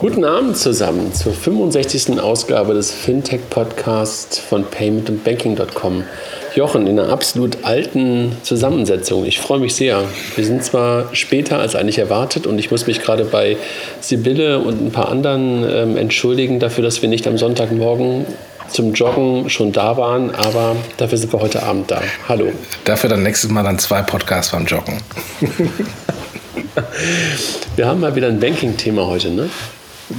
[0.00, 2.20] Guten Abend zusammen zur 65.
[2.20, 6.04] Ausgabe des Fintech-Podcasts von Payment und Banking.com.
[6.54, 9.24] Jochen, in einer absolut alten Zusammensetzung.
[9.24, 10.04] Ich freue mich sehr.
[10.36, 13.56] Wir sind zwar später als eigentlich erwartet und ich muss mich gerade bei
[14.00, 18.24] Sibylle und ein paar anderen ähm, entschuldigen dafür, dass wir nicht am Sonntagmorgen
[18.68, 22.00] zum Joggen schon da waren, aber dafür sind wir heute Abend da.
[22.28, 22.52] Hallo.
[22.84, 25.00] Dafür dann nächstes Mal dann zwei Podcasts beim Joggen.
[27.74, 29.50] wir haben mal wieder ein Banking-Thema heute, ne?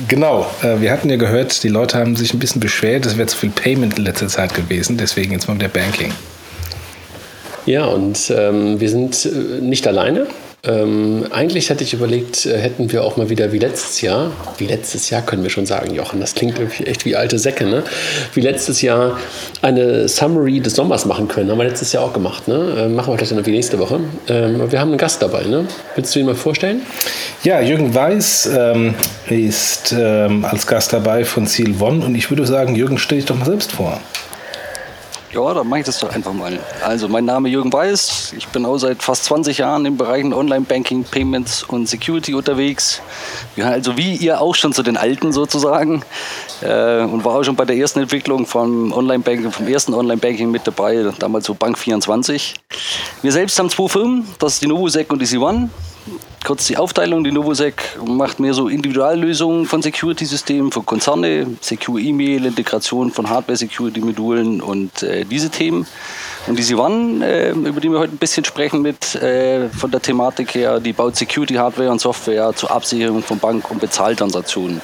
[0.07, 3.27] Genau, äh, wir hatten ja gehört, die Leute haben sich ein bisschen beschwert, es wäre
[3.27, 6.13] zu viel Payment in letzter Zeit gewesen, deswegen jetzt mal mit der Banking.
[7.65, 10.27] Ja, und ähm, wir sind äh, nicht alleine.
[10.63, 14.65] Ähm, eigentlich hatte ich überlegt, äh, hätten wir auch mal wieder wie letztes Jahr, wie
[14.65, 17.83] letztes Jahr können wir schon sagen, Jochen, das klingt irgendwie echt wie alte Säcke, ne?
[18.33, 19.17] Wie letztes Jahr
[19.61, 21.49] eine Summary des Sommers machen können.
[21.49, 22.75] Haben wir letztes Jahr auch gemacht, ne?
[22.77, 24.01] Äh, machen wir vielleicht dann wie nächste Woche.
[24.27, 25.65] Ähm, wir haben einen Gast dabei, ne?
[25.95, 26.81] Willst du ihn mal vorstellen?
[27.45, 28.95] Ja, Jürgen Weiß ähm,
[29.29, 33.25] ist ähm, als Gast dabei von Ziel One und ich würde sagen, Jürgen, stell dich
[33.25, 34.01] doch mal selbst vor.
[35.31, 36.59] Ja, dann mache ich das doch einfach mal.
[36.83, 38.33] Also, mein Name Jürgen Weiß.
[38.35, 43.01] Ich bin auch seit fast 20 Jahren im Bereich Online-Banking, Payments und Security unterwegs.
[43.61, 46.01] Also wie ihr auch schon zu den Alten sozusagen.
[46.61, 50.65] Äh, und war auch schon bei der ersten Entwicklung vom Online-Banking, vom ersten Online-Banking mit
[50.65, 52.55] dabei, damals so Bank24.
[53.21, 55.69] Wir selbst haben zwei Firmen, das ist die Novosec und die C1
[56.45, 57.23] kurz die Aufteilung.
[57.23, 64.61] Die Novosec macht mehr so Individuallösungen von Security-Systemen für Konzerne, Secure E-Mail, Integration von Hardware-Security-Modulen
[64.61, 65.85] und äh, diese Themen.
[66.47, 70.01] Und die Sivan, äh, über die wir heute ein bisschen sprechen mit äh, von der
[70.01, 74.81] Thematik her, die baut Security-Hardware und Software zur Absicherung von Bank- und Bezahltransaktionen.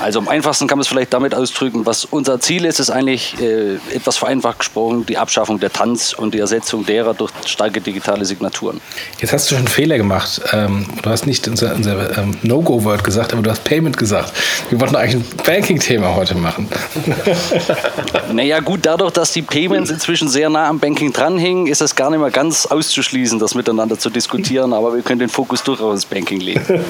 [0.00, 3.40] Also am einfachsten kann man es vielleicht damit ausdrücken, was unser Ziel ist, ist eigentlich
[3.40, 8.24] äh, etwas vereinfacht gesprochen die Abschaffung der Tanz und die Ersetzung derer durch starke digitale
[8.24, 8.80] Signaturen.
[9.18, 10.40] Jetzt hast du schon einen Fehler gemacht.
[10.52, 14.32] Ähm, du hast nicht unser, unser ähm, No-Go-Word gesagt, aber du hast Payment gesagt.
[14.70, 16.68] Wir wollten eigentlich ein Banking-Thema heute machen.
[18.32, 22.10] naja gut, dadurch, dass die Payments inzwischen sehr nah am Banking dranhängen, ist es gar
[22.10, 26.06] nicht mehr ganz auszuschließen, das miteinander zu diskutieren, aber wir können den Fokus durchaus ins
[26.06, 26.62] Banking legen.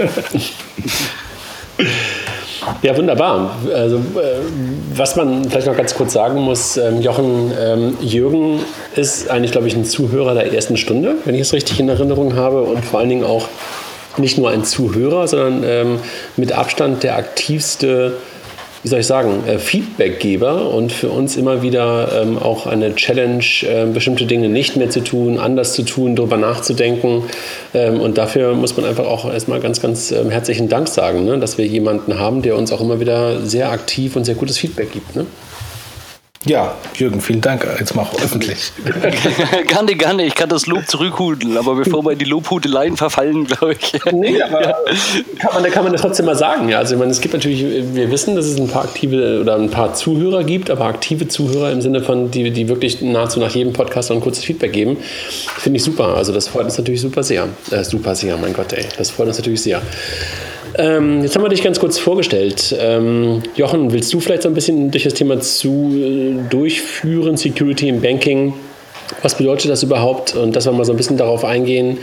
[2.83, 3.57] Ja, wunderbar.
[3.73, 4.01] Also, äh,
[4.95, 8.61] was man vielleicht noch ganz kurz sagen muss, ähm, Jochen, ähm, Jürgen
[8.95, 12.35] ist eigentlich, glaube ich, ein Zuhörer der ersten Stunde, wenn ich es richtig in Erinnerung
[12.35, 13.49] habe und vor allen Dingen auch
[14.19, 15.99] nicht nur ein Zuhörer, sondern ähm,
[16.37, 18.15] mit Abstand der aktivste
[18.87, 23.43] wie soll ich sagen, äh, Feedbackgeber und für uns immer wieder ähm, auch eine Challenge,
[23.63, 27.25] äh, bestimmte Dinge nicht mehr zu tun, anders zu tun, darüber nachzudenken.
[27.75, 31.37] Ähm, und dafür muss man einfach auch erstmal ganz, ganz ähm, herzlichen Dank sagen, ne,
[31.41, 34.93] dass wir jemanden haben, der uns auch immer wieder sehr aktiv und sehr gutes Feedback
[34.93, 35.17] gibt.
[35.17, 35.27] Ne?
[36.47, 37.67] Ja, Jürgen, vielen Dank.
[37.81, 38.73] Jetzt mal auch öffentlich.
[39.67, 40.25] gerne, gerne.
[40.25, 43.93] Ich kann das Lob zurückhudeln, aber bevor wir in die Lobhudeleien verfallen, glaube ich.
[44.13, 44.75] nee, aber ja.
[45.41, 46.69] kann man, kann man das trotzdem mal sagen.
[46.69, 47.65] Ja, also ich meine, es gibt natürlich,
[47.95, 51.73] wir wissen, dass es ein paar aktive oder ein paar Zuhörer gibt, aber aktive Zuhörer
[51.73, 54.99] im Sinne von, die, die wirklich nahezu nach jedem Podcast ein kurzes Feedback geben,
[55.59, 56.17] finde ich super.
[56.17, 57.49] Also das freut uns natürlich super sehr.
[57.73, 58.85] Äh, super sehr, mein Gott, ey.
[58.97, 59.83] Das freut uns natürlich sehr.
[60.79, 62.77] Ähm, jetzt haben wir dich ganz kurz vorgestellt.
[62.79, 67.89] Ähm, Jochen, willst du vielleicht so ein bisschen durch das Thema zu äh, durchführen, Security
[67.89, 68.55] im Banking?
[69.23, 70.35] Was bedeutet das überhaupt?
[70.35, 71.99] Und dass wir mal so ein bisschen darauf eingehen.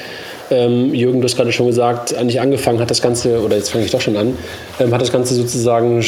[0.52, 3.86] Ähm, Jürgen, du hast gerade schon gesagt, eigentlich angefangen hat das Ganze, oder jetzt fange
[3.86, 4.38] ich doch schon an,
[4.80, 6.04] ähm, hat das Ganze sozusagen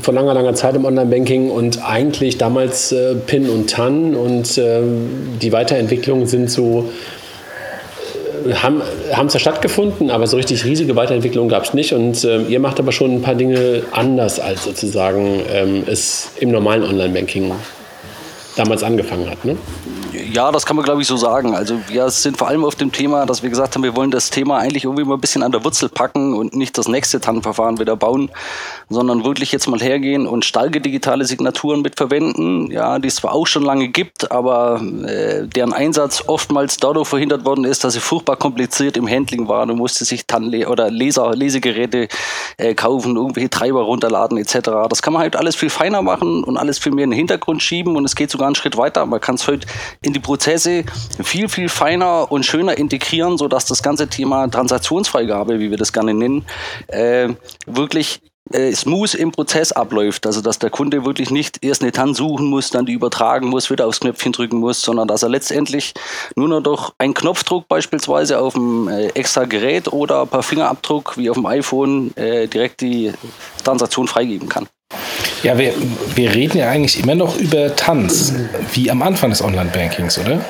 [0.00, 4.80] vor langer, langer Zeit im Online-Banking und eigentlich damals äh, PIN und TAN und äh,
[5.40, 6.90] die Weiterentwicklungen sind so
[8.54, 8.82] haben,
[9.12, 11.92] haben zwar stattgefunden, aber so richtig riesige Weiterentwicklung gab es nicht.
[11.92, 16.50] Und ähm, ihr macht aber schon ein paar Dinge anders, als sozusagen ähm, es im
[16.50, 17.52] normalen Online-Banking
[18.56, 19.44] damals angefangen hat.
[19.44, 19.56] Ne?
[20.32, 21.54] Ja, das kann man glaube ich so sagen.
[21.54, 24.30] Also wir sind vor allem auf dem Thema, dass wir gesagt haben, wir wollen das
[24.30, 27.78] Thema eigentlich irgendwie mal ein bisschen an der Wurzel packen und nicht das nächste TAN-Verfahren
[27.78, 28.30] wieder bauen,
[28.88, 33.46] sondern wirklich jetzt mal hergehen und starke digitale Signaturen mitverwenden, ja, die es zwar auch
[33.46, 38.36] schon lange gibt, aber äh, deren Einsatz oftmals dadurch verhindert worden ist, dass sie furchtbar
[38.36, 39.68] kompliziert im Handling waren.
[39.68, 42.08] Du musste sich TAN oder Leser, Lesegeräte
[42.56, 44.70] äh, kaufen, irgendwelche Treiber runterladen etc.
[44.88, 47.62] Das kann man halt alles viel feiner machen und alles viel mehr in den Hintergrund
[47.62, 49.04] schieben und es geht sogar einen Schritt weiter.
[49.04, 49.66] Man kann es heute
[50.00, 50.84] in die Prozesse
[51.22, 56.14] viel, viel feiner und schöner integrieren, sodass das ganze Thema Transaktionsfreigabe, wie wir das gerne
[56.14, 56.44] nennen,
[56.88, 57.28] äh,
[57.66, 58.20] wirklich
[58.50, 60.26] äh, smooth im Prozess abläuft.
[60.26, 63.70] Also dass der Kunde wirklich nicht erst eine TAN suchen muss, dann die übertragen muss,
[63.70, 65.94] wieder aufs Knöpfchen drücken muss, sondern dass er letztendlich
[66.36, 71.30] nur noch durch einen Knopfdruck beispielsweise auf dem äh, extra Gerät oder per Fingerabdruck wie
[71.30, 73.12] auf dem iPhone äh, direkt die
[73.64, 74.68] Transaktion freigeben kann.
[75.42, 75.74] Ja, wir,
[76.14, 78.32] wir reden ja eigentlich immer noch über Tanz,
[78.74, 80.40] wie am Anfang des Online-Bankings, oder?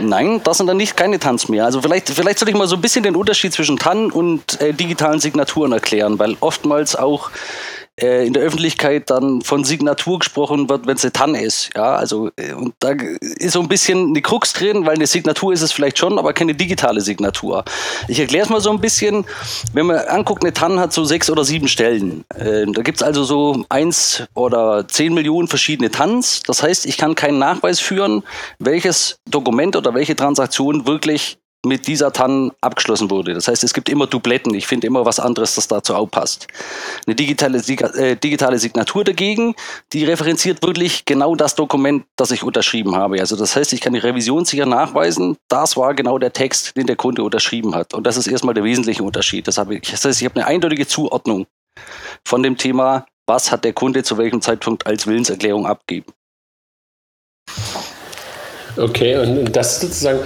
[0.00, 1.64] Nein, das sind dann nicht keine Tanz mehr.
[1.64, 4.74] Also vielleicht, vielleicht soll ich mal so ein bisschen den Unterschied zwischen TAN und äh,
[4.74, 7.30] digitalen Signaturen erklären, weil oftmals auch
[7.96, 11.70] in der Öffentlichkeit dann von Signatur gesprochen wird, wenn es eine TAN ist.
[11.76, 12.90] Ja, also, äh, und da
[13.38, 16.32] ist so ein bisschen eine Krux drin, weil eine Signatur ist es vielleicht schon, aber
[16.32, 17.64] keine digitale Signatur.
[18.08, 19.24] Ich erkläre es mal so ein bisschen.
[19.72, 22.24] Wenn man anguckt, eine TAN hat so sechs oder sieben Stellen.
[22.34, 26.42] Äh, da gibt es also so eins oder zehn Millionen verschiedene TANs.
[26.46, 28.24] Das heißt, ich kann keinen Nachweis führen,
[28.58, 33.34] welches Dokument oder welche Transaktion wirklich mit dieser TAN abgeschlossen wurde.
[33.34, 34.54] Das heißt, es gibt immer Dubletten.
[34.54, 36.46] Ich finde immer was anderes, das dazu auch passt.
[37.06, 39.54] Eine digitale, äh, digitale Signatur dagegen,
[39.92, 43.20] die referenziert wirklich genau das Dokument, das ich unterschrieben habe.
[43.20, 46.86] Also das heißt, ich kann die Revision sicher nachweisen, das war genau der Text, den
[46.86, 47.94] der Kunde unterschrieben hat.
[47.94, 49.48] Und das ist erstmal der wesentliche Unterschied.
[49.48, 51.46] Das, ich, das heißt, ich habe eine eindeutige Zuordnung
[52.24, 56.12] von dem Thema, was hat der Kunde zu welchem Zeitpunkt als Willenserklärung abgeben.
[58.76, 60.20] Okay, und das sozusagen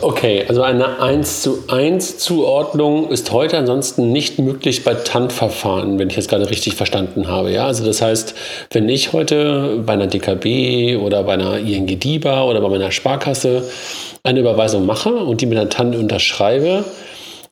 [0.00, 6.08] Okay, also eine 1 zu 1 Zuordnung ist heute ansonsten nicht möglich bei TAN-Verfahren, wenn
[6.08, 7.50] ich jetzt gerade richtig verstanden habe.
[7.50, 8.34] Ja, also das heißt,
[8.70, 13.64] wenn ich heute bei einer DKB oder bei einer ING DIBA oder bei meiner Sparkasse
[14.22, 16.84] eine Überweisung mache und die mit einer TAN unterschreibe,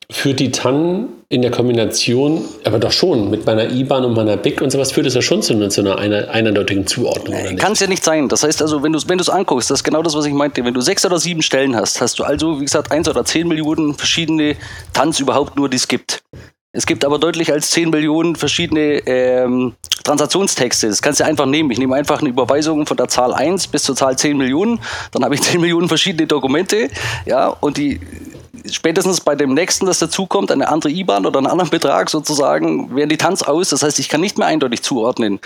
[0.09, 4.61] führt die TAN in der Kombination, aber doch schon mit meiner IBAN und meiner BIC
[4.61, 7.57] und sowas, führt es ja schon zu, zu einer eindeutigen Zuordnung.
[7.57, 8.29] Kann es ja nicht sein.
[8.29, 10.63] Das heißt also, wenn du es wenn anguckst, das ist genau das, was ich meinte.
[10.63, 13.47] Wenn du sechs oder sieben Stellen hast, hast du also, wie gesagt, eins oder zehn
[13.49, 14.55] Millionen verschiedene
[14.93, 16.23] TANs überhaupt nur, die es gibt.
[16.73, 19.73] Es gibt aber deutlich als 10 Millionen verschiedene ähm,
[20.03, 20.87] Transaktionstexte.
[20.87, 21.71] Das kannst du einfach nehmen.
[21.71, 24.79] Ich nehme einfach eine Überweisung von der Zahl 1 bis zur Zahl 10 Millionen.
[25.11, 26.89] Dann habe ich 10 Millionen verschiedene Dokumente.
[27.25, 27.99] Ja, und die
[28.71, 33.09] spätestens bei dem nächsten, das dazukommt, eine andere IBAN oder einen anderen Betrag sozusagen, werden
[33.09, 33.69] die Tanz aus.
[33.69, 35.39] Das heißt, ich kann nicht mehr eindeutig zuordnen,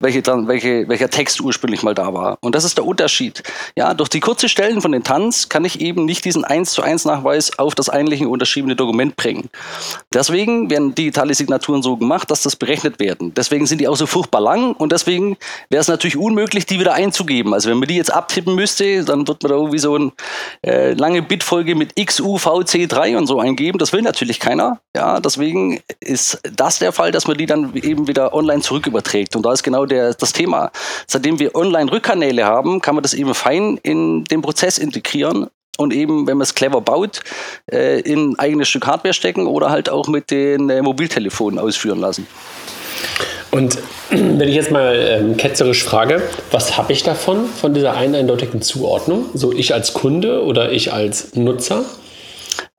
[0.00, 2.38] welche, welche, welcher Text ursprünglich mal da war.
[2.40, 3.42] Und das ist der Unterschied.
[3.76, 6.82] Ja, durch die kurze Stellen von den Tanz kann ich eben nicht diesen 1 zu
[6.82, 9.50] 1 Nachweis auf das eigentliche unterschriebene Dokument bringen.
[10.12, 13.34] Deswegen werden digitale Signaturen so gemacht, dass das berechnet werden.
[13.34, 15.36] Deswegen sind die auch so furchtbar lang und deswegen
[15.68, 17.52] wäre es natürlich unmöglich, die wieder einzugeben.
[17.52, 20.12] Also wenn man die jetzt abtippen müsste, dann wird man da irgendwie so eine
[20.66, 21.92] äh, lange Bitfolge mit
[22.60, 23.78] XUVC3 und so eingeben.
[23.78, 24.80] Das will natürlich keiner.
[24.94, 29.36] Ja, deswegen ist das der Fall, dass man die dann eben wieder online zurück überträgt.
[29.36, 30.70] Und da ist genau der, das Thema.
[31.06, 35.48] Seitdem wir Online-Rückkanäle haben, kann man das eben fein in den Prozess integrieren
[35.80, 37.20] und eben, wenn man es clever baut,
[37.72, 42.00] äh, in ein eigenes Stück Hardware stecken oder halt auch mit den äh, Mobiltelefonen ausführen
[42.00, 42.26] lassen.
[43.50, 43.78] Und
[44.10, 49.26] wenn ich jetzt mal ähm, ketzerisch frage, was habe ich davon, von dieser eindeutigen Zuordnung?
[49.34, 51.84] So ich als Kunde oder ich als Nutzer?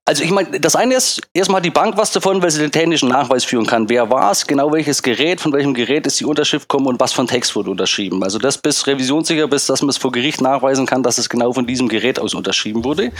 [0.04, 2.72] Also ich meine, das eine ist, erstmal hat die Bank was davon, weil sie den
[2.72, 3.88] technischen Nachweis führen kann.
[3.88, 7.14] Wer war es, genau welches Gerät, von welchem Gerät ist die Unterschrift gekommen und was
[7.14, 8.24] von Text wurde unterschrieben.
[8.24, 11.54] Also das bis revisionssicher, bis dass man es vor Gericht nachweisen kann, dass es genau
[11.54, 13.12] von diesem Gerät aus unterschrieben wurde.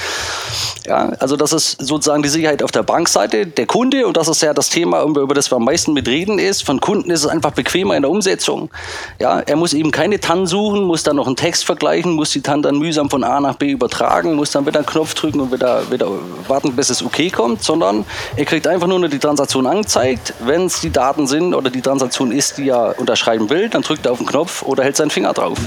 [0.84, 3.46] Ja, also das ist sozusagen die Sicherheit auf der Bankseite.
[3.46, 6.64] Der Kunde, und das ist ja das Thema, über das wir am meisten mitreden, ist,
[6.64, 8.72] von Kunden ist es einfach bequemer in der Umsetzung.
[9.20, 12.42] Ja, er muss eben keine TAN suchen, muss dann noch einen Text vergleichen, muss die
[12.42, 15.52] TAN dann mühsam von A nach B übertragen, muss dann wieder einen Knopf drücken und
[15.52, 16.08] wieder, wieder
[16.48, 20.34] warten, bis es okay kommt, sondern er kriegt einfach nur die Transaktion angezeigt.
[20.40, 24.06] Wenn es die Daten sind oder die Transaktion ist, die er unterschreiben will, dann drückt
[24.06, 25.58] er auf den Knopf oder hält seinen Finger drauf.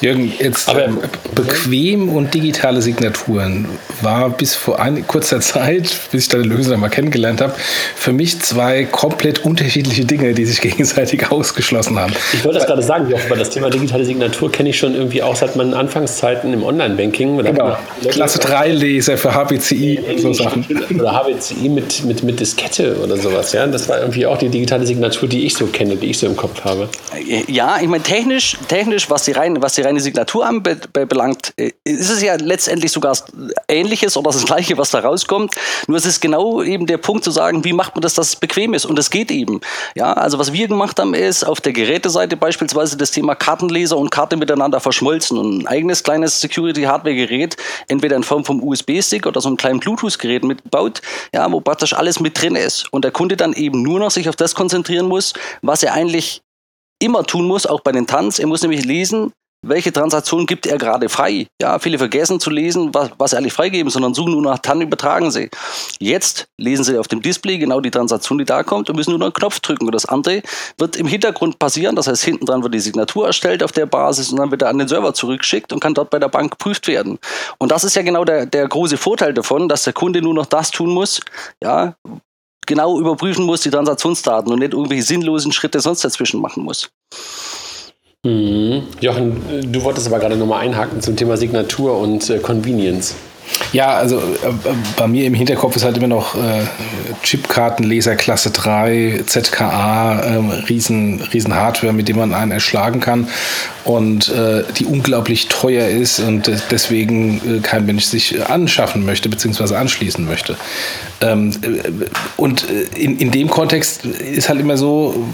[0.00, 0.98] Jürgen, jetzt Aber, ähm,
[1.34, 3.68] bequem und digitale Signaturen
[4.00, 7.54] war bis vor ein, kurzer Zeit, bis ich deine Lösung mal kennengelernt habe,
[7.94, 12.12] für mich zwei komplett unterschiedliche Dinge, die sich gegenseitig ausgeschlossen haben.
[12.32, 15.36] Ich wollte das gerade sagen, Jochen, das Thema digitale Signatur kenne ich schon irgendwie auch
[15.36, 17.38] seit meinen Anfangszeiten im Online-Banking.
[17.38, 17.76] Genau.
[18.08, 20.66] Klasse 3-Leser für HBCI und so Sachen.
[20.98, 23.52] Oder HBCI mit, mit, mit Diskette oder sowas.
[23.52, 23.66] Ja?
[23.66, 26.36] Das war irgendwie auch die digitale Signatur, die ich so kenne, die ich so im
[26.36, 26.88] Kopf habe.
[27.46, 32.10] Ja, ich meine, technisch, technisch was die rein was die reine Signatur anbelangt, äh, ist
[32.10, 33.16] es ja letztendlich sogar
[33.68, 35.54] Ähnliches oder das Gleiche, was da rauskommt.
[35.86, 38.36] Nur es ist genau eben der Punkt zu sagen, wie macht man das, dass es
[38.36, 38.84] bequem ist?
[38.84, 39.60] Und es geht eben.
[39.94, 44.10] Ja, also was wir gemacht haben, ist auf der Geräteseite beispielsweise das Thema Kartenleser und
[44.10, 47.56] Karte miteinander verschmolzen und ein eigenes kleines Security-Hardware-Gerät,
[47.88, 51.00] entweder in Form vom USB-Stick oder so einem kleinen Bluetooth-Gerät mitgebaut,
[51.34, 52.92] ja, wo praktisch alles mit drin ist.
[52.92, 56.42] Und der Kunde dann eben nur noch sich auf das konzentrieren muss, was er eigentlich
[57.02, 58.38] immer tun muss, auch bei den Tanz.
[58.38, 61.46] Er muss nämlich lesen, welche Transaktion gibt er gerade frei.
[61.60, 64.80] Ja, viele vergessen zu lesen, was, was sie eigentlich freigeben, sondern suchen nur nach TAN,
[64.80, 65.50] übertragen sie.
[66.00, 69.20] Jetzt lesen sie auf dem Display genau die Transaktion, die da kommt und müssen nur
[69.20, 69.86] noch einen Knopf drücken.
[69.86, 70.42] Und das andere
[70.78, 71.94] wird im Hintergrund passieren.
[71.94, 74.68] Das heißt, hinten dran wird die Signatur erstellt auf der Basis und dann wird er
[74.68, 77.18] an den Server zurückgeschickt und kann dort bei der Bank geprüft werden.
[77.58, 80.46] Und das ist ja genau der, der große Vorteil davon, dass der Kunde nur noch
[80.46, 81.20] das tun muss,
[81.62, 81.94] ja,
[82.66, 86.90] genau überprüfen muss, die Transaktionsdaten und nicht irgendwelche sinnlosen Schritte sonst dazwischen machen muss.
[88.24, 88.84] Mhm.
[89.00, 93.16] Jochen, du wolltest aber gerade nochmal einhaken zum Thema Signatur und äh, Convenience.
[93.72, 94.52] Ja, also äh,
[94.96, 96.62] bei mir im Hinterkopf ist halt immer noch äh,
[97.24, 100.36] Chipkartenleser Klasse 3, ZKA, äh,
[100.68, 103.26] riesen, riesen Hardware, mit dem man einen erschlagen kann
[103.82, 109.74] und äh, die unglaublich teuer ist und deswegen äh, kein Mensch sich anschaffen möchte bzw.
[109.74, 110.56] anschließen möchte.
[111.20, 115.26] Ähm, äh, und in, in dem Kontext ist halt immer so,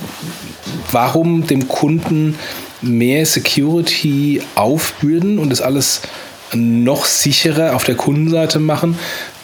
[0.90, 2.38] warum dem Kunden
[2.82, 6.02] mehr Security aufbürden und das alles
[6.54, 8.98] noch sicherer auf der Kundenseite machen,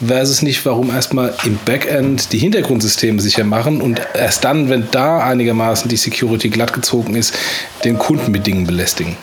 [0.05, 5.19] versus nicht, warum erstmal im Backend die Hintergrundsysteme sicher machen und erst dann, wenn da
[5.19, 7.35] einigermaßen die Security glatt gezogen ist,
[7.83, 9.17] den Kunden mit Dingen belästigen.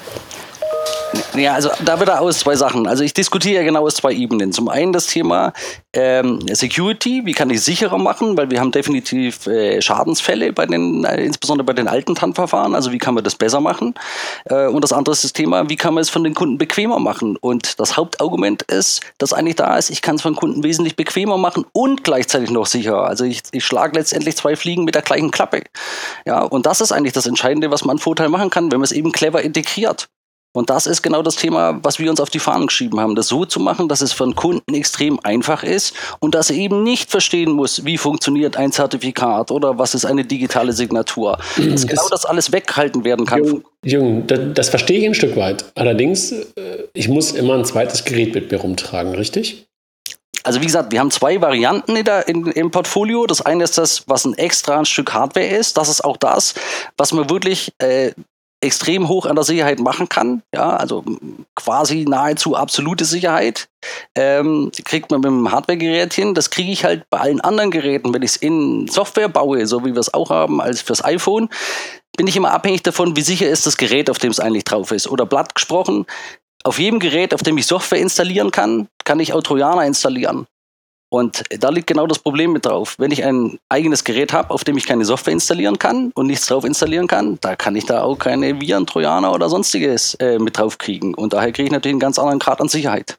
[1.35, 2.87] Ja, also da wird er aus zwei Sachen.
[2.87, 4.52] Also ich diskutiere ja genau aus zwei Ebenen.
[4.52, 5.52] Zum einen das Thema
[5.95, 11.04] ähm, Security, wie kann ich sicherer machen, weil wir haben definitiv äh, Schadensfälle bei den,
[11.04, 12.75] äh, insbesondere bei den alten TAN-Verfahren.
[12.75, 13.95] Also wie kann man das besser machen?
[14.45, 16.99] Äh, und das andere ist das Thema, wie kann man es von den Kunden bequemer
[16.99, 17.37] machen?
[17.37, 21.38] Und das Hauptargument ist, das eigentlich da ist, ich kann es von Kunden wesentlich bequemer
[21.38, 23.07] machen und gleichzeitig noch sicherer.
[23.07, 25.62] Also ich, ich schlage letztendlich zwei Fliegen mit der gleichen Klappe.
[26.26, 28.92] Ja, und das ist eigentlich das Entscheidende, was man Vorteil machen kann, wenn man es
[28.92, 30.09] eben clever integriert.
[30.54, 33.28] Und das ist genau das Thema, was wir uns auf die Fahnen geschrieben haben, das
[33.28, 36.82] so zu machen, dass es für den Kunden extrem einfach ist und dass er eben
[36.82, 41.38] nicht verstehen muss, wie funktioniert ein Zertifikat oder was ist eine digitale Signatur.
[41.56, 43.44] Dass das genau das alles weghalten werden kann.
[43.44, 45.64] Jung, Jung das, das, verstehe ich ein Stück weit.
[45.75, 46.44] Allerdings, äh,
[46.92, 49.66] ich muss immer ein zweites Gerät mit mir rumtragen, richtig?
[50.44, 53.26] Also wie gesagt, wir haben zwei Varianten in der, in, im Portfolio.
[53.26, 55.76] Das eine ist das, was ein extra ein Stück Hardware ist.
[55.76, 56.54] Das ist auch das,
[56.97, 58.12] was man wirklich äh,
[58.62, 60.42] extrem hoch an der Sicherheit machen kann.
[60.54, 61.04] Ja, also
[61.54, 63.69] quasi nahezu absolute Sicherheit.
[64.14, 66.35] Ähm, kriegt man mit dem Hardware-Gerät hin.
[66.35, 69.85] Das kriege ich halt bei allen anderen Geräten, wenn ich es in Software baue, so
[69.85, 71.49] wie wir es auch haben als fürs iPhone,
[72.16, 74.92] bin ich immer abhängig davon, wie sicher ist das Gerät, auf dem es eigentlich drauf
[74.92, 75.09] ist.
[75.09, 76.07] Oder blatt gesprochen,
[76.64, 80.47] auf jedem Gerät, auf dem ich Software installieren kann, kann ich auch Trojaner installieren.
[81.12, 82.95] Und da liegt genau das Problem mit drauf.
[82.97, 86.47] Wenn ich ein eigenes Gerät habe, auf dem ich keine Software installieren kann und nichts
[86.47, 90.57] drauf installieren kann, da kann ich da auch keine Viren, Trojaner oder sonstiges äh, mit
[90.57, 91.12] drauf kriegen.
[91.12, 93.19] Und daher kriege ich natürlich einen ganz anderen Grad an Sicherheit.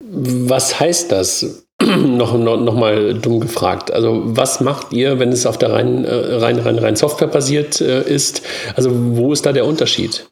[0.00, 1.66] Was heißt das?
[1.82, 3.92] noch, noch, noch mal dumm gefragt.
[3.92, 7.80] Also was macht ihr, wenn es auf der rein, äh, rein, rein, rein Software basiert
[7.80, 8.42] äh, ist?
[8.74, 10.28] Also wo ist da der Unterschied?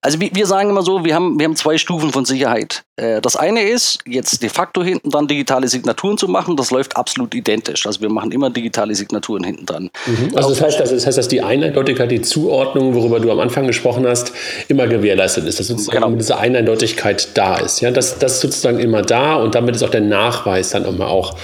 [0.00, 2.84] Also wir sagen immer so, wir haben, wir haben zwei Stufen von Sicherheit.
[2.94, 6.96] Äh, das eine ist, jetzt de facto hinten dran digitale Signaturen zu machen, das läuft
[6.96, 7.84] absolut identisch.
[7.84, 9.90] Also wir machen immer digitale Signaturen hinten dran.
[10.06, 10.36] Mhm.
[10.36, 14.06] Also das heißt, das heißt, dass die Eindeutigkeit, die Zuordnung, worüber du am Anfang gesprochen
[14.06, 14.32] hast,
[14.68, 16.16] immer gewährleistet ist, dass sozusagen genau.
[16.16, 17.80] diese Eindeutigkeit da ist.
[17.80, 21.08] Ja, das, das ist sozusagen immer da und damit ist auch der Nachweis dann immer
[21.08, 21.36] auch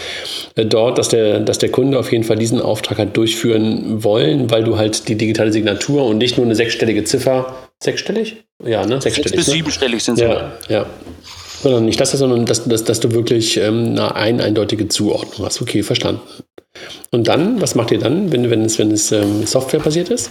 [0.55, 4.53] äh, dort, dass der, dass der Kunde auf jeden Fall diesen Auftrag hat durchführen wollen,
[4.53, 8.45] weil du halt die digitale Signatur und nicht nur eine sechsstellige Ziffer Sechsstellig?
[8.65, 9.01] Ja, ne?
[9.01, 9.31] Sechsstellig.
[9.31, 9.53] Sechs bis ne?
[9.55, 10.25] siebenstellig sind sie.
[10.25, 10.87] Ja, ja.
[11.63, 15.63] Sondern nicht das, sondern dass, dass, dass du wirklich ähm, eine ein, eindeutige Zuordnung hast.
[15.63, 16.21] Okay, verstanden.
[17.11, 20.31] Und dann, was macht ihr dann, wenn, wenn es, wenn es ähm, softwarebasiert ist?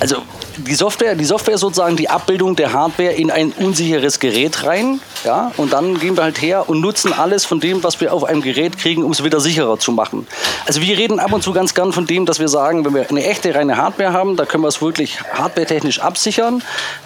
[0.00, 0.16] Also
[0.56, 5.00] die Software, die Software sozusagen die Abbildung der Hardware in ein unsicheres Gerät rein.
[5.24, 8.24] Ja, und dann gehen wir halt her und nutzen alles von dem, was wir auf
[8.24, 10.26] einem Gerät kriegen, um es wieder sicherer zu machen.
[10.66, 13.08] Also wir reden ab und zu ganz gern von dem, dass wir sagen, wenn wir
[13.08, 16.62] eine echte reine Hardware haben, da können wir es wirklich hardwaretechnisch absichern.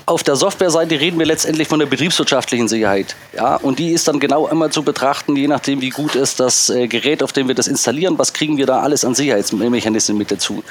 [0.06, 3.16] Auf der Softwareseite reden wir letztendlich von der betriebswirtschaftlichen Sicherheit.
[3.34, 6.68] Ja, und die ist dann genau immer zu betrachten, je nachdem, wie gut ist das
[6.68, 10.30] äh, Gerät, auf dem wir das installieren, was kriegen wir da alles an Sicherheitsmechanismen mit
[10.30, 10.62] dazu.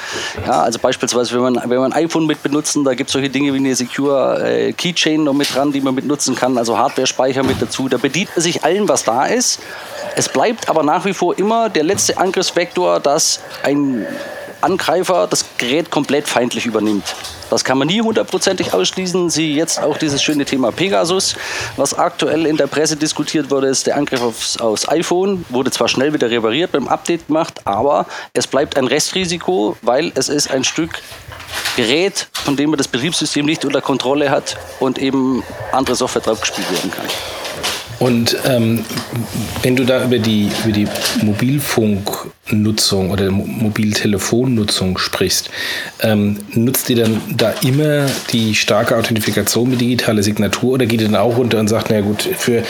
[0.45, 2.83] Ja, also beispielsweise, wenn man, wenn man ein iPhone mit benutzt, nutzen.
[2.83, 5.95] Da gibt es solche Dinge wie eine Secure äh, Keychain noch mit dran, die man
[5.95, 7.89] mit nutzen kann, also Hardware-Speicher mit dazu.
[7.89, 9.59] Da bedient man sich allen, was da ist.
[10.15, 14.05] Es bleibt aber nach wie vor immer der letzte Angriffsvektor, dass ein
[14.61, 17.15] Angreifer das Gerät komplett feindlich übernimmt.
[17.49, 19.29] Das kann man nie hundertprozentig ausschließen.
[19.29, 21.35] Sie jetzt auch dieses schöne Thema Pegasus,
[21.77, 25.45] was aktuell in der Presse diskutiert wurde, ist der Angriff aufs, aufs iPhone.
[25.49, 30.29] Wurde zwar schnell wieder repariert beim Update gemacht, aber es bleibt ein Restrisiko, weil es
[30.29, 31.01] ist ein Stück
[31.75, 36.41] Gerät, von dem man das Betriebssystem nicht unter Kontrolle hat und eben andere Software drauf
[36.41, 37.05] gespielt werden kann.
[37.99, 38.85] Und ähm,
[39.61, 40.87] wenn du da über die, über die
[41.21, 45.49] Mobilfunk Nutzung oder Mobiltelefonnutzung sprichst,
[46.01, 51.07] ähm, nutzt ihr dann da immer die starke Authentifikation mit digitaler Signatur oder geht ihr
[51.07, 52.63] dann auch runter und sagt, na gut, für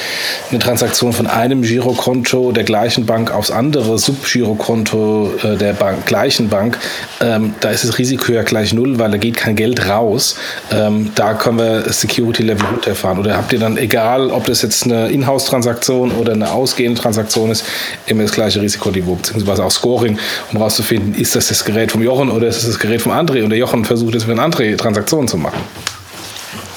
[0.49, 6.49] eine Transaktion von einem Girokonto der gleichen Bank aufs andere Subgirokonto äh, der Bank, gleichen
[6.49, 6.77] Bank,
[7.21, 10.35] ähm, da ist das Risiko ja gleich null, weil da geht kein Geld raus.
[10.71, 13.19] Ähm, da können wir Security Level runterfahren.
[13.19, 17.65] Oder habt ihr dann, egal ob das jetzt eine Inhouse-Transaktion oder eine ausgehende Transaktion ist,
[18.07, 20.17] immer das gleiche Risikoniveau, beziehungsweise auch Scoring,
[20.51, 23.43] um herauszufinden, ist das das Gerät vom Jochen oder ist das das Gerät vom André
[23.43, 25.59] und der Jochen versucht es für eine andere Transaktion zu machen.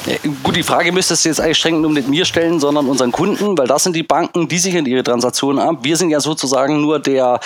[0.06, 3.12] Ja, gut, die Frage müsstest du jetzt eigentlich streng genommen nicht mir stellen, sondern unseren
[3.12, 5.78] Kunden, weil das sind die Banken, die sichern ihre Transaktionen ab.
[5.82, 7.38] Wir sind ja sozusagen nur der,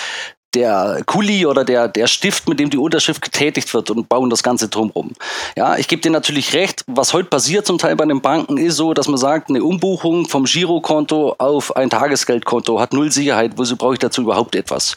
[0.53, 4.43] der Kuli oder der, der Stift, mit dem die Unterschrift getätigt wird und bauen das
[4.43, 5.11] Ganze drumherum.
[5.55, 8.77] Ja, ich gebe dir natürlich recht, was heute passiert zum Teil bei den Banken ist
[8.77, 13.75] so, dass man sagt, eine Umbuchung vom Girokonto auf ein Tagesgeldkonto hat null Sicherheit, wozu
[13.75, 14.95] brauche ich dazu überhaupt etwas?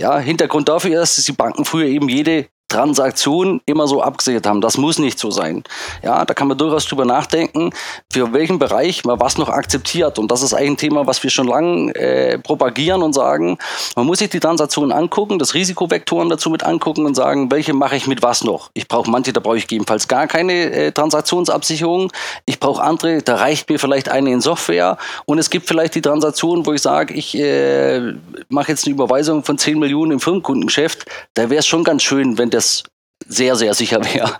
[0.00, 4.60] Ja, Hintergrund dafür ist, dass die Banken früher eben jede Transaktion immer so abgesichert haben.
[4.60, 5.64] Das muss nicht so sein.
[6.02, 7.70] Ja, da kann man durchaus drüber nachdenken,
[8.12, 10.18] für welchen Bereich man was noch akzeptiert.
[10.18, 13.58] Und das ist eigentlich ein Thema, was wir schon lange äh, propagieren und sagen,
[13.96, 17.96] man muss sich die Transaktionen angucken, das Risikovektoren dazu mit angucken und sagen, welche mache
[17.96, 18.70] ich mit was noch.
[18.74, 22.12] Ich brauche manche, da brauche ich gegebenenfalls gar keine äh, Transaktionsabsicherung.
[22.44, 24.98] Ich brauche andere, da reicht mir vielleicht eine in Software.
[25.24, 28.12] Und es gibt vielleicht die Transaktionen, wo ich sage, ich äh,
[28.50, 31.06] mache jetzt eine Überweisung von 10 Millionen im Firmenkundengeschäft.
[31.32, 32.82] Da wäre es schon ganz schön, wenn der das
[33.28, 34.30] sehr, sehr sicher wäre.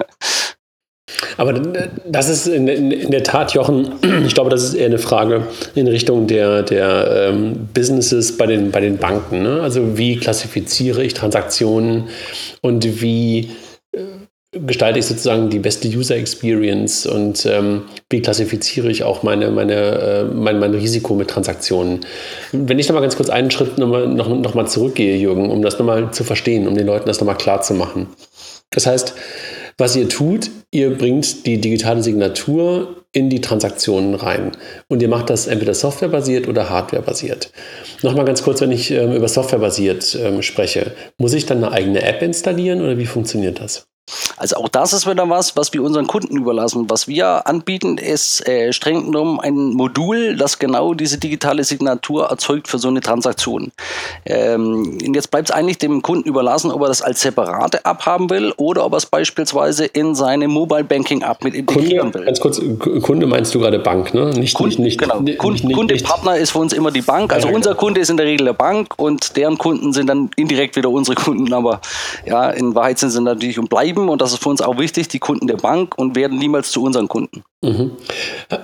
[1.37, 3.93] Aber das ist in, in, in, der Tat, Jochen,
[4.27, 8.71] ich glaube, das ist eher eine Frage in Richtung der, der ähm, Businesses bei den,
[8.71, 9.43] bei den Banken.
[9.43, 9.61] Ne?
[9.63, 12.09] Also wie klassifiziere ich Transaktionen
[12.61, 13.51] und wie
[13.93, 14.01] äh,
[14.52, 19.75] gestalte ich sozusagen die beste User Experience und ähm, wie klassifiziere ich auch meine, meine,
[19.75, 22.00] äh, mein, mein Risiko mit Transaktionen.
[22.52, 25.50] Wenn ich noch mal ganz kurz einen Schritt noch mal, noch, noch mal zurückgehe, Jürgen,
[25.50, 28.09] um das nochmal zu verstehen, um den Leuten das nochmal klar zu machen.
[28.71, 29.14] Das heißt,
[29.76, 34.52] was ihr tut, ihr bringt die digitale Signatur in die Transaktionen rein.
[34.88, 37.52] Und ihr macht das entweder softwarebasiert oder hardwarebasiert.
[38.02, 42.02] Nochmal ganz kurz, wenn ich ähm, über softwarebasiert ähm, spreche, muss ich dann eine eigene
[42.02, 43.88] App installieren oder wie funktioniert das?
[44.37, 46.87] Also auch das ist wieder was, was wir unseren Kunden überlassen.
[46.88, 52.69] Was wir anbieten, ist äh, streng genommen ein Modul, das genau diese digitale Signatur erzeugt
[52.69, 53.73] für so eine Transaktion.
[54.25, 58.31] Ähm, jetzt bleibt es eigentlich dem Kunden überlassen, ob er das als separate App haben
[58.31, 62.27] will oder ob er es beispielsweise in seine Mobile Banking App mit integrieren Kunde, will.
[62.27, 62.61] Ganz kurz,
[63.03, 64.31] Kunde meinst du gerade Bank, ne?
[64.31, 65.21] Nicht, Kunde, nicht, genau.
[65.21, 67.33] nicht, Kunde, nicht, Kunde Partner ist für uns immer die Bank.
[67.33, 67.81] Also ja, unser genau.
[67.81, 71.17] Kunde ist in der Regel der Bank und deren Kunden sind dann indirekt wieder unsere
[71.17, 71.81] Kunden, aber
[72.27, 75.09] ja, in Wahrheit sind sie natürlich und bleiben und das ist für uns auch wichtig,
[75.09, 77.43] die Kunden der Bank und werden niemals zu unseren Kunden.
[77.61, 77.91] Mhm.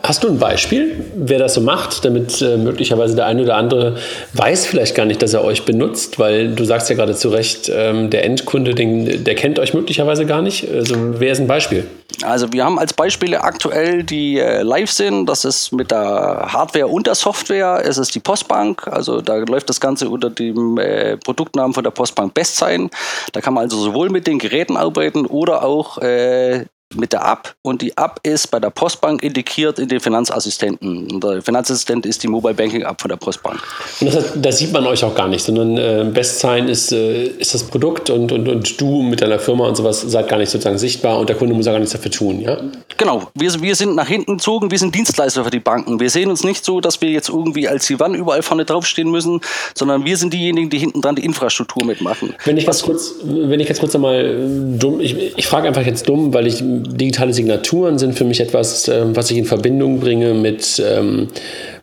[0.05, 3.97] Hast du ein Beispiel, wer das so macht, damit äh, möglicherweise der eine oder andere
[4.35, 7.69] weiß vielleicht gar nicht, dass er euch benutzt, weil du sagst ja gerade zu Recht,
[7.75, 10.71] ähm, der Endkunde, den, der kennt euch möglicherweise gar nicht.
[10.71, 11.89] Also wer ist ein Beispiel?
[12.23, 16.87] Also wir haben als Beispiele aktuell die äh, live sind, das ist mit der Hardware
[16.87, 21.17] und der Software, es ist die Postbank, also da läuft das Ganze unter dem äh,
[21.17, 22.91] Produktnamen von der Postbank Bestsein.
[23.33, 27.55] Da kann man also sowohl mit den Geräten arbeiten oder auch äh, mit der App
[27.63, 31.11] und die App ist bei der Postbank integriert in den Finanzassistenten.
[31.11, 33.61] Und der Finanzassistent ist die Mobile Banking App von der Postbank.
[34.01, 37.55] Und das, das sieht man euch auch gar nicht, sondern äh, Bestsign ist, äh, ist
[37.55, 40.79] das Produkt und, und, und du mit deiner Firma und sowas seid gar nicht sozusagen
[40.79, 42.59] sichtbar und der Kunde muss auch gar nichts dafür tun, ja?
[42.97, 45.99] Genau, wir, wir sind nach hinten gezogen, wir sind Dienstleister für die Banken.
[46.01, 49.11] Wir sehen uns nicht so, dass wir jetzt irgendwie als die Wann überall vorne draufstehen
[49.11, 49.41] müssen,
[49.75, 52.35] sondern wir sind diejenigen, die hinten dran die Infrastruktur mitmachen.
[52.45, 55.85] Wenn ich ganz kurz, wenn ich jetzt kurz einmal äh, dumm, ich, ich frage einfach
[55.85, 60.01] jetzt dumm, weil ich digitale Signaturen sind für mich etwas, ähm, was ich in Verbindung
[60.01, 61.29] bringe mit, ähm,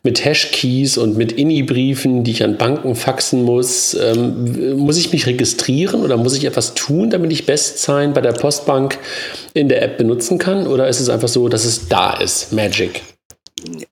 [0.04, 3.94] mit Hashkeys und mit INI-Briefen, die ich an Banken faxen muss.
[3.94, 8.34] Ähm, muss ich mich registrieren oder muss ich etwas tun, damit ich BestSign bei der
[8.34, 8.98] Postbank
[9.54, 10.68] in der App benutzen kann?
[10.68, 13.02] Oder ist es einfach so, dass es da ist, Magic?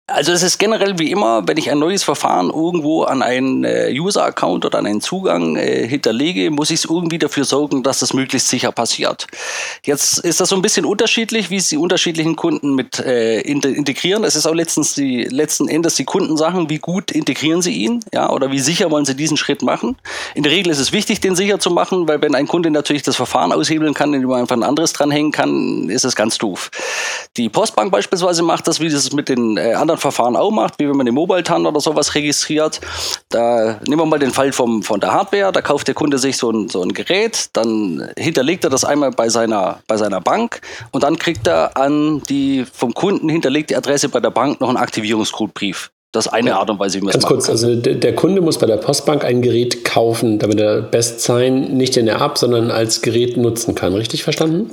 [0.08, 3.94] Also es ist generell wie immer, wenn ich ein neues Verfahren irgendwo an einen äh,
[3.94, 8.14] User-Account oder an einen Zugang äh, hinterlege, muss ich es irgendwie dafür sorgen, dass das
[8.14, 9.28] möglichst sicher passiert.
[9.86, 14.24] Jetzt ist das so ein bisschen unterschiedlich, wie es die unterschiedlichen Kunden mit äh, integrieren.
[14.24, 18.30] Es ist auch letztens die, letzten Endes die Kundensachen, wie gut integrieren sie ihn, ja,
[18.32, 19.96] oder wie sicher wollen sie diesen Schritt machen.
[20.34, 23.04] In der Regel ist es wichtig, den sicher zu machen, weil wenn ein Kunde natürlich
[23.04, 26.72] das Verfahren aushebeln kann, indem man einfach ein anderes dranhängen kann, ist es ganz doof.
[27.38, 30.88] Die Postbank beispielsweise macht das, wie das mit den äh, anderen Verfahren auch macht, wie
[30.88, 32.80] wenn man den Mobile TAN oder sowas registriert.
[33.30, 36.38] Da nehmen wir mal den Fall vom, von der Hardware, da kauft der Kunde sich
[36.38, 40.62] so ein, so ein Gerät, dann hinterlegt er das einmal bei seiner, bei seiner Bank
[40.92, 44.78] und dann kriegt er an die vom Kunden hinterlegte Adresse bei der Bank noch einen
[44.78, 45.92] Aktivierungscodbrief.
[46.12, 47.14] Das ist eine Art und Weise, wie man es.
[47.14, 50.82] Ganz kurz, also der, der, Kunde muss bei der Postbank ein Gerät kaufen, damit er
[50.82, 53.94] Best Sign nicht in der App, sondern als Gerät nutzen kann.
[53.94, 54.72] Richtig verstanden?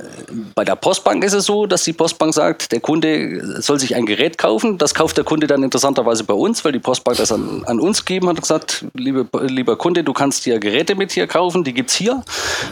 [0.55, 4.07] Bei der Postbank ist es so, dass die Postbank sagt, der Kunde soll sich ein
[4.07, 4.79] Gerät kaufen.
[4.79, 8.03] Das kauft der Kunde dann interessanterweise bei uns, weil die Postbank das an, an uns
[8.03, 11.73] gegeben hat und gesagt, liebe, lieber Kunde, du kannst dir Geräte mit hier kaufen, die
[11.73, 12.23] gibt es hier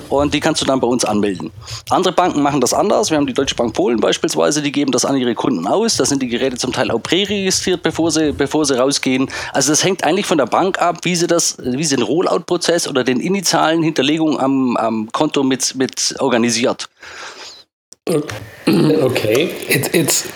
[0.10, 1.52] und die kannst du dann bei uns anmelden.
[1.92, 3.12] Andere Banken machen das anders.
[3.12, 5.98] Wir haben die Deutsche Bank Polen beispielsweise, die geben das an ihre Kunden aus.
[5.98, 9.30] Da sind die Geräte zum Teil auch präregistriert, bevor sie, bevor bevor sie rausgehen.
[9.52, 12.88] Also das hängt eigentlich von der Bank ab, wie sie das, wie sie den Rollout-Prozess
[12.88, 16.88] oder den initialen Hinterlegung am, am Konto mit, mit organisiert.
[18.08, 19.50] Okay.
[19.68, 20.28] Jetzt, jetzt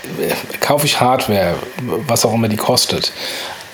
[0.59, 1.55] kaufe ich Hardware,
[2.07, 3.13] was auch immer die kostet.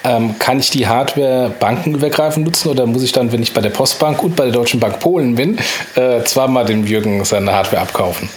[0.05, 3.71] Ähm, kann ich die Hardware bankenübergreifend nutzen oder muss ich dann, wenn ich bei der
[3.71, 5.57] Postbank und bei der Deutschen Bank Polen bin,
[5.95, 8.29] äh, zweimal dem Jürgen seine Hardware abkaufen?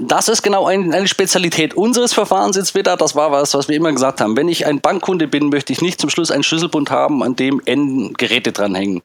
[0.00, 2.96] Das ist genau eine Spezialität unseres Verfahrens jetzt wieder.
[2.96, 4.36] Das war was, was wir immer gesagt haben.
[4.36, 7.60] Wenn ich ein Bankkunde bin, möchte ich nicht zum Schluss einen Schlüsselbund haben, an dem
[7.64, 9.02] N Geräte dranhängen.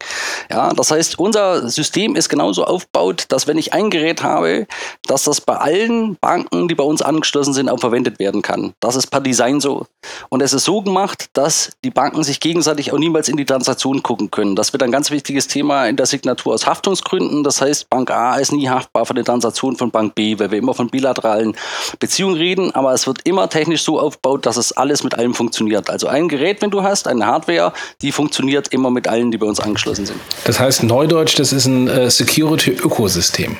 [0.51, 4.67] Ja, das heißt, unser System ist genauso aufgebaut, dass wenn ich ein Gerät habe,
[5.07, 8.73] dass das bei allen Banken, die bei uns angeschlossen sind, auch verwendet werden kann.
[8.79, 9.85] Das ist per Design so.
[10.29, 14.03] Und es ist so gemacht, dass die Banken sich gegenseitig auch niemals in die Transaktion
[14.03, 14.55] gucken können.
[14.55, 17.43] Das wird ein ganz wichtiges Thema in der Signatur aus Haftungsgründen.
[17.43, 20.57] Das heißt, Bank A ist nie haftbar für die Transaktion von Bank B, weil wir
[20.57, 21.55] immer von bilateralen
[21.99, 25.89] Beziehungen reden, aber es wird immer technisch so aufgebaut, dass es alles mit allem funktioniert.
[25.89, 29.45] Also ein Gerät, wenn du hast, eine Hardware, die funktioniert immer mit allen, die bei
[29.45, 30.19] uns angeschlossen sind.
[30.45, 33.57] Das heißt, Neudeutsch, das ist ein äh, Security-Ökosystem.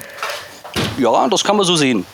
[0.97, 2.05] Ja, das kann man so sehen.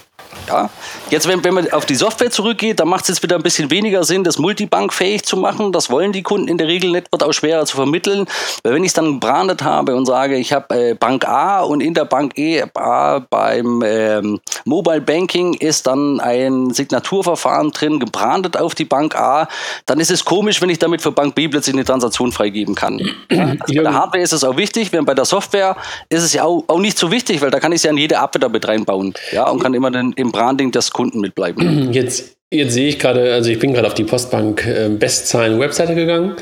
[0.48, 0.70] Ja.
[1.10, 3.70] Jetzt, wenn, wenn man auf die Software zurückgeht, dann macht es jetzt wieder ein bisschen
[3.70, 5.72] weniger Sinn, das multibankfähig zu machen.
[5.72, 8.26] Das wollen die Kunden in der Regel nicht, wird auch schwerer zu vermitteln.
[8.64, 11.82] Weil wenn ich es dann gebrandet habe und sage, ich habe äh, Bank A und
[11.82, 18.58] in der Bank E A beim ähm, Mobile Banking ist dann ein Signaturverfahren drin, gebrandet
[18.58, 19.48] auf die Bank A,
[19.86, 23.00] dann ist es komisch, wenn ich damit für Bank B plötzlich eine Transaktion freigeben kann.
[23.30, 25.76] Ja, also bei der Hardware ist es auch wichtig, während bei der Software
[26.10, 27.98] ist es ja auch, auch nicht so wichtig, weil da kann ich es ja in
[27.98, 29.14] jede App wieder mit reinbauen.
[29.32, 31.94] Ja, und kann immer den, im Branding des Kunden mitbleiben.
[31.94, 36.36] Jetzt, jetzt sehe ich gerade, also ich bin gerade auf die Postbank äh, Bestzahlen-Webseite gegangen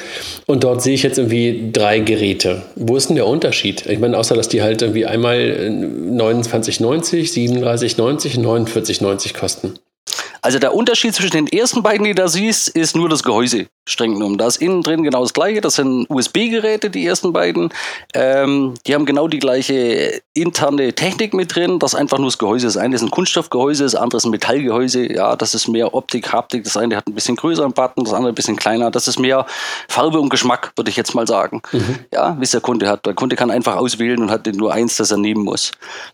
[0.45, 2.61] und dort sehe ich jetzt irgendwie drei Geräte.
[2.75, 3.85] Wo ist denn der Unterschied?
[3.87, 9.79] Ich meine, außer dass die halt irgendwie einmal 29,90, 37,90 und 49,90 kosten.
[10.41, 13.67] Also der Unterschied zwischen den ersten beiden, die du da siehst, ist nur das Gehäuse,
[13.87, 14.37] streng genommen.
[14.37, 15.61] Da ist innen drin genau das gleiche.
[15.61, 17.69] Das sind USB-Geräte, die ersten beiden.
[18.13, 21.79] Ähm, die haben genau die gleiche interne Technik mit drin.
[21.79, 22.67] Das ist einfach nur das Gehäuse.
[22.67, 25.11] Das eine ist ein Kunststoffgehäuse, das andere ist ein Metallgehäuse.
[25.11, 26.65] Ja, das ist mehr Optik, Haptik.
[26.65, 28.91] Das eine hat ein bisschen größeren Button, das andere ein bisschen kleiner.
[28.91, 29.45] Das ist mehr
[29.87, 31.61] Farbe und Geschmack, würde ich jetzt mal sagen.
[31.71, 31.99] Mhm.
[32.13, 33.05] Ja, wie es der Kunde hat.
[33.05, 35.71] Der Kunde kann einfach auswählen und hat nur eins, das er nehmen muss.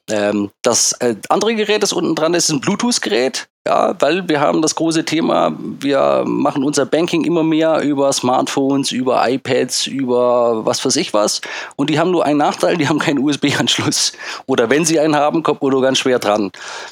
[0.10, 3.48] Ähm, das äh, andere Gerät, das unten dran ist, ist ein Bluetooth-Gerät.
[3.66, 8.92] Ja, weil wir haben das große Thema, wir machen unser Banking immer mehr über Smartphones,
[8.92, 11.42] über iPads, über was weiß ich was.
[11.76, 14.14] Und die haben nur einen Nachteil, die haben keinen USB-Anschluss.
[14.46, 16.52] Oder wenn sie einen haben, kommt man nur ganz schwer dran.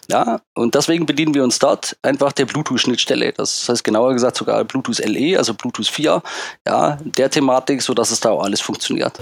[0.10, 3.34] Ja, und deswegen bedienen wir uns dort einfach der Bluetooth-Schnittstelle.
[3.34, 6.22] Das heißt genauer gesagt sogar Bluetooth LE, also Bluetooth 4,
[6.68, 9.14] ja, der Thematik, sodass es da auch alles funktioniert.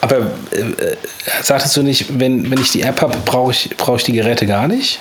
[0.00, 0.16] Aber
[0.50, 0.96] äh, äh
[1.42, 4.46] sagtest du nicht, wenn, wenn ich die App habe, brauche ich, brauch ich die Geräte
[4.46, 5.00] gar nicht?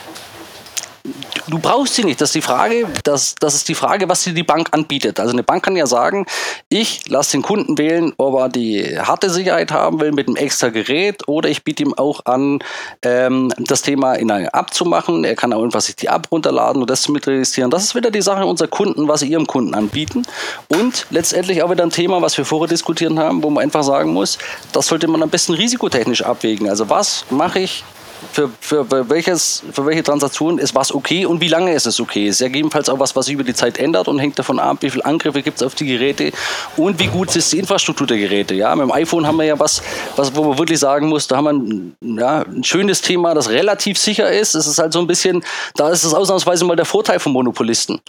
[1.47, 2.19] Du brauchst sie nicht.
[2.21, 5.19] Das ist die Frage, das, das ist die Frage, was dir die Bank anbietet.
[5.19, 6.25] Also eine Bank kann ja sagen,
[6.69, 10.69] ich lasse den Kunden wählen, ob er die harte Sicherheit haben will mit einem extra
[10.69, 12.59] Gerät oder ich biete ihm auch an,
[13.01, 15.23] ähm, das Thema in einer App zu machen.
[15.23, 17.71] Er kann auch einfach sich die App runterladen und das mit registrieren.
[17.71, 20.23] Das ist wieder die Sache unserer Kunden, was sie ihrem Kunden anbieten.
[20.69, 24.13] Und letztendlich auch wieder ein Thema, was wir vorher diskutiert haben, wo man einfach sagen
[24.13, 24.37] muss,
[24.71, 26.69] das sollte man am besten risikotechnisch abwägen.
[26.69, 27.83] Also was mache ich
[28.31, 31.99] für, für, für, welches, für welche Transaktion ist was okay und wie lange ist es
[31.99, 32.27] okay.
[32.27, 34.59] Es ist ja gegebenenfalls auch was, was sich über die Zeit ändert und hängt davon
[34.59, 36.31] ab, wie viele Angriffe gibt es auf die Geräte
[36.77, 38.55] und wie gut ist die Infrastruktur der Geräte.
[38.55, 39.81] Ja, mit dem iPhone haben wir ja was,
[40.15, 43.49] was wo man wirklich sagen muss, da haben wir ein, ja, ein schönes Thema, das
[43.49, 44.55] relativ sicher ist.
[44.55, 45.43] Es ist halt so ein bisschen,
[45.75, 47.99] da ist es ausnahmsweise mal der Vorteil von Monopolisten.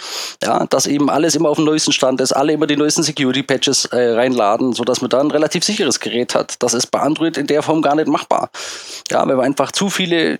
[0.42, 3.86] Ja, dass eben alles immer auf dem neuesten Stand ist, alle immer die neuesten Security-Patches
[3.86, 6.54] äh, reinladen, sodass man da ein relativ sicheres Gerät hat.
[6.60, 8.50] Das ist bei Android in der Form gar nicht machbar.
[9.10, 10.38] Ja, weil wir einfach zu viel viele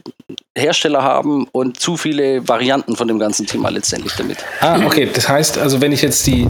[0.58, 4.38] Hersteller haben und zu viele Varianten von dem ganzen Thema letztendlich damit.
[4.60, 5.08] Ah, okay.
[5.12, 6.48] Das heißt also, wenn ich jetzt die,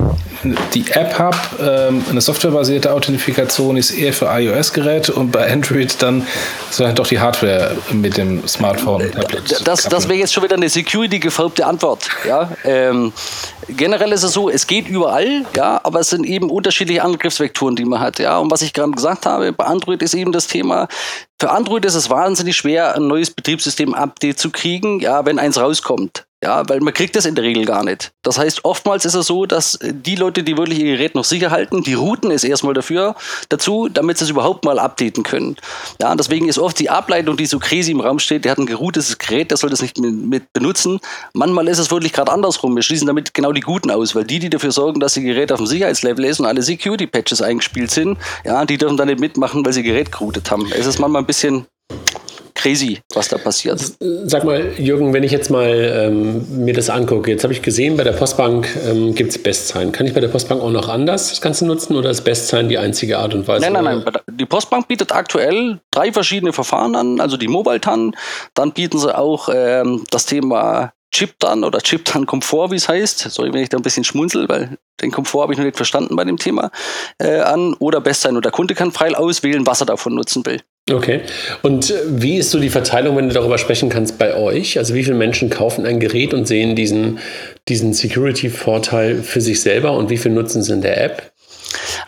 [0.73, 6.27] die App habe, ähm, eine softwarebasierte Authentifikation ist eher für iOS-Geräte und bei Android dann
[6.71, 9.69] soll doch die Hardware mit dem Smartphone Tablet.
[9.69, 12.09] Das, das wäre jetzt schon wieder eine security-gefärbte Antwort.
[12.27, 12.51] Ja?
[12.65, 13.13] Ähm,
[13.69, 17.85] generell ist es so, es geht überall, ja, aber es sind eben unterschiedliche Angriffsvektoren, die
[17.85, 18.19] man hat.
[18.19, 18.39] Ja?
[18.39, 20.89] Und was ich gerade gesagt habe, bei Android ist eben das Thema,
[21.41, 23.31] für Android ist es wahnsinnig schwer, ein neues
[23.91, 26.27] Betriebssystem-Update zu kriegen, ja, wenn eins rauskommt.
[26.43, 28.13] Ja, weil man kriegt das in der Regel gar nicht.
[28.23, 31.51] Das heißt, oftmals ist es so, dass die Leute, die wirklich ihr Gerät noch sicher
[31.51, 33.15] halten, die routen es erstmal dafür
[33.51, 35.57] dazu, damit sie es überhaupt mal updaten können.
[36.01, 38.65] Ja, deswegen ist oft die Ableitung, die so crazy im Raum steht, der hat ein
[38.65, 41.01] geroutetes Gerät, der soll das nicht mit benutzen.
[41.35, 42.75] Manchmal ist es wirklich gerade andersrum.
[42.75, 45.53] Wir schließen damit genau die Guten aus, weil die, die dafür sorgen, dass die Geräte
[45.53, 49.63] auf dem Sicherheitslevel ist und alle Security-Patches eingespielt sind, ja, die dürfen dann nicht mitmachen,
[49.67, 50.73] weil sie Gerät geroutet haben.
[50.73, 51.67] Es ist manchmal ein bisschen
[52.61, 53.81] crazy, was da passiert.
[54.25, 57.97] Sag mal, Jürgen, wenn ich jetzt mal ähm, mir das angucke, jetzt habe ich gesehen,
[57.97, 59.93] bei der Postbank ähm, gibt es Bestzahlen.
[59.93, 62.79] Kann ich bei der Postbank auch noch anders das Ganze nutzen oder ist Bestzahlen die
[62.79, 63.63] einzige Art und Weise?
[63.71, 64.15] Nein, nein, nein.
[64.31, 68.15] Die Postbank bietet aktuell drei verschiedene Verfahren an, also die Mobile-TAN.
[68.55, 72.89] Dann bieten sie auch ähm, das Thema Chip dann oder Chip dann Komfort, wie es
[72.89, 73.19] heißt.
[73.31, 76.15] Sorry, wenn ich da ein bisschen schmunzel, weil den Komfort habe ich noch nicht verstanden
[76.15, 76.71] bei dem Thema
[77.19, 77.75] äh, an.
[77.75, 80.61] Oder Bestsein oder Kunde kann frei auswählen, was er davon nutzen will.
[80.93, 81.21] Okay.
[81.63, 84.79] Und äh, wie ist so die Verteilung, wenn du darüber sprechen kannst, bei euch?
[84.79, 87.19] Also wie viele Menschen kaufen ein Gerät und sehen diesen,
[87.69, 91.30] diesen Security-Vorteil für sich selber und wie viel nutzen sie in der App?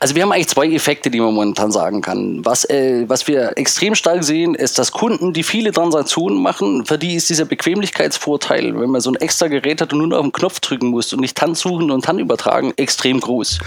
[0.00, 2.44] Also wir haben eigentlich zwei Effekte, die man momentan sagen kann.
[2.44, 6.98] Was, äh, was wir extrem stark sehen, ist, dass Kunden, die viele Transaktionen machen, für
[6.98, 10.24] die ist dieser Bequemlichkeitsvorteil, wenn man so ein extra Gerät hat und nur noch auf
[10.24, 13.58] den Knopf drücken muss und nicht TAN suchen und TAN übertragen, extrem groß.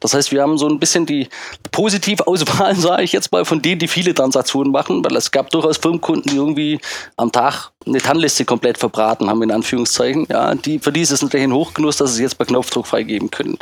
[0.00, 1.28] Das heißt, wir haben so ein bisschen die
[1.70, 5.76] Positivauswahl, sage ich jetzt mal, von denen, die viele Transaktionen machen, weil es gab durchaus
[5.76, 6.80] Firmenkunden, die irgendwie
[7.16, 10.26] am Tag eine TAN-Liste komplett verbraten haben, in Anführungszeichen.
[10.30, 12.86] Ja, die, für die ist es natürlich ein Hochgenuss, dass sie es jetzt per Knopfdruck
[12.86, 13.58] freigeben können.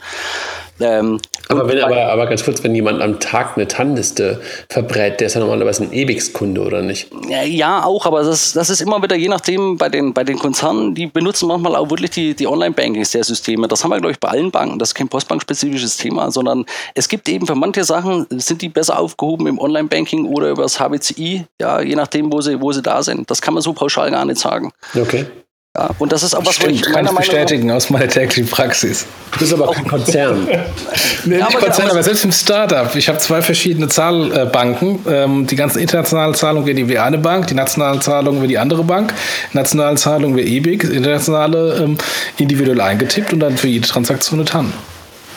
[0.81, 5.27] Ähm, aber, wenn, aber, aber ganz kurz, wenn jemand am Tag eine TAN-Liste verbrät, der
[5.27, 7.11] ist ja normalerweise ein EBIX-Kunde, oder nicht?
[7.47, 10.95] Ja, auch, aber das, das ist immer wieder je nachdem bei den, bei den Konzernen,
[10.95, 13.69] die benutzen manchmal auch wirklich die, die Online-Bankings der Systeme.
[13.69, 14.79] Das haben wir, glaube ich, bei allen Banken.
[14.79, 18.99] Das ist kein Postbank-spezifisches Thema, sondern es gibt eben für manche Sachen, sind die besser
[18.99, 23.03] aufgehoben im Online-Banking oder über das HBCI, ja, je nachdem, wo sie, wo sie da
[23.03, 23.31] sind.
[23.31, 24.73] Das kann man so pauschal gar nicht sagen.
[24.95, 25.27] Okay.
[25.75, 29.07] Ja, und das ist auch was, Stimmt, ich kann ich bestätigen aus meiner täglichen Praxis.
[29.33, 30.47] Du bist aber kein Konzern.
[31.25, 32.95] nee, ja, nicht aber Konzern, aber selbst im Startup.
[32.95, 34.99] Ich habe zwei verschiedene Zahlbanken.
[35.09, 38.85] Ähm, die ganzen internationalen Zahlungen wie die eine Bank, die nationalen Zahlungen wie die andere
[38.85, 39.15] Bank,
[39.55, 41.97] nationale Zahlungen wie EBIC, internationale ähm,
[42.37, 44.75] individuell eingetippt und dann für jede Transaktion eine TAN.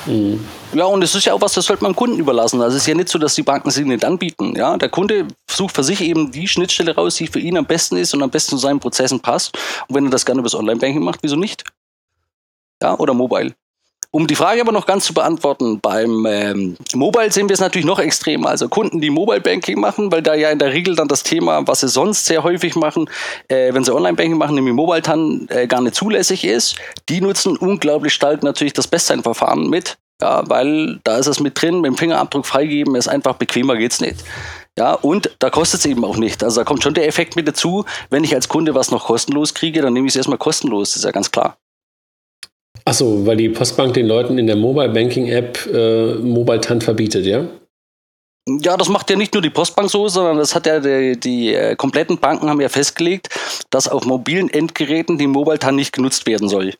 [0.05, 0.41] Mhm.
[0.73, 2.61] Ja, und es ist ja auch was, das sollte man dem Kunden überlassen.
[2.61, 4.55] Also es ist ja nicht so, dass die Banken sie nicht anbieten.
[4.55, 7.97] Ja, der Kunde sucht für sich eben die Schnittstelle raus, die für ihn am besten
[7.97, 9.57] ist und am besten zu seinen Prozessen passt.
[9.87, 11.63] Und wenn er das gerne über das Online-Banking macht, wieso nicht?
[12.81, 13.53] Ja, oder Mobile.
[14.15, 17.85] Um die Frage aber noch ganz zu beantworten, beim ähm, Mobile sehen wir es natürlich
[17.85, 18.47] noch extremer.
[18.47, 21.67] Also Kunden, die Mobile Banking machen, weil da ja in der Regel dann das Thema,
[21.67, 23.09] was sie sonst sehr häufig machen,
[23.49, 26.77] äh, wenn sie Online Banking machen, nämlich Mobile TAN äh, gar nicht zulässig ist,
[27.09, 29.97] die nutzen unglaublich stark natürlich das Bestsein-Verfahren mit.
[30.21, 33.99] Ja, weil da ist es mit drin, mit dem Fingerabdruck freigeben, ist einfach bequemer geht's
[33.99, 34.23] nicht.
[34.77, 36.43] Ja, und da kostet es eben auch nicht.
[36.43, 39.53] Also da kommt schon der Effekt mit dazu, wenn ich als Kunde was noch kostenlos
[39.53, 41.57] kriege, dann nehme ich es erstmal kostenlos, das ist ja ganz klar.
[42.83, 47.25] Achso, weil die Postbank den Leuten in der Mobile Banking App äh, Mobile TAN verbietet,
[47.25, 47.45] ja?
[48.47, 51.53] Ja, das macht ja nicht nur die Postbank so, sondern das hat ja die, die
[51.55, 53.29] äh, kompletten Banken haben ja festgelegt,
[53.71, 56.73] dass auf mobilen Endgeräten die Mobile TAN nicht genutzt werden soll.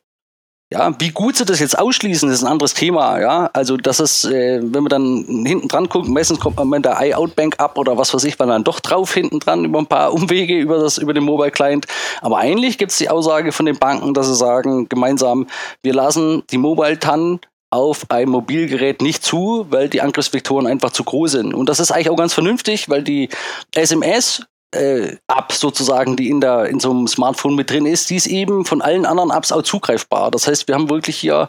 [0.72, 3.20] Ja, wie gut sie das jetzt ausschließen, ist ein anderes Thema.
[3.20, 6.84] Ja, also das ist, äh, wenn man dann hinten dran guckt, meistens kommt man mit
[6.84, 9.86] der iOutbank ab oder was weiß ich, man dann doch drauf hinten dran über ein
[9.86, 11.86] paar Umwege über das über den Mobile Client.
[12.20, 15.46] Aber eigentlich gibt es die Aussage von den Banken, dass sie sagen gemeinsam,
[15.84, 17.38] wir lassen die Mobile TAN
[17.70, 21.54] auf ein Mobilgerät nicht zu, weil die Angriffsvektoren einfach zu groß sind.
[21.54, 23.28] Und das ist eigentlich auch ganz vernünftig, weil die
[23.72, 28.16] SMS äh, App sozusagen, die in, der, in so einem Smartphone mit drin ist, die
[28.16, 30.30] ist eben von allen anderen Apps auch zugreifbar.
[30.30, 31.46] Das heißt, wir haben wirklich hier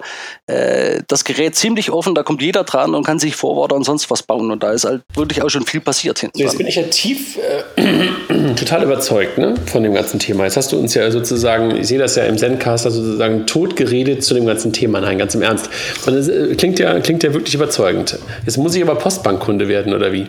[0.47, 4.09] äh, das Gerät ziemlich offen, da kommt jeder dran und kann sich Forwarder und sonst
[4.09, 4.51] was bauen.
[4.51, 6.39] Und da ist halt wirklich auch schon viel passiert hinten.
[6.39, 10.43] Jetzt bin ich ja tief äh, total überzeugt ne, von dem ganzen Thema.
[10.43, 14.23] Jetzt hast du uns ja sozusagen, ich sehe das ja im Zencaster sozusagen tot geredet
[14.23, 15.01] zu dem ganzen Thema.
[15.01, 15.69] Nein, ganz im Ernst.
[16.05, 18.17] Und das äh, klingt ja, klingt ja wirklich überzeugend.
[18.45, 20.27] Jetzt muss ich aber Postbankkunde werden, oder wie?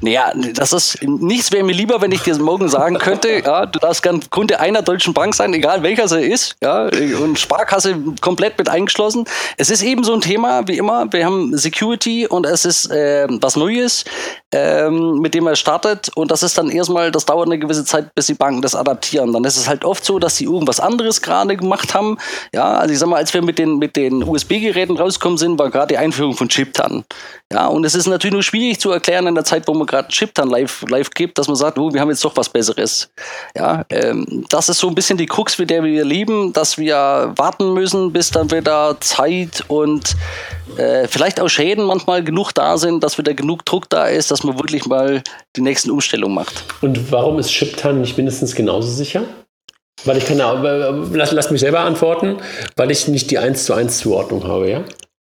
[0.00, 3.78] Naja, das ist nichts wäre mir lieber, wenn ich dir morgen sagen könnte, ja, du
[3.78, 6.88] darfst gern Kunde einer deutschen Bank sein, egal welcher sie ist, ja,
[7.20, 9.24] und Sparkasse komplett mit eingeschlossen.
[9.56, 13.26] Es ist eben so ein Thema, wie immer, wir haben Security und es ist äh,
[13.28, 14.04] was Neues,
[14.52, 18.14] ähm, mit dem er startet und das ist dann erstmal, das dauert eine gewisse Zeit,
[18.14, 19.32] bis die Banken das adaptieren.
[19.32, 22.18] Dann ist es halt oft so, dass sie irgendwas anderes gerade gemacht haben.
[22.54, 25.70] Ja, also ich sag mal, als wir mit den, mit den USB-Geräten rausgekommen sind, war
[25.70, 27.04] gerade die Einführung von Chip dann.
[27.52, 30.08] Ja, und es ist natürlich nur schwierig zu erklären in der Zeit, wo man gerade
[30.08, 33.10] Chip dann live, live gibt, dass man sagt, oh, wir haben jetzt doch was Besseres.
[33.56, 37.32] Ja, ähm, das ist so ein bisschen die Krux, mit der wir leben, dass wir
[37.36, 40.14] warten müssen, bis dann wieder Zeit und
[40.76, 44.44] äh, vielleicht auch Schäden manchmal genug da sind, dass wieder genug Druck da ist, dass
[44.44, 45.22] man wirklich mal
[45.56, 46.64] die nächsten Umstellungen macht.
[46.80, 49.24] Und warum ist Chiptan nicht mindestens genauso sicher?
[50.04, 52.36] Weil ich kann ja, lass, lass mich selber antworten,
[52.76, 54.84] weil ich nicht die 1 zu 1 Zuordnung habe, ja?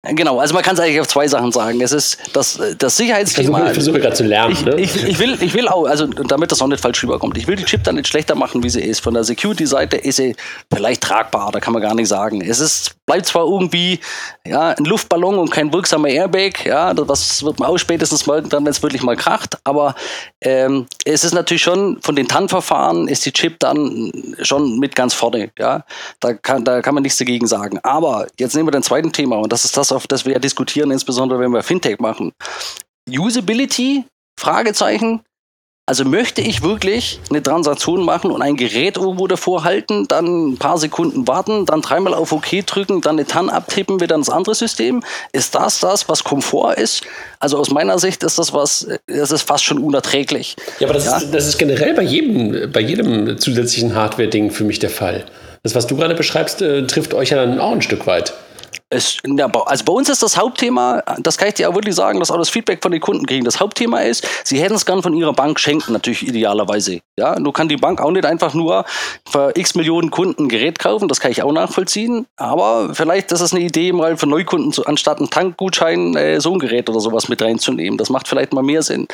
[0.06, 1.80] Genau, also man kann es eigentlich auf zwei Sachen sagen.
[1.80, 3.68] Es ist das, das Sicherheitsthema.
[3.68, 4.52] Ich versuche, gerade zu lernen.
[4.52, 4.76] Ich, ne?
[4.76, 7.56] ich, ich, will, ich will auch, also damit das auch nicht falsch rüberkommt, ich will
[7.56, 9.00] die Chip dann nicht schlechter machen, wie sie ist.
[9.00, 10.36] Von der Security-Seite ist sie
[10.74, 12.42] vielleicht tragbar, da kann man gar nicht sagen.
[12.42, 14.02] Es ist, bleibt zwar irgendwie
[14.46, 18.66] ja, ein Luftballon und kein wirksamer Airbag, ja, das wird man auch spätestens mal dann,
[18.66, 19.96] wenn es wirklich mal kracht, aber
[20.42, 24.12] ähm, es ist natürlich schon, von den TAN-Verfahren ist die Chip dann
[24.42, 25.86] schon mit ganz vorne, ja.
[26.20, 27.80] Da kann, da kann man nichts dagegen sagen.
[27.84, 30.40] Aber jetzt nehmen wir den zweiten Thema und das ist das, auf das wir ja
[30.40, 32.32] diskutieren, insbesondere wenn wir Fintech machen.
[33.10, 34.06] Usability?
[34.40, 35.22] Fragezeichen.
[35.86, 40.58] Also möchte ich wirklich eine Transaktion machen und ein Gerät irgendwo davor halten, dann ein
[40.58, 44.56] paar Sekunden warten, dann dreimal auf OK drücken, dann eine TAN abtippen, wieder ins andere
[44.56, 45.04] System?
[45.34, 47.04] Ist das das, was Komfort ist?
[47.42, 50.56] Also aus meiner Sicht ist das was, das ist fast schon unerträglich.
[50.80, 51.18] Ja, aber das, ja?
[51.18, 55.26] Ist, das ist generell bei jedem, bei jedem zusätzlichen Hardware-Ding für mich der Fall.
[55.64, 58.34] Das, was du gerade beschreibst, äh, trifft euch ja dann auch ein Stück weit.
[58.94, 59.18] Es,
[59.66, 62.38] also bei uns ist das Hauptthema, das kann ich dir auch wirklich sagen, dass auch
[62.38, 63.44] das Feedback von den Kunden kriegen.
[63.44, 67.00] Das Hauptthema ist, sie hätten es gern von ihrer Bank schenken, natürlich idealerweise.
[67.18, 68.86] Ja, nur kann die Bank auch nicht einfach nur
[69.30, 72.26] für x Millionen Kunden ein Gerät kaufen, das kann ich auch nachvollziehen.
[72.38, 76.54] Aber vielleicht ist es eine Idee, mal für Neukunden zu, anstatt einen Tankgutschein äh, so
[76.54, 77.98] ein Gerät oder sowas mit reinzunehmen.
[77.98, 79.08] Das macht vielleicht mal mehr Sinn.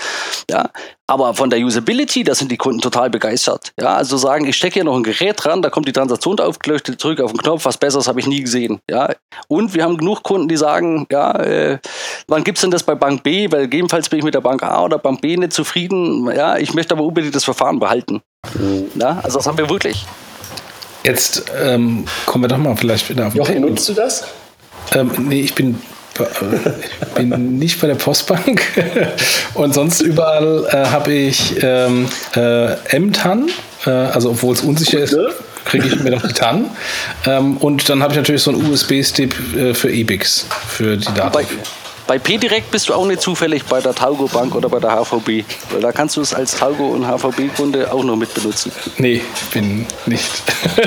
[0.49, 0.69] Ja,
[1.10, 3.72] aber von der Usability, da sind die Kunden total begeistert.
[3.80, 7.04] Ja, also sagen, ich stecke hier noch ein Gerät dran, da kommt die Transaktion aufgeleuchtet,
[7.04, 8.80] drücke auf den Knopf, was Besseres habe ich nie gesehen.
[8.89, 9.10] Ja,
[9.48, 11.80] und wir haben genug Kunden, die sagen, ja, äh,
[12.28, 13.52] wann gibt es denn das bei Bank B?
[13.52, 16.30] Weil gegebenenfalls bin ich mit der Bank A oder Bank B nicht zufrieden.
[16.32, 18.22] Ja, ich möchte aber unbedingt das Verfahren behalten.
[18.54, 18.91] Mhm.
[18.93, 20.06] Ja, also das haben wir wirklich.
[21.04, 24.26] Jetzt ähm, kommen wir doch mal vielleicht wieder auf den Jochen, nutzt du das?
[24.93, 25.82] Ähm, nee, ich bin
[27.15, 28.62] bin nicht bei der Postbank
[29.53, 33.49] und sonst überall äh, habe ich ähm, äh, MTAN,
[33.86, 35.17] äh, also obwohl es unsicher ist,
[35.65, 36.65] kriege ich mir noch die TAN.
[37.25, 41.47] Ähm, und dann habe ich natürlich so einen USB-Stick äh, für EBIX, für die Daten.
[42.10, 45.45] Bei P-Direkt bist du auch nicht zufällig bei der Taugo Bank oder bei der HVB.
[45.69, 48.72] Weil da kannst du es als Taugo und HVB-Kunde auch noch mit benutzen.
[48.98, 50.28] Nee, ich bin nicht.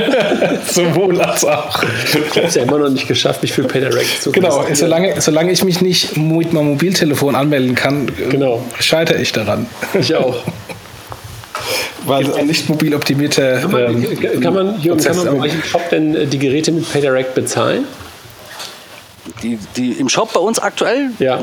[0.69, 1.81] Sowohl als auch.
[1.85, 5.53] Ich habe es ja immer noch nicht geschafft, mich für P-Direct zu Genau, solange, solange
[5.53, 8.65] ich mich nicht mit meinem Mobiltelefon anmelden kann, genau.
[8.81, 9.69] scheitere ich daran.
[9.95, 10.43] Ich auch.
[12.05, 13.61] Weil ein nicht mobil optimierter.
[13.61, 16.41] Kann man, ähm, kann man, Jürgen, kann man bei euch im Shop denn äh, die
[16.41, 17.85] Geräte mit PayDirect bezahlen?
[19.41, 21.11] Die, die im Shop bei uns aktuell?
[21.21, 21.39] Ja.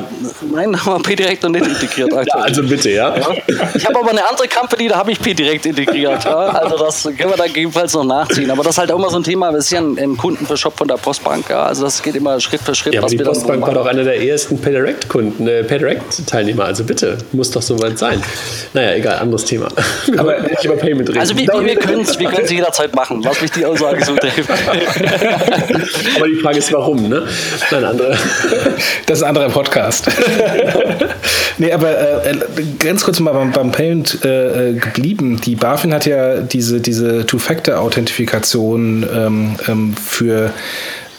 [0.53, 2.27] Nein, haben wir P-Direct noch nicht integriert aktuell.
[2.27, 3.15] Ja, also bitte, ja.
[3.17, 3.27] ja.
[3.73, 6.25] Ich habe aber eine andere Company, da habe ich P-Direct integriert.
[6.25, 6.35] Ja.
[6.35, 8.51] Also das können wir dann gegebenenfalls noch nachziehen.
[8.51, 10.45] Aber das ist halt auch immer so ein Thema, das ist ja ein, ein Kunden
[10.45, 11.49] für Shop von der Postbank.
[11.49, 11.63] Ja.
[11.63, 12.95] Also das geht immer Schritt für Schritt.
[12.95, 16.65] Ja, aber die Postbank war doch einer der ersten P-Direct-Kunden, äh, P-Direct-Teilnehmer.
[16.65, 18.21] Also bitte, muss doch soweit sein.
[18.73, 19.69] Naja, egal, anderes Thema.
[20.17, 21.19] aber nicht über Payment reden.
[21.19, 24.49] Also wir, wir können es wir jederzeit machen, was mich die Aussage so trifft.
[26.15, 27.25] aber die Frage ist, warum, ne?
[27.71, 28.17] Nein, andere.
[29.05, 30.07] Das ist ein anderer Podcast.
[31.57, 32.35] nee, aber äh,
[32.77, 35.41] ganz kurz mal beim, beim Payment äh, geblieben.
[35.41, 40.51] Die BaFin hat ja diese, diese Two-Factor-Authentifikation ähm, ähm, für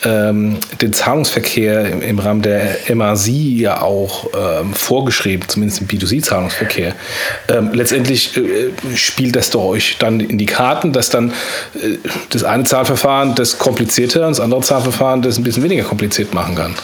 [0.05, 6.95] ähm, den Zahlungsverkehr im, Rahmen der MAC ja auch ähm, vorgeschrieben, zumindest im B2C-Zahlungsverkehr.
[7.49, 11.31] Ähm, letztendlich äh, spielt das doch euch dann in die Karten, dass dann
[11.75, 11.99] äh,
[12.31, 16.55] das eine Zahlverfahren das komplizierter und das andere Zahlverfahren das ein bisschen weniger kompliziert machen
[16.55, 16.75] kann.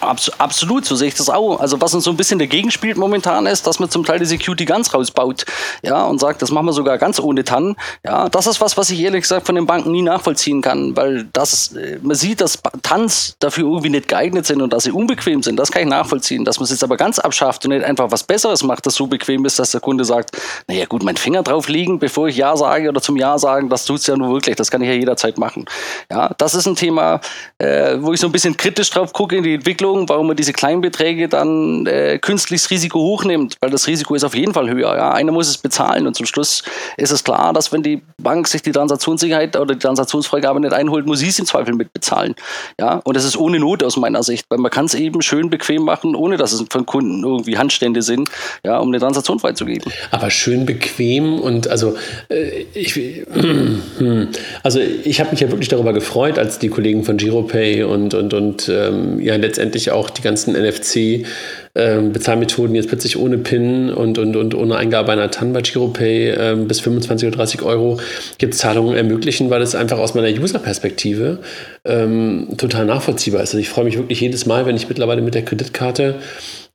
[0.00, 1.60] Abs absolut, so sehe ich das auch.
[1.60, 4.24] Also was uns so ein bisschen dagegen spielt momentan ist, dass man zum Teil die
[4.24, 5.44] Security ganz rausbaut,
[5.82, 7.76] ja, und sagt, das machen wir sogar ganz ohne TAN.
[8.04, 11.28] Ja, das ist was, was ich ehrlich gesagt von den Banken nie nachvollziehen kann, weil
[11.32, 15.42] das, äh, man sieht, dass TANs dafür irgendwie nicht geeignet sind und dass sie unbequem
[15.42, 15.56] sind.
[15.56, 16.44] Das kann ich nachvollziehen.
[16.44, 19.06] Dass man es jetzt aber ganz abschafft und nicht einfach was Besseres macht, das so
[19.06, 22.56] bequem ist, dass der Kunde sagt, naja gut, mein Finger drauf liegen, bevor ich Ja
[22.56, 24.56] sage oder zum Ja sagen, das tut es ja nur wirklich.
[24.56, 25.64] Das kann ich ja jederzeit machen.
[26.10, 27.20] Ja, das ist ein Thema,
[27.58, 30.36] äh, wo ich so ein bisschen kritisch drauf gucke in die Entwicklung Entwicklung, warum man
[30.36, 34.96] diese Kleinbeträge dann äh, künstliches Risiko hochnimmt, weil das Risiko ist auf jeden Fall höher.
[34.96, 35.12] Ja?
[35.12, 36.62] Einer muss es bezahlen und zum Schluss
[36.96, 41.06] ist es klar, dass wenn die Bank sich die Transaktionssicherheit oder die Transaktionsfreigabe nicht einholt,
[41.06, 42.34] muss sie es im Zweifel mitbezahlen.
[42.80, 43.00] Ja?
[43.04, 45.82] Und das ist ohne Not aus meiner Sicht, weil man kann es eben schön bequem
[45.82, 48.30] machen, ohne dass es von Kunden irgendwie Handstände sind,
[48.64, 49.92] ja, um eine Transaktion freizugeben.
[50.10, 51.96] Aber schön bequem und also
[52.30, 52.96] äh, ich,
[54.62, 58.32] also ich habe mich ja wirklich darüber gefreut, als die Kollegen von GiroPay und, und,
[58.32, 61.26] und ähm, ja letztendlich letztendlich auch die ganzen NFC
[61.74, 66.30] ähm, Bezahlmethoden jetzt plötzlich ohne PIN und, und, und ohne Eingabe einer TAN bei GiroPay
[66.30, 67.98] ähm, bis 25 oder 30 Euro
[68.40, 71.38] jetzt Zahlungen ermöglichen, weil es einfach aus meiner User-Perspektive
[71.84, 73.50] ähm, total nachvollziehbar ist.
[73.50, 76.16] Also ich freue mich wirklich jedes Mal, wenn ich mittlerweile mit der Kreditkarte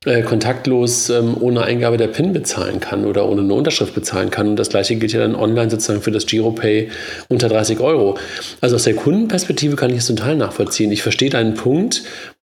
[0.04, 4.48] äh, kontaktlos ähm, ohne Eingabe der PIN bezahlen kann oder ohne eine Unterschrift bezahlen kann.
[4.48, 6.90] Und das gleiche gilt ja dann online sozusagen für das GiroPay
[7.28, 8.18] unter 30 Euro.
[8.60, 10.90] Also aus der Kundenperspektive kann ich es total nachvollziehen.
[10.90, 12.02] Ich verstehe deinen Punkt,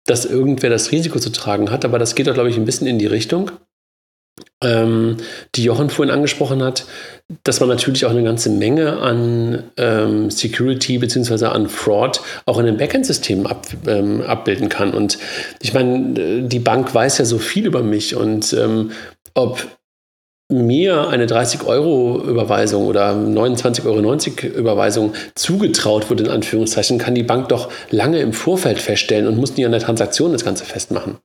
[0.08, 2.86] dass irgendwer das Risiko zu tragen hat, aber das geht doch, glaube ich, ein bisschen
[2.86, 3.50] in die Richtung,
[4.62, 5.18] ähm,
[5.54, 6.86] die Jochen vorhin angesprochen hat,
[7.44, 11.46] dass man natürlich auch eine ganze Menge an ähm, Security bzw.
[11.46, 14.94] an Fraud auch in den Backend-Systemen ab, ähm, abbilden kann.
[14.94, 15.18] Und
[15.60, 18.92] ich meine, die Bank weiß ja so viel über mich und ähm,
[19.34, 19.77] ob
[20.50, 27.70] mir eine 30-Euro-Überweisung oder 29,90 Euro Überweisung zugetraut wurde, in Anführungszeichen, kann die Bank doch
[27.90, 31.18] lange im Vorfeld feststellen und muss nie an der Transaktion das Ganze festmachen.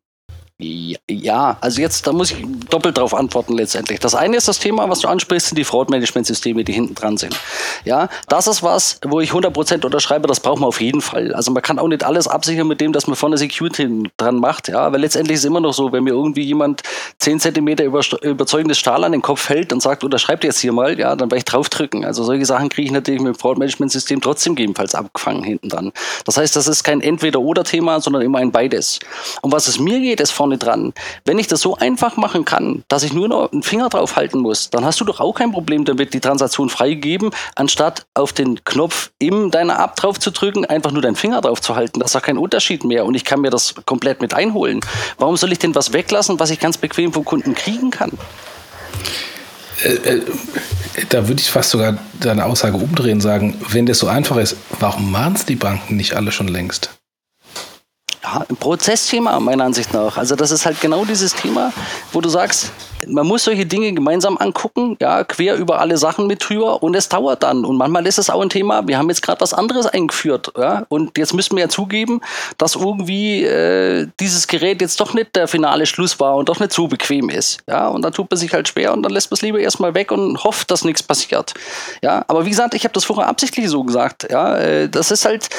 [0.59, 2.37] Ja, also jetzt, da muss ich
[2.69, 3.99] doppelt drauf antworten letztendlich.
[3.99, 7.35] Das eine ist das Thema, was du ansprichst, sind die Fraud-Management-Systeme, die hinten dran sind.
[7.85, 11.33] Ja, das ist was, wo ich 100% unterschreibe, das braucht man auf jeden Fall.
[11.33, 14.67] Also man kann auch nicht alles absichern mit dem, dass man vorne Security dran macht,
[14.67, 16.83] ja, weil letztendlich ist es immer noch so, wenn mir irgendwie jemand
[17.19, 20.97] 10 cm über, überzeugendes Stahl an den Kopf hält und sagt, unterschreibt jetzt hier mal,
[20.99, 22.05] ja, dann werde ich draufdrücken.
[22.05, 25.91] Also solche Sachen kriege ich natürlich mit dem Fraud-Management-System trotzdem gegebenenfalls abgefangen hinten dran.
[26.25, 28.99] Das heißt, das ist kein Entweder-Oder-Thema, sondern immer ein Beides.
[29.41, 30.93] Und was es mir geht, ist vorne dran.
[31.23, 34.39] Wenn ich das so einfach machen kann, dass ich nur noch einen Finger drauf halten
[34.39, 38.61] muss, dann hast du doch auch kein Problem damit, die Transaktion freigeben, anstatt auf den
[38.65, 42.01] Knopf in deiner App drauf zu drücken, einfach nur deinen Finger drauf zu halten.
[42.01, 44.81] Das ist doch kein Unterschied mehr und ich kann mir das komplett mit einholen.
[45.17, 48.11] Warum soll ich denn was weglassen, was ich ganz bequem vom Kunden kriegen kann?
[49.81, 50.21] Äh, äh,
[51.07, 54.57] da würde ich fast sogar deine Aussage umdrehen und sagen, wenn das so einfach ist,
[54.81, 56.89] warum machen es die Banken nicht alle schon längst?
[58.23, 60.17] Ja, ein Prozessthema meiner Ansicht nach.
[60.17, 61.73] Also das ist halt genau dieses Thema,
[62.13, 62.71] wo du sagst,
[63.07, 67.09] man muss solche Dinge gemeinsam angucken, ja, quer über alle Sachen mit drüber und es
[67.09, 67.65] dauert dann.
[67.65, 70.85] Und manchmal ist es auch ein Thema, wir haben jetzt gerade was anderes eingeführt, ja,
[70.89, 72.21] und jetzt müssen wir ja zugeben,
[72.57, 76.73] dass irgendwie äh, dieses Gerät jetzt doch nicht der finale Schluss war und doch nicht
[76.73, 79.35] so bequem ist, ja, und dann tut man sich halt schwer und dann lässt man
[79.35, 81.53] es lieber erstmal weg und hofft, dass nichts passiert,
[82.01, 82.23] ja.
[82.27, 85.49] Aber wie gesagt, ich habe das vorher absichtlich so gesagt, ja, äh, das ist halt,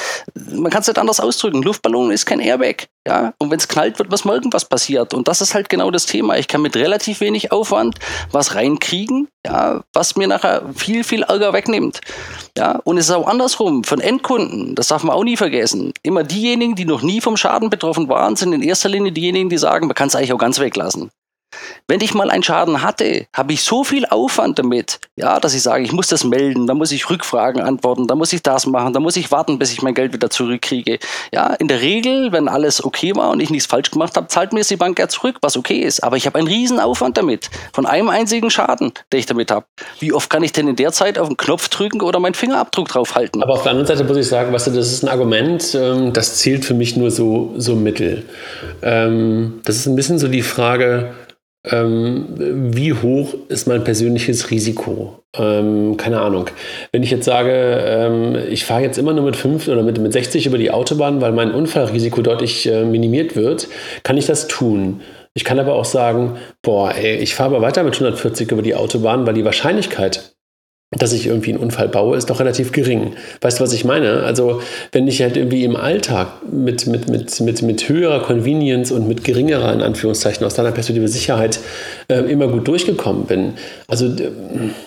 [0.50, 1.62] man kann es nicht anders ausdrücken.
[1.62, 5.12] Luftballon ist kein Airbag, ja, und wenn es knallt, wird was mal irgendwas passiert.
[5.12, 6.38] Und das ist halt genau das Thema.
[6.38, 7.98] Ich kann mit relativ wenig Aufwand
[8.30, 12.00] was reinkriegen, ja, was mir nachher viel, viel Ärger wegnimmt.
[12.56, 15.92] Ja, und es ist auch andersrum, von Endkunden, das darf man auch nie vergessen.
[16.02, 19.58] Immer diejenigen, die noch nie vom Schaden betroffen waren, sind in erster Linie diejenigen, die
[19.58, 21.10] sagen, man kann es eigentlich auch ganz weglassen.
[21.86, 25.62] Wenn ich mal einen Schaden hatte, habe ich so viel Aufwand damit, ja, dass ich
[25.62, 28.92] sage, ich muss das melden, da muss ich Rückfragen antworten, da muss ich das machen,
[28.92, 30.98] da muss ich warten, bis ich mein Geld wieder zurückkriege.
[31.32, 34.52] Ja, in der Regel, wenn alles okay war und ich nichts falsch gemacht habe, zahlt
[34.52, 36.02] mir die Bank ja zurück, was okay ist.
[36.02, 39.66] Aber ich habe einen riesen Aufwand damit, von einem einzigen Schaden, den ich damit habe.
[40.00, 42.88] Wie oft kann ich denn in der Zeit auf den Knopf drücken oder meinen Fingerabdruck
[42.88, 43.42] drauf halten?
[43.42, 46.12] Aber auf der anderen Seite muss ich sagen, weißt du, das ist ein Argument, ähm,
[46.12, 48.24] das zählt für mich nur so, so mittel.
[48.82, 51.14] Ähm, das ist ein bisschen so die Frage,
[51.70, 52.26] ähm,
[52.74, 55.24] wie hoch ist mein persönliches Risiko?
[55.36, 56.50] Ähm, keine Ahnung.
[56.92, 60.12] Wenn ich jetzt sage, ähm, ich fahre jetzt immer nur mit 5 oder mit, mit
[60.12, 63.68] 60 über die Autobahn, weil mein Unfallrisiko deutlich äh, minimiert wird,
[64.02, 65.00] kann ich das tun.
[65.32, 68.74] Ich kann aber auch sagen, boah, ey, ich fahre aber weiter mit 140 über die
[68.74, 70.34] Autobahn, weil die Wahrscheinlichkeit,
[70.90, 73.14] dass ich irgendwie einen Unfall baue, ist doch relativ gering.
[73.40, 74.22] Weißt du, was ich meine?
[74.22, 74.60] Also,
[74.92, 79.24] wenn ich halt irgendwie im Alltag mit, mit, mit, mit, mit höherer Convenience und mit
[79.24, 81.58] geringerer, in Anführungszeichen, aus deiner Perspektive Sicherheit
[82.08, 83.54] äh, immer gut durchgekommen bin,
[83.88, 84.14] also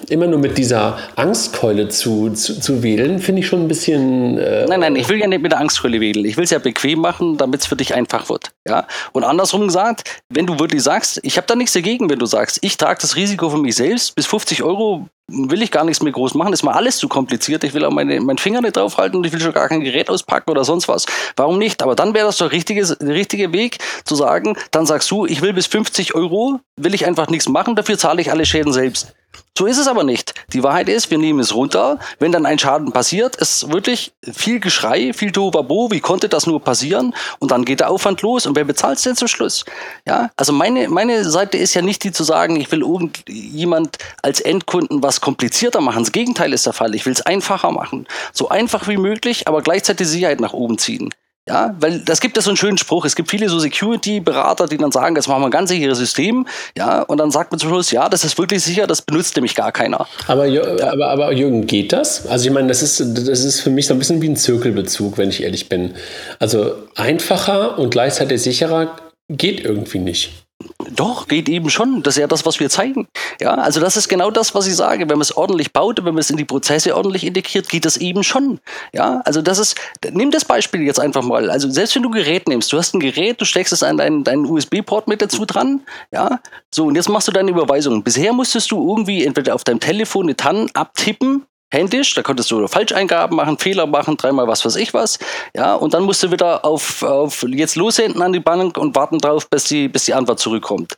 [0.09, 4.37] immer nur mit dieser Angstkeule zu, zu, zu wählen, finde ich schon ein bisschen.
[4.37, 6.25] Äh nein, nein, ich will ja nicht mit der Angstkeule wählen.
[6.25, 8.51] Ich will es ja bequem machen, damit es für dich einfach wird.
[8.67, 8.87] Ja?
[9.13, 12.59] Und andersrum gesagt, wenn du wirklich sagst, ich habe da nichts dagegen, wenn du sagst,
[12.61, 16.13] ich trage das Risiko für mich selbst, bis 50 Euro will ich gar nichts mehr
[16.13, 16.53] groß machen.
[16.53, 17.63] Ist mal alles zu kompliziert.
[17.63, 20.09] Ich will auch meine, meinen Finger nicht draufhalten und ich will schon gar kein Gerät
[20.09, 21.05] auspacken oder sonst was.
[21.35, 21.83] Warum nicht?
[21.83, 25.53] Aber dann wäre das richtige, der richtige Weg zu sagen, dann sagst du, ich will
[25.53, 29.13] bis 50 Euro, will ich einfach nichts machen, dafür zahle ich alle Schäden selbst.
[29.57, 30.35] So ist es aber nicht.
[30.53, 31.97] Die Wahrheit ist, wir nehmen es runter.
[32.19, 35.89] Wenn dann ein Schaden passiert, ist wirklich viel Geschrei, viel Tohuwabo.
[35.89, 37.15] Wie konnte das nur passieren?
[37.39, 38.45] Und dann geht der Aufwand los.
[38.45, 39.65] Und wer bezahlt es denn zum Schluss?
[40.05, 44.41] Ja, also meine, meine Seite ist ja nicht die zu sagen, ich will irgendjemand als
[44.41, 46.03] Endkunden was komplizierter machen.
[46.03, 46.93] Das Gegenteil ist der Fall.
[46.93, 48.07] Ich will es einfacher machen.
[48.33, 51.11] So einfach wie möglich, aber gleichzeitig die Sicherheit nach oben ziehen.
[51.47, 53.05] Ja, weil das gibt ja so einen schönen Spruch.
[53.05, 56.45] Es gibt viele so Security-Berater, die dann sagen, das machen wir ein ganz sicheres System.
[56.77, 59.55] Ja, und dann sagt man zum Schluss, ja, das ist wirklich sicher, das benutzt nämlich
[59.55, 60.07] gar keiner.
[60.27, 62.27] Aber, aber, aber Jürgen, geht das?
[62.27, 65.17] Also ich meine, das ist, das ist für mich so ein bisschen wie ein Zirkelbezug,
[65.17, 65.95] wenn ich ehrlich bin.
[66.39, 68.97] Also einfacher und gleichzeitig sicherer
[69.29, 70.46] geht irgendwie nicht.
[70.89, 72.01] Doch, geht eben schon.
[72.01, 73.07] Das ist ja das, was wir zeigen.
[73.39, 75.01] Ja, also das ist genau das, was ich sage.
[75.01, 77.97] Wenn man es ordentlich baut, wenn man es in die Prozesse ordentlich integriert, geht das
[77.97, 78.59] eben schon.
[78.93, 79.75] Ja, also das ist,
[80.11, 81.51] nimm das Beispiel jetzt einfach mal.
[81.51, 83.97] Also selbst wenn du ein Gerät nimmst, du hast ein Gerät, du steckst es an
[83.97, 85.81] deinen, deinen USB-Port mit dazu dran.
[86.11, 86.39] Ja,
[86.73, 88.03] so und jetzt machst du deine Überweisung.
[88.03, 92.67] Bisher musstest du irgendwie entweder auf deinem Telefon eine TAN abtippen händisch, da konntest du
[92.67, 95.19] Falscheingaben machen, Fehler machen, dreimal was weiß ich was,
[95.55, 99.19] ja, und dann musst du wieder auf, auf jetzt lossenden an die Bank und warten
[99.19, 100.95] drauf, bis die, bis die Antwort zurückkommt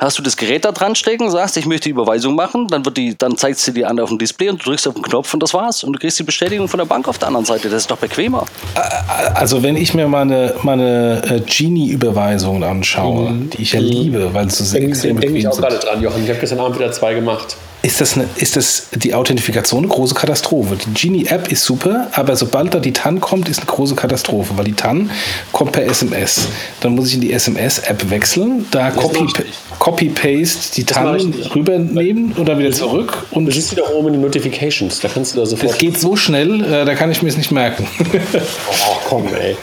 [0.00, 2.96] hast du das Gerät da dran stecken, sagst, ich möchte die Überweisung machen, dann wird
[2.96, 5.32] die, dann zeigt sie dir an auf dem Display und du drückst auf den Knopf
[5.34, 5.84] und das war's.
[5.84, 7.68] Und du kriegst die Bestätigung von der Bank auf der anderen Seite.
[7.68, 8.46] Das ist doch bequemer.
[9.34, 13.50] Also wenn ich mir meine, meine äh, Genie-Überweisungen anschaue, mhm.
[13.50, 15.40] die ich ja liebe, weil es so sehr extrem bequem sind.
[15.40, 16.24] Ich auch gerade dran, Jochen.
[16.24, 19.88] Ich habe gestern Abend wieder zwei gemacht ist das, eine, ist das die Authentifikation eine
[19.88, 20.76] große Katastrophe.
[20.76, 24.66] Die Genie-App ist super, aber sobald da die TAN kommt, ist eine große Katastrophe, weil
[24.66, 25.10] die TAN
[25.52, 26.48] kommt per SMS.
[26.80, 29.44] Dann muss ich in die SMS-App wechseln, da Copy-Paste
[29.78, 30.12] Copy
[30.76, 33.26] die TAN rübernehmen oder wieder zurück.
[33.30, 35.72] Und du siehst wieder oben in die Notifications, da kannst du da sofort...
[35.72, 37.86] Das geht so schnell, äh, da kann ich mir es nicht merken.
[38.02, 39.56] oh, komm, ey.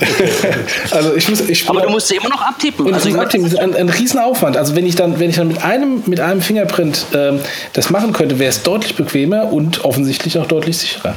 [0.90, 2.92] also ich muss, ich aber du musst sie immer noch abtippen.
[2.94, 4.56] Also ich abtippen, ist ein, ein Riesenaufwand.
[4.56, 7.04] Also wenn ich dann, wenn ich dann mit einem, mit einem Fingerprint...
[7.12, 7.33] Äh,
[7.72, 11.14] das machen könnte, wäre es deutlich bequemer und offensichtlich auch deutlich sicherer.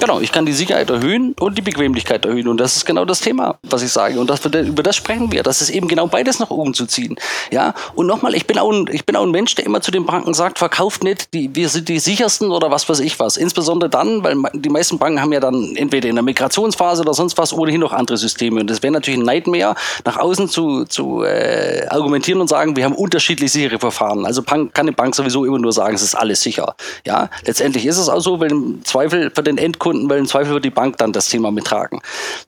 [0.00, 2.48] Genau, ich kann die Sicherheit erhöhen und die Bequemlichkeit erhöhen.
[2.48, 4.18] Und das ist genau das Thema, was ich sage.
[4.18, 5.42] Und das, über das sprechen wir.
[5.42, 7.16] Das ist eben genau beides nach oben zu ziehen.
[7.50, 9.90] Ja, und nochmal, ich bin auch ein, ich bin auch ein Mensch, der immer zu
[9.90, 13.36] den Banken sagt, verkauft nicht, die, wir sind die sichersten oder was weiß ich was.
[13.36, 17.36] Insbesondere dann, weil die meisten Banken haben ja dann entweder in der Migrationsphase oder sonst
[17.36, 18.60] was ohnehin noch andere Systeme.
[18.60, 19.74] Und das wäre natürlich ein Nightmare,
[20.06, 24.24] nach außen zu, zu äh, argumentieren und sagen, wir haben unterschiedlich sichere Verfahren.
[24.24, 26.74] Also kann eine Bank sowieso immer nur sagen, es ist alles sicher.
[27.04, 30.26] Ja, letztendlich ist es auch so, wenn im Zweifel für den Endkunden Kunden, weil im
[30.26, 32.00] Zweifel wird die Bank dann das Thema mittragen.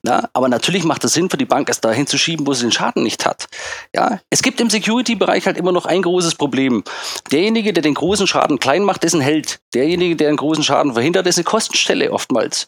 [0.05, 2.63] Ja, aber natürlich macht es Sinn für die Bank, es dahin zu schieben, wo sie
[2.63, 3.47] den Schaden nicht hat.
[3.93, 6.85] Ja, es gibt im Security-Bereich halt immer noch ein großes Problem.
[7.33, 9.59] Derjenige, der den großen Schaden klein macht, ist ein Held.
[9.73, 12.65] Derjenige, der einen großen Schaden verhindert, ist eine Kostenstelle oftmals.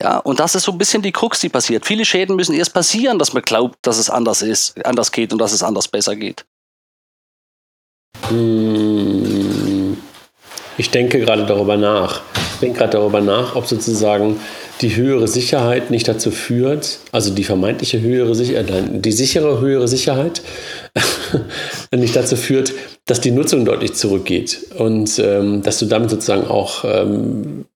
[0.00, 1.84] Ja, und das ist so ein bisschen die Krux, die passiert.
[1.84, 5.38] Viele Schäden müssen erst passieren, dass man glaubt, dass es anders ist, anders geht und
[5.38, 6.46] dass es anders besser geht.
[8.28, 9.33] Hm,
[10.78, 12.22] ich denke gerade darüber nach.
[12.60, 14.36] Denke gerade darüber nach, ob sozusagen
[14.80, 19.88] die höhere Sicherheit nicht dazu führt, also die vermeintliche höhere Sicherheit, nein, die sichere höhere
[19.88, 20.42] Sicherheit
[21.94, 22.72] nicht dazu führt,
[23.06, 27.66] dass die Nutzung deutlich zurückgeht und ähm, dass du damit sozusagen auch ähm,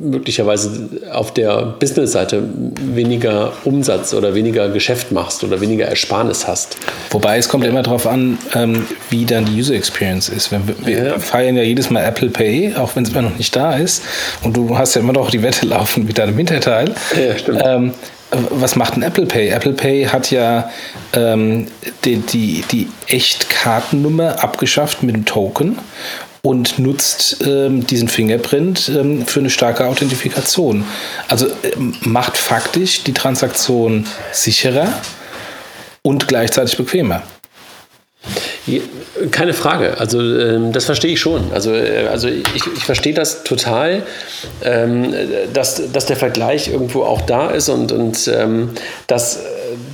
[0.00, 2.42] möglicherweise auf der Business-Seite
[2.80, 6.76] weniger Umsatz oder weniger Geschäft machst oder weniger Ersparnis hast.
[7.10, 10.50] Wobei es kommt ja immer darauf an, ähm, wie dann die User Experience ist.
[10.50, 11.18] Wir, wir ja.
[11.18, 14.02] feiern ja jedes Mal Apple Pay, auch wenn es immer noch nicht da ist.
[14.42, 16.94] Und du hast ja immer noch die Wette laufen mit deinem Hinterteil.
[17.16, 17.62] Ja, stimmt.
[17.64, 17.92] Ähm,
[18.30, 19.48] was macht ein Apple Pay?
[19.48, 20.70] Apple Pay hat ja
[21.14, 21.66] ähm,
[22.04, 25.78] die, die, die Echtkartennummer abgeschafft mit dem Token
[26.42, 30.84] und nutzt ähm, diesen Fingerprint ähm, für eine starke Authentifikation.
[31.28, 34.92] Also ähm, macht faktisch die Transaktion sicherer
[36.02, 37.22] und gleichzeitig bequemer.
[39.30, 39.98] Keine Frage.
[39.98, 41.52] Also ähm, das verstehe ich schon.
[41.52, 44.02] Also, äh, also ich, ich verstehe das total,
[44.62, 45.14] ähm,
[45.52, 48.70] dass, dass der Vergleich irgendwo auch da ist und, und ähm,
[49.06, 49.40] dass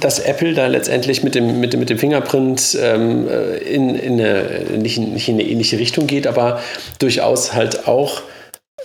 [0.00, 4.20] dass Apple da letztendlich mit dem, mit dem, mit dem Fingerprint ähm, äh, in, in
[4.20, 6.60] eine, nicht, nicht in eine ähnliche Richtung geht, aber
[6.98, 8.22] durchaus halt auch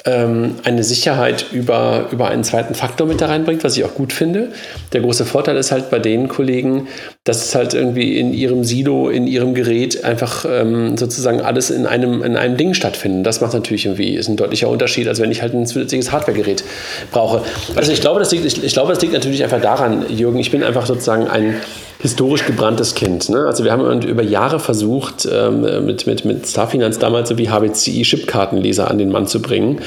[0.05, 4.13] ähm, eine Sicherheit über, über einen zweiten Faktor mit da reinbringt, was ich auch gut
[4.13, 4.49] finde.
[4.93, 6.87] Der große Vorteil ist halt bei den Kollegen,
[7.25, 11.85] dass es halt irgendwie in ihrem Silo, in ihrem Gerät einfach ähm, sozusagen alles in
[11.85, 13.25] einem, in einem Ding stattfindet.
[13.25, 16.63] Das macht natürlich irgendwie, ist ein deutlicher Unterschied, als wenn ich halt ein zusätzliches Hardwaregerät
[17.11, 17.41] brauche.
[17.75, 20.51] Also ich glaube, das liegt, ich, ich glaube, das liegt natürlich einfach daran, Jürgen, ich
[20.51, 21.55] bin einfach sozusagen ein
[21.99, 23.29] historisch gebranntes Kind.
[23.29, 23.45] Ne?
[23.45, 28.89] Also wir haben über Jahre versucht, ähm, mit, mit, mit Starfinance damals so wie HBCI-Chipkartenleser
[28.89, 29.81] an den Mann zu bringen.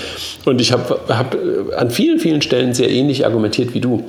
[0.45, 4.05] Und ich habe hab äh, an vielen, vielen Stellen sehr ähnlich argumentiert wie du.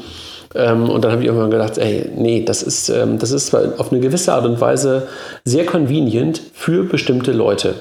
[0.53, 3.91] Ähm, und dann habe ich irgendwann gedacht, ey, nee, das ist, ähm, das ist auf
[3.91, 5.07] eine gewisse Art und Weise
[5.45, 7.75] sehr convenient für bestimmte Leute.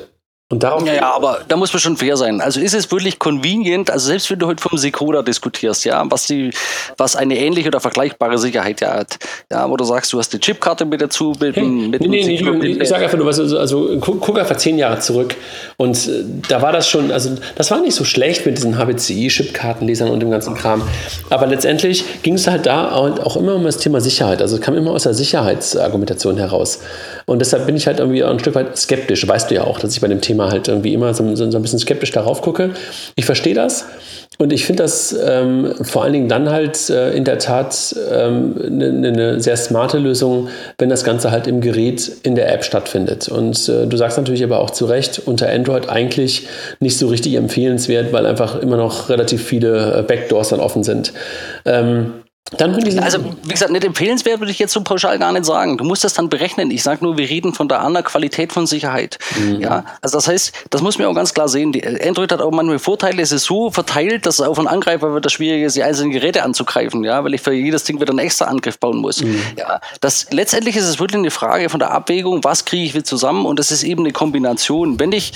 [0.53, 2.42] Und darauf ja, ja, aber da muss man schon fair sein.
[2.42, 6.26] Also ist es wirklich convenient, also selbst wenn du heute vom Sekoda diskutierst, ja, was
[6.26, 6.50] die,
[6.98, 9.16] was eine ähnliche oder vergleichbare Sicherheit ja hat,
[9.50, 12.42] ja, wo du sagst, du hast die Chipkarte mit dazu, mit, hey, mit nee, nee,
[12.42, 15.36] nee, ich sage einfach nur, also, also guck einfach zehn Jahre zurück
[15.78, 20.11] und äh, da war das schon, also das war nicht so schlecht mit diesen HBCI-Chipkartenlesern
[20.11, 20.82] und dem ganzen Kram,
[21.30, 24.74] aber letztendlich ging es halt da auch immer um das Thema Sicherheit, also es kam
[24.74, 26.80] immer aus der Sicherheitsargumentation heraus
[27.32, 29.94] und deshalb bin ich halt irgendwie ein Stück weit skeptisch, weißt du ja auch, dass
[29.94, 32.72] ich bei dem Thema halt irgendwie immer so, so, so ein bisschen skeptisch darauf gucke.
[33.16, 33.86] Ich verstehe das.
[34.36, 38.22] Und ich finde das ähm, vor allen Dingen dann halt äh, in der Tat eine
[38.22, 42.52] ähm, ne, ne, ne sehr smarte Lösung, wenn das Ganze halt im Gerät in der
[42.52, 43.28] App stattfindet.
[43.28, 46.48] Und äh, du sagst natürlich aber auch zu Recht, unter Android eigentlich
[46.80, 51.14] nicht so richtig empfehlenswert, weil einfach immer noch relativ viele äh, Backdoors dann offen sind.
[51.64, 52.12] Ähm,
[52.59, 55.44] Dann bin ich also, wie gesagt, nicht empfehlenswert würde ich jetzt so pauschal gar nicht
[55.44, 55.76] sagen.
[55.78, 56.70] Du musst das dann berechnen.
[56.70, 59.18] Ich sage nur, wir reden von der anderen Qualität von Sicherheit.
[59.38, 59.61] Mhm.
[59.61, 61.72] Ja, also das heißt, das muss man auch ganz klar sehen.
[61.72, 63.22] Die Android hat auch manchmal Vorteile.
[63.22, 66.12] Es ist so verteilt, dass es auch von Angreifer wird das schwierig ist, die einzelnen
[66.12, 67.05] Geräte anzugreifen.
[67.05, 69.22] Ja, weil ich für jedes Ding wieder einen extra Angriff bauen muss.
[69.22, 69.40] Mhm.
[69.57, 73.03] Ja, das letztendlich ist es wirklich eine Frage von der Abwägung, was kriege ich wie
[73.03, 74.98] zusammen und es ist eben eine Kombination.
[74.98, 75.32] Wenn ich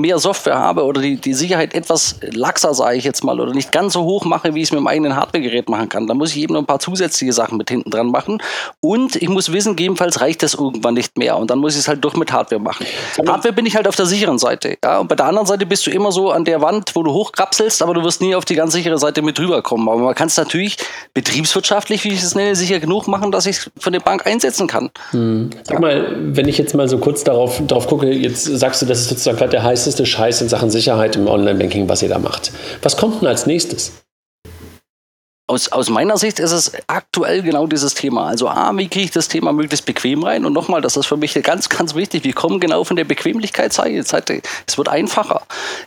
[0.00, 3.72] mehr Software habe oder die, die Sicherheit etwas laxer, sage ich jetzt mal, oder nicht
[3.72, 6.30] ganz so hoch mache, wie ich es mit meinem eigenen Hardware-Gerät machen kann, dann muss
[6.30, 8.42] ich eben noch ein paar zusätzliche Sachen mit hinten dran machen.
[8.80, 11.36] Und ich muss wissen, gegebenenfalls reicht das irgendwann nicht mehr.
[11.36, 12.86] Und dann muss ich es halt doch mit Hardware machen.
[13.16, 14.76] Bei Hardware bin ich halt auf der sicheren Seite.
[14.82, 14.98] Ja?
[14.98, 17.82] Und bei der anderen Seite bist du immer so an der Wand, wo du hochkrapselst,
[17.82, 19.88] aber du wirst nie auf die ganz sichere Seite mit drüber kommen.
[19.88, 20.76] Aber man kann es natürlich
[21.14, 24.66] betriebswirtschaftlich, wie ich es nenne, sicher genug machen, dass ich es für eine Bank einsetzen
[24.66, 24.90] kann.
[25.10, 25.50] Hm.
[25.64, 29.00] Sag mal, wenn ich jetzt mal so kurz darauf, darauf gucke, jetzt sagst du, das
[29.00, 32.18] ist sozusagen gerade der heiße heißeste Scheiß in Sachen Sicherheit im Online-Banking, was ihr da
[32.18, 32.52] macht.
[32.82, 33.92] Was kommt denn als nächstes?
[35.48, 38.26] Aus, aus meiner Sicht ist es aktuell genau dieses Thema.
[38.26, 40.44] Also A, wie kriege ich das Thema möglichst bequem rein?
[40.44, 42.22] Und nochmal, das ist für mich ganz, ganz wichtig.
[42.24, 44.42] Wir kommen genau von der Bequemlichkeitsseite.
[44.66, 45.42] Es wird einfacher,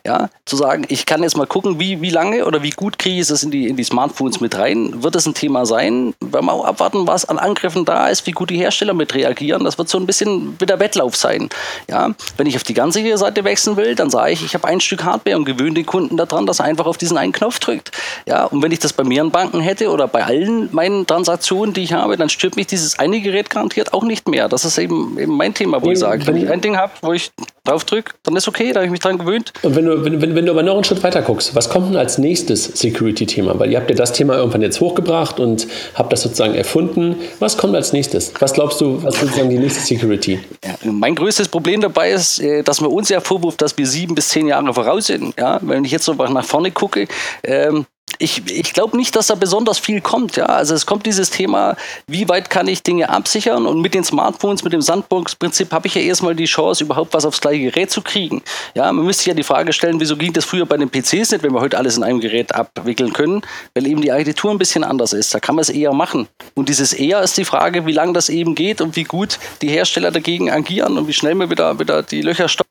[0.05, 3.21] ja, zu sagen, ich kann jetzt mal gucken, wie, wie lange oder wie gut kriege
[3.21, 5.03] ich es in die, in die Smartphones mit rein.
[5.03, 6.15] Wird es ein Thema sein?
[6.19, 9.63] Werden wir auch abwarten, was an Angriffen da ist, wie gut die Hersteller mit reagieren.
[9.63, 11.49] Das wird so ein bisschen wieder Wettlauf sein.
[11.87, 14.81] Ja, wenn ich auf die ganze Seite wechseln will, dann sage ich, ich habe ein
[14.81, 17.91] Stück Hardware und gewöhne den Kunden daran, dass er einfach auf diesen einen Knopf drückt.
[18.25, 21.73] Ja, und wenn ich das bei mehreren Banken Banken hätte oder bei allen meinen Transaktionen,
[21.73, 24.47] die ich habe, dann stört mich dieses eine Gerät garantiert auch nicht mehr.
[24.47, 26.91] Das ist eben, eben mein Thema, wo wenn, ich sage, wenn ich ein Ding habe,
[27.01, 27.31] wo ich
[27.63, 29.53] drauf drücke, dann ist okay, da habe ich mich dran gewöhnt.
[29.61, 31.97] Und wenn du, wenn, wenn du aber noch einen Schritt weiter guckst, was kommt denn
[31.97, 33.59] als nächstes Security-Thema?
[33.59, 37.15] Weil ihr habt ja das Thema irgendwann jetzt hochgebracht und habt das sozusagen erfunden.
[37.39, 38.33] Was kommt als nächstes?
[38.39, 40.39] Was glaubst du, was ist sozusagen die nächste Security?
[40.63, 44.15] Ja, mein größtes Problem dabei ist, äh, dass man uns ja vorwirft, dass wir sieben
[44.15, 45.33] bis zehn Jahre voraus sind.
[45.37, 47.07] Ja, wenn ich jetzt so nach vorne gucke,
[47.43, 47.85] ähm,
[48.21, 50.37] ich, ich glaube nicht, dass da besonders viel kommt.
[50.37, 50.45] Ja?
[50.45, 51.75] Also es kommt dieses Thema,
[52.07, 55.95] wie weit kann ich Dinge absichern und mit den Smartphones, mit dem Sandbox-Prinzip habe ich
[55.95, 58.41] ja erstmal die Chance, überhaupt was aufs gleiche Gerät zu kriegen.
[58.75, 61.31] Ja, man müsste sich ja die Frage stellen, wieso ging das früher bei den PCs
[61.31, 63.41] nicht, wenn wir heute alles in einem Gerät abwickeln können,
[63.73, 65.33] weil eben die Architektur ein bisschen anders ist.
[65.33, 66.27] Da kann man es eher machen.
[66.53, 69.69] Und dieses eher ist die Frage, wie lange das eben geht und wie gut die
[69.69, 72.69] Hersteller dagegen agieren und wie schnell wir wieder, wieder die Löcher stoppen.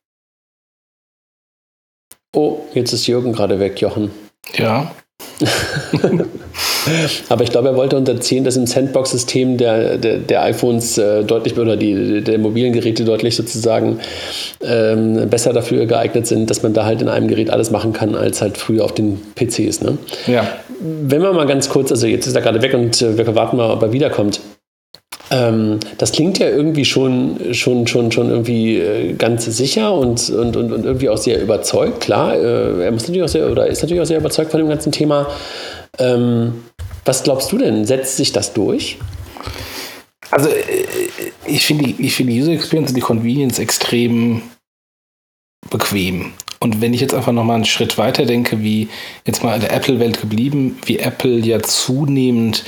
[2.32, 4.12] Oh, jetzt ist Jürgen gerade weg, Jochen.
[4.54, 4.92] Ja.
[7.28, 11.58] Aber ich glaube, er wollte unterziehen, dass im Sandbox-System der, der, der, iPhones äh, deutlich
[11.58, 14.00] oder die, der mobilen Geräte deutlich sozusagen
[14.62, 18.14] ähm, besser dafür geeignet sind, dass man da halt in einem Gerät alles machen kann,
[18.14, 19.82] als halt früher auf den PCs.
[19.82, 19.98] Ne?
[20.26, 20.46] Ja.
[20.80, 23.56] Wenn wir mal ganz kurz, also jetzt ist er gerade weg und äh, wir warten
[23.56, 24.40] mal, ob er wiederkommt.
[25.32, 30.56] Ähm, das klingt ja irgendwie schon, schon, schon, schon irgendwie äh, ganz sicher und, und,
[30.56, 32.00] und, und, irgendwie auch sehr überzeugt.
[32.00, 34.68] Klar, äh, er muss natürlich auch sehr, oder ist natürlich auch sehr überzeugt von dem
[34.68, 35.28] ganzen Thema.
[35.98, 36.64] Ähm,
[37.04, 37.84] was glaubst du denn?
[37.84, 38.98] Setzt sich das durch?
[40.32, 40.84] Also äh,
[41.46, 44.42] ich finde ich find die User Experience und die Convenience extrem
[45.70, 46.32] bequem.
[46.62, 48.88] Und wenn ich jetzt einfach nochmal einen Schritt weiter denke, wie
[49.24, 52.64] jetzt mal in der Apple-Welt geblieben, wie Apple ja zunehmend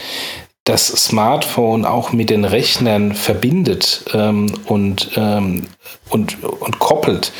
[0.65, 5.67] das Smartphone auch mit den Rechnern verbindet ähm, und, ähm,
[6.13, 7.33] und, und koppelt,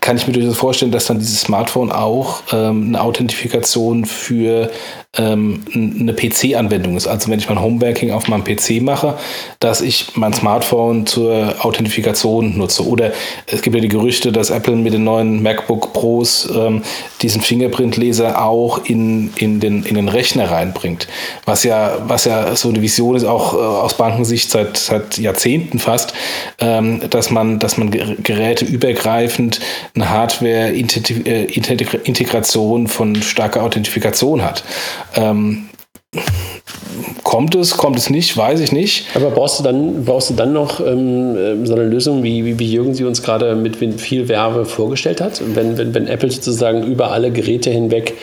[0.00, 4.70] kann ich mir durchaus vorstellen, dass dann dieses Smartphone auch ähm, eine Authentifikation für
[5.16, 7.06] ähm, eine PC-Anwendung ist.
[7.06, 9.14] Also wenn ich mein Homebanking auf meinem PC mache,
[9.60, 12.86] dass ich mein Smartphone zur Authentifikation nutze.
[12.86, 13.12] Oder
[13.46, 16.82] es gibt ja die Gerüchte, dass Apple mit den neuen MacBook Pros ähm,
[17.22, 21.06] diesen Fingerprint-Leser auch in, in, den, in den Rechner reinbringt.
[21.44, 25.78] Was ja, was ja so eine Vision ist, auch äh, aus Bankensicht seit, seit Jahrzehnten
[25.78, 26.14] fast,
[26.58, 27.90] ähm, dass man, dass man
[28.22, 29.60] Geräte übergreifend
[29.94, 34.64] eine Hardware-Integration von starker Authentifikation hat.
[35.14, 35.68] Ähm,
[37.22, 39.06] kommt es, kommt es nicht, weiß ich nicht.
[39.14, 42.58] Aber brauchst du dann, brauchst du dann noch ähm, ähm so eine Lösung, wie, wie,
[42.58, 45.42] wie Jürgen sie uns gerade mit viel Werbe vorgestellt hat?
[45.54, 48.14] Wenn, wenn, wenn Apple sozusagen über alle Geräte hinweg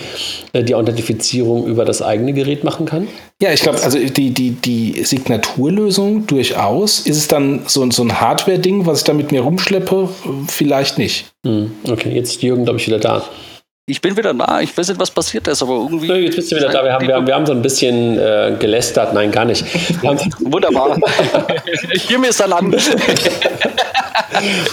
[0.54, 3.08] äh, die Authentifizierung über das eigene Gerät machen kann?
[3.42, 7.00] Ja, ich glaube, also die, die, die Signaturlösung durchaus.
[7.00, 10.10] Ist es dann so, so ein Hardware-Ding, was ich da mit mir rumschleppe?
[10.48, 11.34] Vielleicht nicht.
[11.46, 13.24] Hm, okay, jetzt ist Jürgen, glaube ich, wieder da.
[13.88, 14.62] Ich bin wieder da.
[14.62, 16.08] Ich weiß nicht, was passiert ist, aber irgendwie.
[16.08, 16.84] So, jetzt bist du wieder da.
[16.84, 19.14] Wir haben, wir haben, wir haben so ein bisschen äh, gelästert.
[19.14, 19.66] Nein, gar nicht.
[20.40, 20.98] Wunderbar.
[21.94, 22.72] ich mir es dann an.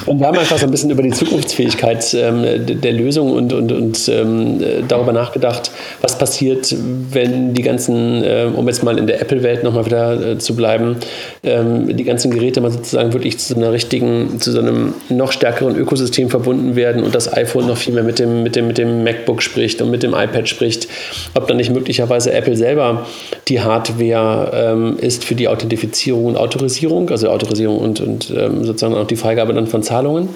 [0.07, 3.72] Und wir haben einfach so ein bisschen über die Zukunftsfähigkeit ähm, der Lösung und, und,
[3.72, 5.70] und ähm, darüber nachgedacht,
[6.01, 6.74] was passiert,
[7.11, 10.97] wenn die ganzen, äh, um jetzt mal in der Apple-Welt nochmal wieder äh, zu bleiben,
[11.43, 15.76] ähm, die ganzen Geräte mal sozusagen wirklich zu einer richtigen, zu so einem noch stärkeren
[15.76, 19.05] Ökosystem verbunden werden und das iPhone noch viel mehr mit dem, mit dem, mit dem
[19.05, 20.89] MacBook spricht und mit dem iPad spricht,
[21.34, 23.07] ob dann nicht möglicherweise Apple selber
[23.49, 28.95] die Hardware ähm, ist für die Authentifizierung und Autorisierung, also Autorisierung und, und ähm, sozusagen
[28.95, 30.30] auch die Freigabe dann von Zahlungen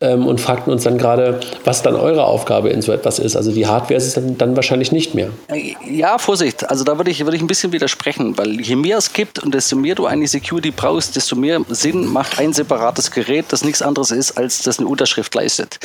[0.00, 3.36] ähm, und fragten uns dann gerade, was dann eure Aufgabe in so etwas ist.
[3.36, 5.28] Also die Hardware ist es dann, dann wahrscheinlich nicht mehr.
[5.88, 6.68] Ja, Vorsicht.
[6.68, 9.54] Also da würde ich, würde ich ein bisschen widersprechen, weil je mehr es gibt und
[9.54, 13.80] desto mehr du eine Security brauchst, desto mehr Sinn macht ein separates Gerät, das nichts
[13.80, 15.78] anderes ist, als das eine Unterschrift leistet.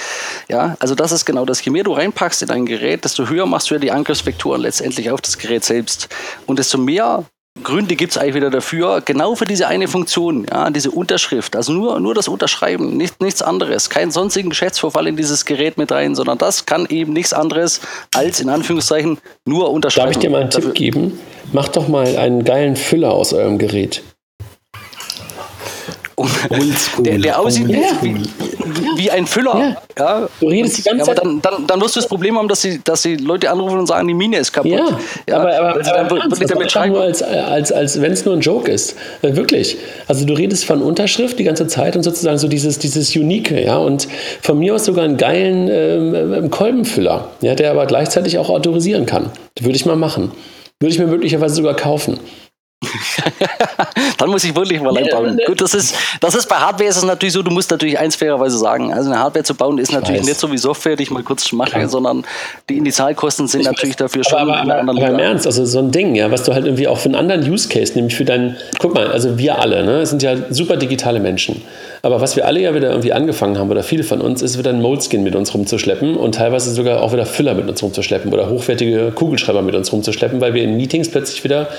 [0.50, 1.64] Ja, also das ist genau das.
[1.64, 5.12] Je mehr du reinpackst in ein Gerät, desto höher machst du ja die Angriffsvektoren letztendlich
[5.12, 6.10] auf das Gerät selbst.
[6.48, 7.24] Und desto mehr
[7.64, 11.56] Gründe gibt es eigentlich wieder dafür, genau für diese eine Funktion, ja, diese Unterschrift.
[11.56, 13.90] Also nur, nur das Unterschreiben, nicht, nichts anderes.
[13.90, 17.82] Keinen sonstigen Geschäftsvorfall in dieses Gerät mit rein, sondern das kann eben nichts anderes
[18.14, 20.08] als in Anführungszeichen nur unterschreiben.
[20.08, 21.20] Darf ich dir mal einen Dafür Tipp geben?
[21.54, 24.04] Mach doch mal einen geilen Füller aus eurem Gerät.
[27.00, 27.78] Der, der aussieht ja.
[28.02, 28.24] wie,
[28.96, 29.78] wie, ein Füller.
[29.98, 30.22] Ja.
[30.22, 30.30] ja.
[30.40, 31.20] Du redest die ganze Zeit.
[31.20, 33.86] Dann, dann, dann, wirst du das Problem haben, dass die, dass die Leute anrufen und
[33.86, 34.72] sagen, die Mine ist kaputt.
[34.72, 35.00] Ja,
[35.30, 36.94] ja aber, aber, aber wirklich damit schreiben.
[36.94, 38.96] nur als, als, als wenn es nur ein Joke ist.
[39.22, 39.78] Äh, wirklich.
[40.08, 43.78] Also du redest von Unterschrift die ganze Zeit und sozusagen so dieses, dieses Unique, ja.
[43.78, 44.08] Und
[44.42, 49.30] von mir aus sogar einen geilen ähm, Kolbenfüller, ja, der aber gleichzeitig auch autorisieren kann.
[49.54, 50.32] Das würde ich mal machen.
[50.80, 52.20] Würde ich mir möglicherweise sogar kaufen.
[54.18, 55.40] Dann muss ich wirklich mal einbauen.
[55.48, 58.16] Gut, das ist, das ist bei Hardware ist es natürlich so, du musst natürlich eins
[58.16, 58.94] fairerweise sagen.
[58.94, 60.28] Also eine Hardware zu bauen ist ich natürlich weiß.
[60.28, 61.90] nicht so wie Software, die ich mal kurz mache, Klar.
[61.90, 62.24] sondern
[62.70, 64.12] die Initialkosten sind ich natürlich weiß.
[64.12, 64.38] dafür schon.
[64.40, 66.88] Aber, aber, aber, aber im Ernst, also so ein Ding, ja, was du halt irgendwie
[66.88, 70.06] auch für einen anderen Use Case, nämlich für deinen, guck mal, also wir alle, ne,
[70.06, 71.64] sind ja super digitale Menschen.
[72.04, 74.70] Aber was wir alle ja wieder irgendwie angefangen haben, oder viele von uns, ist wieder
[74.70, 78.50] ein Moleskin mit uns rumzuschleppen und teilweise sogar auch wieder Füller mit uns rumzuschleppen oder
[78.50, 81.70] hochwertige Kugelschreiber mit uns rumzuschleppen, weil wir in Meetings plötzlich wieder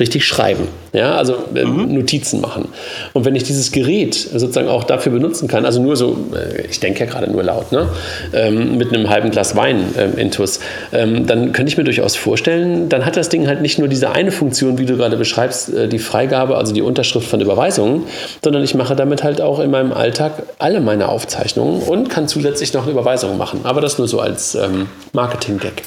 [0.00, 1.94] richtig schreiben, ja, also äh, mhm.
[1.94, 2.68] Notizen machen.
[3.12, 6.80] Und wenn ich dieses Gerät sozusagen auch dafür benutzen kann, also nur so, äh, ich
[6.80, 7.88] denke ja gerade nur laut, ne,
[8.32, 10.60] ähm, mit einem halben Glas Wein ähm, intus,
[10.92, 14.10] ähm, dann könnte ich mir durchaus vorstellen, dann hat das Ding halt nicht nur diese
[14.10, 18.04] eine Funktion, wie du gerade beschreibst, äh, die Freigabe, also die Unterschrift von Überweisungen,
[18.42, 22.72] sondern ich mache damit halt auch in meinem Alltag alle meine Aufzeichnungen und kann zusätzlich
[22.72, 23.60] noch eine Überweisung machen.
[23.64, 25.82] Aber das nur so als ähm, Marketing-Gag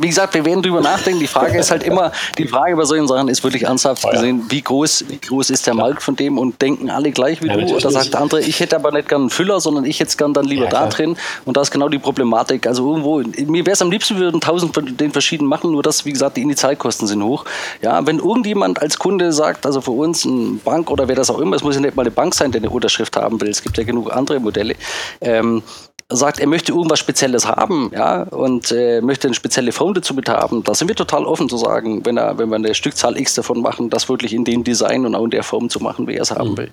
[0.00, 1.20] wie gesagt, wir werden drüber nachdenken.
[1.20, 4.14] Die Frage ist halt immer, die Frage bei solchen Sachen ist wirklich ernsthaft oh ja.
[4.14, 7.48] gesehen, wie groß, wie groß ist der Markt von dem und denken alle gleich wie
[7.48, 7.74] ja, du?
[7.74, 10.16] Oder sagt der andere, ich hätte aber nicht gern einen Füller, sondern ich hätte es
[10.16, 11.16] gern dann lieber ja, da drin.
[11.44, 12.66] Und da ist genau die Problematik.
[12.66, 15.82] Also irgendwo, mir wäre es am liebsten, wir würden tausend von den verschiedenen machen, nur
[15.82, 17.44] dass, wie gesagt, die Initialkosten sind hoch.
[17.82, 21.38] Ja, wenn irgendjemand als Kunde sagt, also für uns eine Bank oder wer das auch
[21.38, 23.48] immer, es muss ja nicht mal eine Bank sein, der eine Unterschrift haben will.
[23.48, 24.74] Es gibt ja genug andere Modelle.
[25.20, 25.62] Ähm,
[26.10, 30.28] sagt, er möchte irgendwas Spezielles haben, ja, und äh, möchte eine spezielle Form dazu mit
[30.28, 33.34] haben, da sind wir total offen zu sagen, wenn, er, wenn wir eine Stückzahl X
[33.34, 36.14] davon machen, das wirklich in dem Design und auch in der Form zu machen, wie
[36.14, 36.56] er es haben mhm.
[36.56, 36.72] will.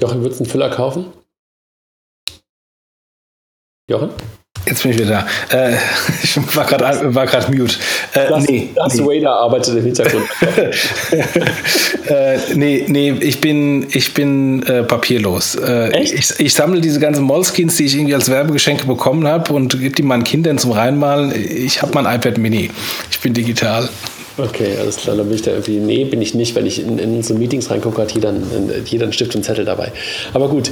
[0.00, 1.06] Jochen, würdest du einen Füller kaufen?
[3.88, 4.10] Jochen?
[4.66, 5.56] Jetzt bin ich wieder da.
[5.56, 5.76] Äh,
[6.22, 7.76] ich war gerade mute.
[8.14, 9.04] Äh, das, nee, das nee.
[9.04, 10.24] Wader arbeitet im Hintergrund.
[12.08, 15.54] äh, nee, nee, ich bin, ich bin äh, papierlos.
[15.54, 16.02] Äh?
[16.02, 19.94] Ich, ich sammle diese ganzen Moleskins, die ich irgendwie als Werbegeschenke bekommen habe und gebe
[19.94, 21.32] die meinen Kindern zum Reinmalen.
[21.34, 22.70] Ich habe mein iPad Mini.
[23.10, 23.88] Ich bin digital.
[24.38, 25.16] Okay, alles klar.
[25.16, 26.54] Dann bin ich da irgendwie, nee, bin ich nicht.
[26.54, 28.34] Wenn ich in, in so Meetings reingucke, hat jeder,
[28.84, 29.92] jeder einen Stift und Zettel dabei.
[30.34, 30.70] Aber gut.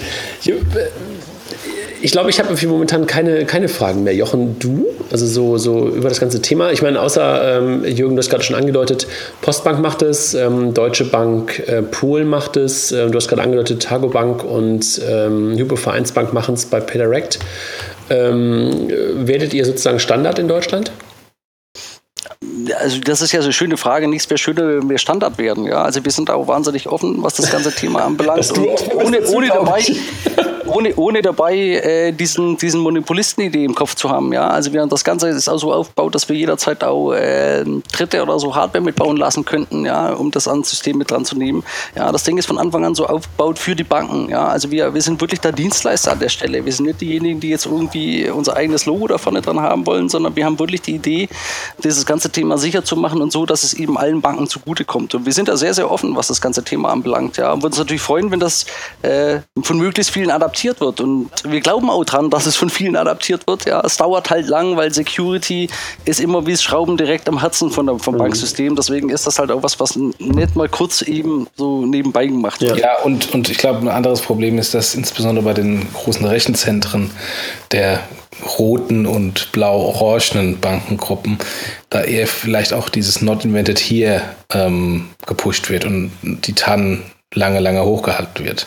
[2.05, 4.15] Ich, glaube, ich habe momentan keine, keine Fragen mehr.
[4.15, 4.89] Jochen, du?
[5.11, 6.71] Also so, so über das ganze Thema.
[6.71, 9.07] Ich meine, außer ähm, Jürgen, du hast gerade schon angedeutet,
[9.41, 13.85] Postbank macht es, ähm, Deutsche Bank äh, Pool macht es, äh, du hast gerade angedeutet,
[13.85, 17.39] Targo Bank und ähm, Hypovereinsbank machen es bei PayDirect.
[18.11, 20.93] Ähm, werdet ihr sozusagen Standard in Deutschland?
[22.73, 24.09] Also das ist ja so eine schöne Frage.
[24.09, 25.65] Nichts wäre schöner, wenn wir Standard werden.
[25.65, 25.83] Ja?
[25.83, 28.53] Also wir sind auch wahnsinnig offen, was das ganze Thema anbelangt.
[28.95, 29.85] ohne, ohne, dabei,
[30.67, 34.33] ohne, ohne dabei äh, diesen, diesen Monopolisten-Idee im Kopf zu haben.
[34.33, 34.49] Ja?
[34.49, 38.39] Also wir, das Ganze ist auch so aufgebaut, dass wir jederzeit auch äh, Dritte oder
[38.39, 40.13] so Hardware mitbauen lassen könnten, ja?
[40.13, 41.65] um das ans System mit dran zu nehmen.
[41.95, 44.31] Ja, das Ding ist von Anfang an so aufgebaut für die Banken.
[44.31, 44.49] Ja?
[44.49, 46.65] Also wir, wir sind wirklich der Dienstleister an der Stelle.
[46.65, 50.09] Wir sind nicht diejenigen, die jetzt irgendwie unser eigenes Logo da vorne dran haben wollen,
[50.09, 51.29] sondern wir haben wirklich die Idee,
[51.83, 55.15] dieses ganze Thema Thema sicher zu machen und so, dass es eben allen Banken zugutekommt.
[55.15, 57.37] Und wir sind da sehr, sehr offen, was das ganze Thema anbelangt.
[57.37, 58.67] Ja, und würden uns natürlich freuen, wenn das
[59.03, 61.01] äh, von möglichst vielen adaptiert wird.
[61.01, 63.67] Und wir glauben auch dran, dass es von vielen adaptiert wird.
[63.67, 65.69] Ja, es dauert halt lang, weil Security
[66.05, 68.19] ist immer wie das Schrauben direkt am Herzen von der, vom mhm.
[68.19, 68.77] Banksystem.
[68.77, 72.79] Deswegen ist das halt auch was, was nicht mal kurz eben so nebenbei gemacht wird.
[72.79, 77.11] Ja, und, und ich glaube, ein anderes Problem ist, dass insbesondere bei den großen Rechenzentren
[77.73, 78.01] der
[78.59, 81.39] roten und blau-orangenen Bankengruppen
[81.91, 84.23] da eher vielleicht auch dieses Not Invented Here
[84.53, 88.67] ähm, gepusht wird und die TAN lange, lange hochgehalten wird.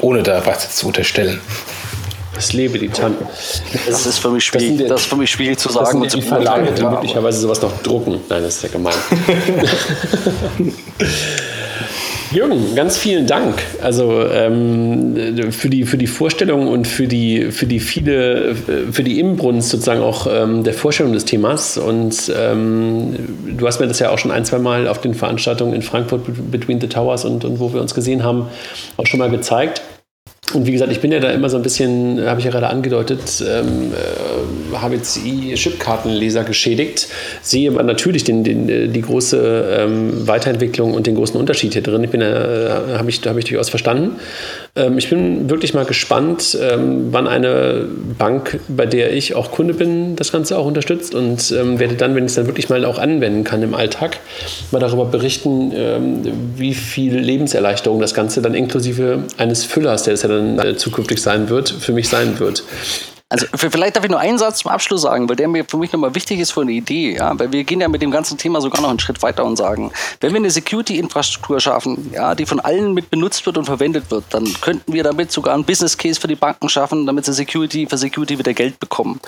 [0.00, 1.40] Ohne da was zu unterstellen.
[2.34, 3.16] Das lebe die TAN.
[3.86, 6.02] Das, ist für mich schwierig, das, die, das ist für mich schwierig zu sagen.
[6.02, 8.20] Das sind die Verlage, die möglicherweise sowas noch drucken.
[8.28, 8.94] Nein, das ist ja gemein.
[12.32, 13.60] Jürgen, ganz vielen Dank.
[13.82, 19.18] Also ähm, für, die, für die Vorstellung und für die, für die viele, für die
[19.18, 21.76] Inbrunst sozusagen auch ähm, der Vorstellung des Themas.
[21.76, 23.16] Und ähm,
[23.58, 26.22] du hast mir das ja auch schon ein, zwei Mal auf den Veranstaltungen in Frankfurt
[26.50, 28.46] Between the Towers und, und wo wir uns gesehen haben,
[28.96, 29.82] auch schon mal gezeigt.
[30.54, 32.68] Und wie gesagt, ich bin ja da immer so ein bisschen, habe ich ja gerade
[32.68, 37.08] angedeutet, ähm, äh, HBCI-Chipkartenleser geschädigt,
[37.42, 41.82] sehe aber natürlich den, den, äh, die große ähm, Weiterentwicklung und den großen Unterschied hier
[41.82, 42.02] drin.
[42.04, 44.16] Ich bin, äh, habe ich, hab ich durchaus verstanden.
[44.76, 47.86] Ähm, ich bin wirklich mal gespannt, ähm, wann eine
[48.18, 52.14] Bank, bei der ich auch Kunde bin, das Ganze auch unterstützt und ähm, werde dann,
[52.14, 54.18] wenn ich es dann wirklich mal auch anwenden kann im Alltag,
[54.70, 55.72] mal darüber berichten,
[56.56, 61.20] wie viel Lebenserleichterung das Ganze dann inklusive eines Füllers, der es ja dann äh, zukünftig
[61.20, 62.64] sein wird, für mich sein wird.
[63.32, 65.92] Also vielleicht darf ich nur einen Satz zum Abschluss sagen, weil der mir für mich
[65.92, 67.14] nochmal wichtig ist für eine Idee.
[67.14, 67.38] Ja?
[67.38, 69.92] Weil wir gehen ja mit dem ganzen Thema sogar noch einen Schritt weiter und sagen,
[70.20, 74.24] wenn wir eine Security-Infrastruktur schaffen, ja, die von allen mit benutzt wird und verwendet wird,
[74.30, 77.86] dann könnten wir damit sogar einen Business Case für die Banken schaffen, damit sie Security
[77.86, 79.20] für Security wieder Geld bekommen.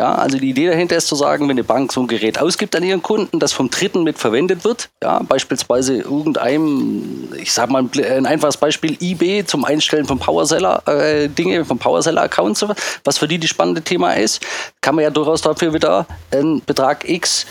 [0.00, 2.74] Ja, also die Idee dahinter ist zu sagen, wenn eine Bank so ein Gerät ausgibt
[2.74, 7.84] an ihren Kunden, das vom Dritten mit verwendet wird, ja, beispielsweise irgendeinem, ich sag mal
[7.94, 12.64] ein einfaches Beispiel, eBay zum Einstellen von Powerseller äh, Dinge, von Powerseller Accounts,
[13.04, 14.40] was für die die spannende Thema ist,
[14.80, 17.46] kann man ja durchaus dafür wieder einen Betrag X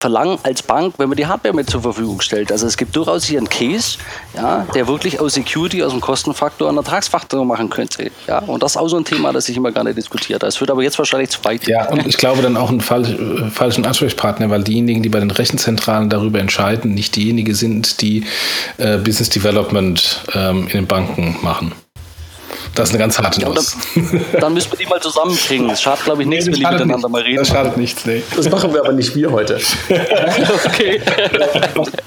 [0.00, 2.52] verlangen als Bank, wenn man die Hardware mit zur Verfügung stellt.
[2.52, 3.96] Also es gibt durchaus hier einen Case,
[4.34, 8.10] ja, der wirklich aus Security, aus dem Kostenfaktor einen Ertragsfaktor machen könnte.
[8.26, 10.42] Ja, und das ist auch so ein Thema, das ich immer gerne diskutiert.
[10.42, 11.66] Das führt aber jetzt wahrscheinlich zu weit.
[11.66, 15.20] Ja, und ich glaube dann auch einen falsch, äh, falschen Ansprechpartner, weil diejenigen, die bei
[15.20, 18.26] den Rechenzentralen darüber entscheiden, nicht diejenigen sind, die
[18.76, 21.72] äh, Business Development ähm, in den Banken machen.
[22.76, 23.74] Das ist eine ganz harte Nuss.
[23.94, 25.70] Dann, dann, müssen wir die mal zusammenkriegen.
[25.70, 27.08] Es schadet, glaube ich, nichts, wenn die miteinander nicht.
[27.08, 27.38] mal reden.
[27.38, 28.22] Das schadet nichts, nee.
[28.36, 29.58] Das machen wir aber nicht wir heute.
[30.64, 31.00] okay.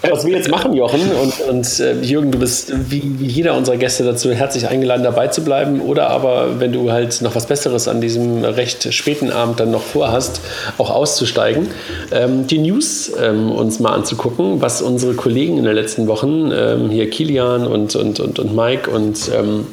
[0.08, 3.78] Was wir jetzt machen, Jochen, und, und äh, Jürgen, du bist wie, wie jeder unserer
[3.78, 5.82] Gäste dazu herzlich eingeladen, dabei zu bleiben.
[5.82, 9.82] Oder aber, wenn du halt noch was Besseres an diesem recht späten Abend dann noch
[9.82, 10.42] vorhast,
[10.78, 11.68] auch auszusteigen,
[12.12, 16.92] ähm, die News ähm, uns mal anzugucken, was unsere Kollegen in den letzten Wochen, ähm,
[16.92, 19.66] hier Kilian und, und, und, und Mike und ähm,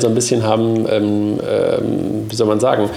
[0.00, 2.90] so ein bisschen haben, ähm, ähm, wie soll man sagen,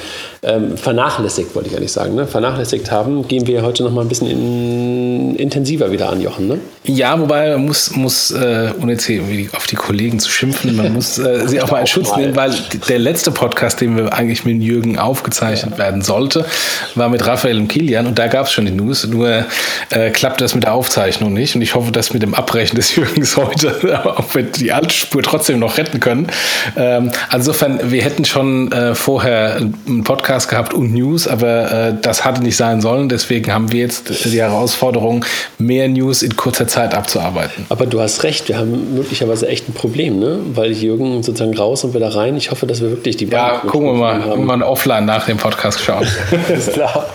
[0.43, 2.27] ähm, vernachlässigt, wollte ich eigentlich sagen, ne?
[2.27, 6.47] vernachlässigt haben, gehen wir heute noch mal ein bisschen in, intensiver wieder an, Jochen.
[6.47, 6.59] Ne?
[6.83, 9.09] Ja, wobei man muss, muss äh, ohne jetzt
[9.53, 12.21] auf die Kollegen zu schimpfen, man muss äh, sie auch mal in Schutz mal.
[12.21, 12.53] nehmen, weil
[12.89, 15.77] der letzte Podcast, den wir eigentlich mit Jürgen aufgezeichnet ja.
[15.77, 16.45] werden sollte,
[16.95, 19.45] war mit Raphael und Kilian und da gab es schon die News, nur
[19.91, 22.95] äh, klappt das mit der Aufzeichnung nicht und ich hoffe, dass mit dem Abbrechen des
[22.95, 26.27] Jürgens heute, auch wenn die Altspur trotzdem noch retten können.
[26.75, 32.25] Ähm, insofern, wir hätten schon äh, vorher einen Podcast gehabt und News, aber äh, das
[32.25, 35.23] hatte nicht sein sollen, deswegen haben wir jetzt die Herausforderung,
[35.57, 37.65] mehr News in kurzer Zeit abzuarbeiten.
[37.69, 40.39] Aber du hast recht, wir haben möglicherweise echt ein Problem, ne?
[40.53, 42.35] weil Jürgen sozusagen raus und wieder rein.
[42.37, 44.45] Ich hoffe, dass wir wirklich die Ja, gucken wir mal, haben.
[44.45, 46.05] mal offline nach dem Podcast schauen.
[46.53, 47.05] Ist klar.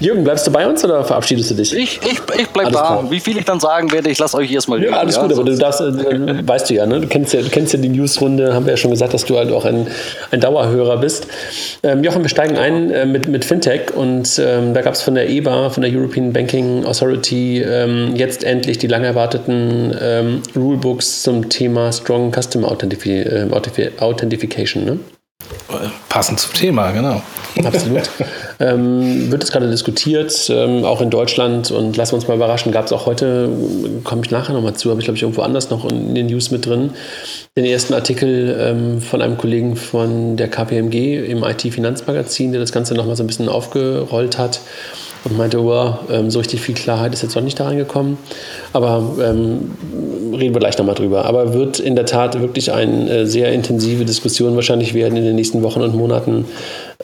[0.00, 1.74] Jürgen, bleibst du bei uns oder verabschiedest du dich?
[1.74, 2.70] Ich, ich, ich bleib da.
[2.70, 3.10] Klar.
[3.10, 5.42] Wie viel ich dann sagen werde, ich lasse euch erstmal Ja, alles ja, gut, aber
[5.42, 7.00] du darfst, äh, weißt du ja, ne?
[7.00, 9.36] du kennst ja, du kennst ja die Newsrunde, haben wir ja schon gesagt, dass du
[9.36, 9.88] halt auch ein,
[10.30, 11.26] ein Dauerhörer bist.
[11.82, 15.16] Ähm, Jochen, wir steigen ein äh, mit, mit Fintech und ähm, da gab es von
[15.16, 21.22] der EBA, von der European Banking Authority, ähm, jetzt endlich die lang erwarteten ähm, Rulebooks
[21.22, 23.48] zum Thema Strong Customer Authentifi äh,
[23.98, 24.84] Authentification.
[24.84, 24.98] Ne?
[26.08, 27.22] Passend zum Thema, genau.
[27.64, 28.08] Absolut.
[28.60, 32.72] ähm, wird jetzt gerade diskutiert, ähm, auch in Deutschland und lassen wir uns mal überraschen,
[32.72, 33.48] gab es auch heute,
[34.04, 36.50] komme ich nachher nochmal zu, habe ich glaube ich irgendwo anders noch in den News
[36.50, 36.90] mit drin,
[37.56, 42.94] den ersten Artikel ähm, von einem Kollegen von der KPMG im IT-Finanzmagazin, der das Ganze
[42.94, 44.60] nochmal so ein bisschen aufgerollt hat
[45.24, 48.18] und meinte, oh, ähm, so richtig viel Klarheit ist jetzt noch nicht da reingekommen.
[48.72, 49.72] Aber ähm,
[50.32, 51.24] reden wir gleich nochmal drüber.
[51.24, 55.36] Aber wird in der Tat wirklich eine äh, sehr intensive Diskussion wahrscheinlich werden in den
[55.36, 56.46] nächsten Wochen und Monaten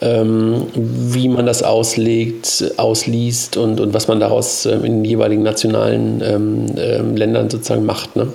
[0.01, 5.43] ähm, wie man das auslegt, ausliest und, und was man daraus ähm, in den jeweiligen
[5.43, 8.15] nationalen ähm, ähm, Ländern sozusagen macht.
[8.15, 8.27] Ne?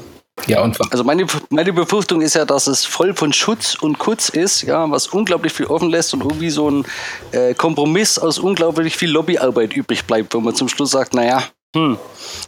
[0.46, 4.28] Ja, und also meine, meine Befürchtung ist ja, dass es voll von Schutz und Kutz
[4.28, 6.84] ist, ja, was unglaublich viel offen lässt und irgendwie so ein
[7.32, 11.44] äh, Kompromiss aus unglaublich viel Lobbyarbeit übrig bleibt, wo man zum Schluss sagt, naja,
[11.76, 11.98] hm,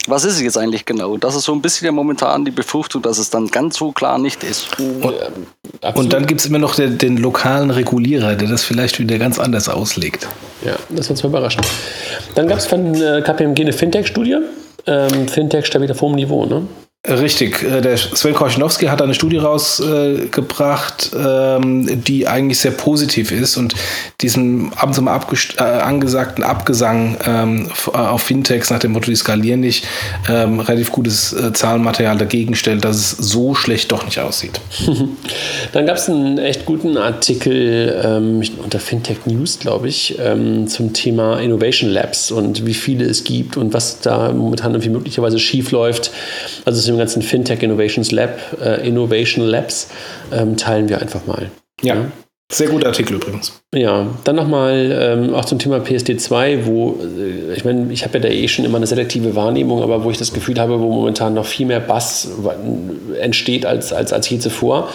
[0.09, 1.17] was ist es jetzt eigentlich genau?
[1.17, 4.19] Das ist so ein bisschen ja momentan die Befürchtung, dass es dann ganz so klar
[4.19, 4.77] nicht ist.
[4.81, 5.15] Und,
[5.95, 9.39] und dann gibt es immer noch den, den, lokalen Regulierer, der das vielleicht wieder ganz
[9.39, 10.27] anders auslegt.
[10.65, 11.63] Ja, das wird uns überraschen.
[12.35, 14.39] Dann gab es von äh, KPMG eine Fintech-Studie.
[14.87, 16.67] Ähm, Fintech stabil auf hohem Niveau, ne?
[17.05, 23.57] Richtig, äh, der Sven Korchinowski hat eine Studie rausgebracht, ähm, die eigentlich sehr positiv ist
[23.57, 23.75] und
[24.21, 29.85] diesem ab und äh, angesagten Abgesang ähm, auf Fintechs nach dem Motto, die skalieren nicht,
[30.29, 34.61] ähm, relativ gutes äh, Zahlenmaterial dagegen stellt, dass es so schlecht doch nicht aussieht.
[35.73, 40.19] Dann gab es einen echt guten Artikel unter Fintech News, glaube ich,
[40.67, 45.39] zum Thema Innovation Labs und wie viele es gibt und was da momentan irgendwie möglicherweise
[45.39, 46.11] schief läuft.
[46.65, 49.89] Also es dem ganzen Fintech Innovations Lab, äh, Innovation Labs,
[50.33, 51.51] ähm, teilen wir einfach mal.
[51.83, 51.95] ja.
[51.95, 52.07] ja.
[52.53, 53.63] Sehr guter Artikel übrigens.
[53.75, 58.25] Ja, dann nochmal ähm, auch zum Thema PSD2, wo äh, ich meine, ich habe ja
[58.25, 61.33] da eh schon immer eine selektive Wahrnehmung, aber wo ich das Gefühl habe, wo momentan
[61.33, 62.29] noch viel mehr Bass
[63.19, 64.91] entsteht als, als, als je zuvor.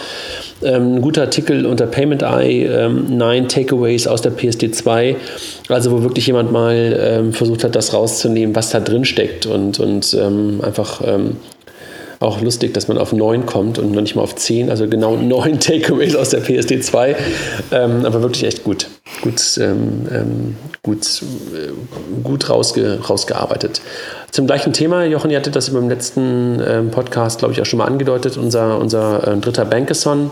[0.62, 5.16] Ähm, ein guter Artikel unter Payment Eye, ähm, Nine Takeaways aus der PSD2,
[5.68, 9.80] also wo wirklich jemand mal ähm, versucht hat, das rauszunehmen, was da drin steckt und,
[9.80, 11.38] und ähm, einfach ähm,
[12.20, 15.16] auch lustig, dass man auf 9 kommt und noch nicht mal auf 10, also genau
[15.20, 17.16] 9 Takeaways aus der PSD 2,
[17.72, 18.88] ähm, aber wirklich echt gut.
[19.22, 21.22] Gut, ähm, ähm, gut,
[21.54, 21.70] äh,
[22.22, 23.80] gut rausge, rausgearbeitet.
[24.30, 27.78] Zum gleichen Thema, Jochen, ihr hattet das beim letzten ähm, Podcast, glaube ich, auch schon
[27.78, 30.30] mal angedeutet, unser, unser äh, dritter Bankathon.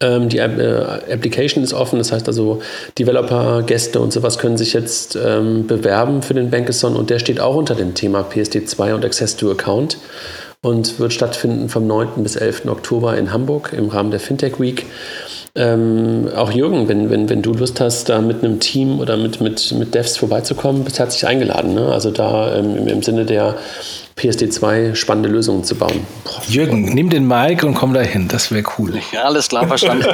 [0.00, 2.62] Ähm, die äh, Application ist offen, das heißt also
[2.98, 7.40] Developer, Gäste und sowas können sich jetzt ähm, bewerben für den Bankathon und der steht
[7.40, 9.98] auch unter dem Thema PSD2 und Access to Account
[10.64, 12.22] und wird stattfinden vom 9.
[12.22, 12.66] bis 11.
[12.66, 14.86] Oktober in Hamburg im Rahmen der Fintech Week.
[15.54, 19.40] Ähm, auch Jürgen, wenn, wenn, wenn du Lust hast, da mit einem Team oder mit,
[19.40, 21.74] mit, mit Devs vorbeizukommen, bist herzlich eingeladen.
[21.74, 21.92] Ne?
[21.92, 23.56] Also da ähm, im, im Sinne der
[24.18, 26.06] PSD2 spannende Lösungen zu bauen.
[26.24, 28.94] Boah, Jürgen, nimm den Mike und komm dahin, das wäre cool.
[29.12, 30.06] Ja, alles klar, verstanden.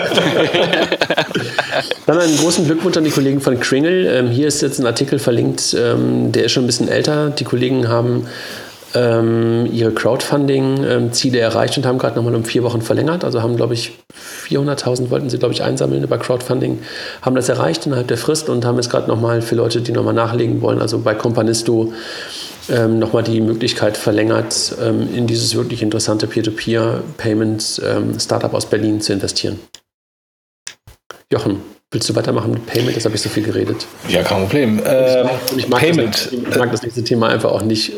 [2.07, 4.19] Dann einen großen Glückwunsch an die Kollegen von Kringle.
[4.19, 7.31] Ähm, hier ist jetzt ein Artikel verlinkt, ähm, der ist schon ein bisschen älter.
[7.31, 8.27] Die Kollegen haben
[8.93, 13.25] ihre Crowdfunding-Ziele erreicht und haben gerade nochmal um vier Wochen verlängert.
[13.25, 13.93] Also haben, glaube ich,
[14.49, 16.81] 400.000 wollten sie, glaube ich, einsammeln über Crowdfunding,
[17.23, 20.15] haben das erreicht innerhalb der Frist und haben jetzt gerade nochmal für Leute, die nochmal
[20.15, 21.93] nachlegen wollen, also bei Companisto
[22.69, 29.13] ähm, nochmal die Möglichkeit verlängert, ähm, in dieses wirklich interessante Peer-to-Peer-Payment-Startup ähm, aus Berlin zu
[29.13, 29.61] investieren.
[31.33, 31.63] Jochen,
[31.93, 32.97] Willst du weitermachen mit Payment?
[32.97, 33.85] Das habe ich so viel geredet.
[34.07, 34.79] Ja, kein Problem.
[34.79, 35.25] Äh,
[35.57, 36.15] ich, mag Payment.
[36.15, 37.95] Das, ich mag das nächste Thema einfach auch nicht.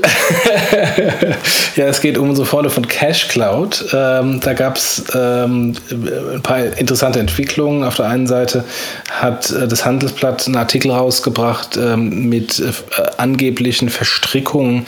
[1.76, 3.84] ja, es geht um unsere Freunde von Cash Cloud.
[3.92, 7.84] Ähm, da gab es ähm, ein paar interessante Entwicklungen.
[7.84, 8.64] Auf der einen Seite
[9.10, 12.72] hat äh, das Handelsblatt einen Artikel rausgebracht ähm, mit äh,
[13.18, 14.86] angeblichen Verstrickungen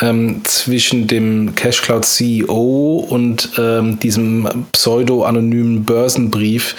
[0.00, 6.74] ähm, zwischen dem Cash Cloud CEO und ähm, diesem pseudo-anonymen Börsenbrief,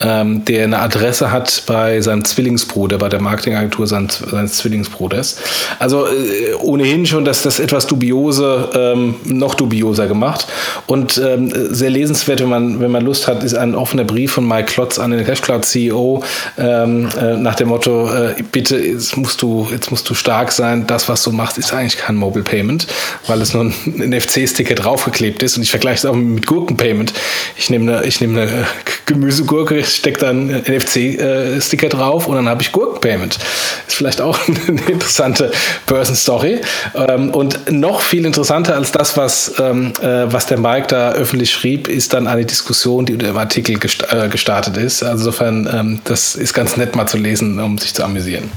[0.00, 5.36] der eine Adresse Interesse hat bei seinem Zwillingsbruder, bei der Marketingagentur seines, seines Zwillingsbruders.
[5.78, 10.46] Also äh, ohnehin schon, dass das etwas dubiose, ähm, noch dubioser gemacht.
[10.86, 14.46] Und ähm, sehr lesenswert, wenn man, wenn man Lust hat, ist ein offener Brief von
[14.46, 16.24] Mike Klotz an den Cashcloud CEO
[16.58, 20.86] ähm, äh, nach dem Motto, äh, bitte, jetzt musst, du, jetzt musst du stark sein,
[20.86, 22.86] das, was du machst, ist eigentlich kein Mobile Payment,
[23.26, 23.74] weil es nur ein
[24.10, 25.56] NFC-Sticker draufgeklebt ist.
[25.56, 27.12] Und ich vergleiche es auch mit Gurkenpayment.
[27.56, 28.66] Ich nehme eine, ich nehme eine
[29.06, 31.11] Gemüsegurke, stecke dann NFC
[31.60, 33.38] sticker drauf und dann habe ich Gurkenpayment.
[33.86, 34.38] Ist vielleicht auch
[34.68, 35.50] eine interessante
[35.86, 36.60] Börsenstory.
[36.94, 41.52] Ähm, und noch viel interessanter als das, was, ähm, äh, was der Mike da öffentlich
[41.52, 45.02] schrieb, ist dann eine Diskussion, die unter dem Artikel äh, gestartet ist.
[45.02, 48.50] Also insofern, ähm, das ist ganz nett mal zu lesen, um sich zu amüsieren.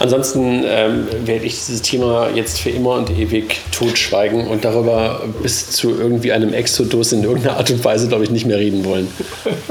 [0.00, 5.72] Ansonsten ähm, werde ich dieses Thema jetzt für immer und ewig totschweigen und darüber bis
[5.72, 9.08] zu irgendwie einem Exodus in irgendeiner Art und Weise, glaube ich, nicht mehr reden wollen.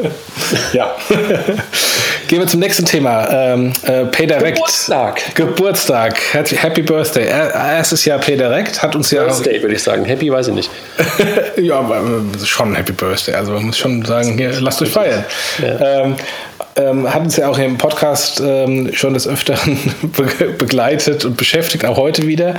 [0.74, 0.96] ja.
[2.28, 3.28] Gehen wir zum nächsten Thema.
[3.32, 4.58] Ähm, äh, PayDirect.
[4.58, 5.34] Geburtstag.
[5.34, 6.22] Geburtstag.
[6.32, 7.26] Happy Birthday.
[7.26, 9.24] Erstes Jahr PayDirect hat uns ja.
[9.24, 10.06] Birthday, würde ich sagen.
[10.06, 10.70] Happy weiß ich nicht.
[11.58, 13.34] ja, aber äh, schon Happy Birthday.
[13.34, 15.26] Also man muss schon sagen, hier, lasst euch feiern.
[15.58, 16.04] Ja.
[16.04, 16.18] Ähm,
[16.80, 19.78] ähm, hat uns ja auch im Podcast ähm, schon des Öfteren
[20.16, 22.56] be begleitet und beschäftigt, auch heute wieder.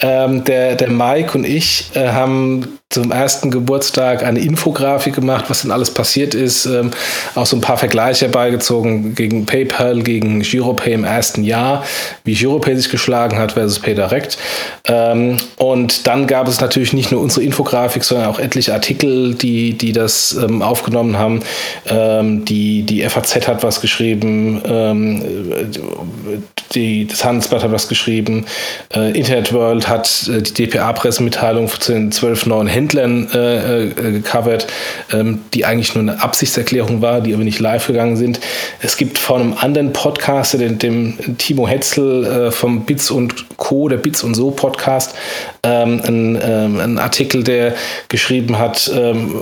[0.00, 5.62] Ähm, der, der Mike und ich äh, haben zum ersten Geburtstag eine Infografik gemacht, was
[5.62, 6.66] denn alles passiert ist.
[6.66, 6.90] Ähm,
[7.34, 11.84] auch so ein paar Vergleiche beigezogen gegen PayPal, gegen Giropay im ersten Jahr,
[12.24, 14.36] wie Giropay sich geschlagen hat versus PayDirect.
[14.84, 19.72] Ähm, und dann gab es natürlich nicht nur unsere Infografik, sondern auch etliche Artikel, die,
[19.72, 21.40] die das ähm, aufgenommen haben.
[21.86, 25.22] Ähm, die, die FAZ hat was geschrieben, ähm,
[26.74, 28.46] die, das Handelsblatt hat was geschrieben,
[28.94, 34.12] äh, Internet World hat äh, die DPA-Pressemitteilung zu den zwölf neuen Händlern Händlern äh, äh,
[34.12, 34.66] gecovert,
[35.12, 38.40] ähm, die eigentlich nur eine Absichtserklärung war, die aber nicht live gegangen sind.
[38.80, 43.88] Es gibt von einem anderen Podcaster, dem, dem Timo Hetzel äh, vom Bits und Co.,
[43.88, 45.14] der Bits und So Podcast,
[45.62, 47.74] ähm, einen, ähm, einen Artikel, der
[48.08, 49.32] geschrieben hat, ähm,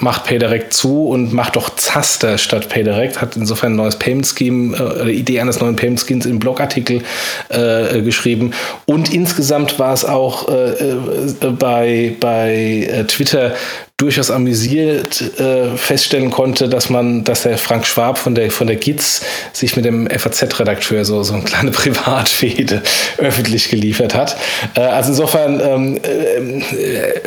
[0.00, 4.76] macht PayDirect zu und macht doch Zaster statt PayDirect, hat insofern ein neues Payment Scheme,
[4.76, 7.02] äh, Idee eines neuen Payment Schemes im Blogartikel
[7.48, 8.52] äh, geschrieben.
[8.86, 13.54] Und insgesamt war es auch äh, äh bei, bei äh, Twitter
[13.98, 18.76] durchaus amüsiert äh, feststellen konnte, dass man, dass der Frank Schwab von der von der
[18.76, 19.22] GITS
[19.52, 22.80] sich mit dem FAZ-Redakteur so so eine kleine Privatfehde
[23.18, 24.36] öffentlich geliefert hat.
[24.76, 27.20] Äh, also insofern ähm, äh,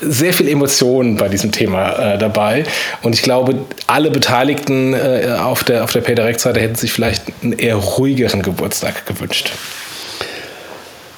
[0.00, 2.64] sehr viel Emotionen bei diesem Thema äh, dabei
[3.02, 7.52] und ich glaube, alle Beteiligten äh, auf der auf der PayDirect-Seite hätten sich vielleicht einen
[7.52, 9.52] eher ruhigeren Geburtstag gewünscht.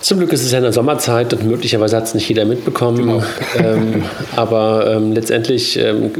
[0.00, 2.98] Zum Glück ist es ja in der Sommerzeit und möglicherweise hat es nicht jeder mitbekommen.
[2.98, 3.22] Genau.
[3.58, 4.04] Ähm,
[4.36, 6.12] aber ähm, letztendlich ähm,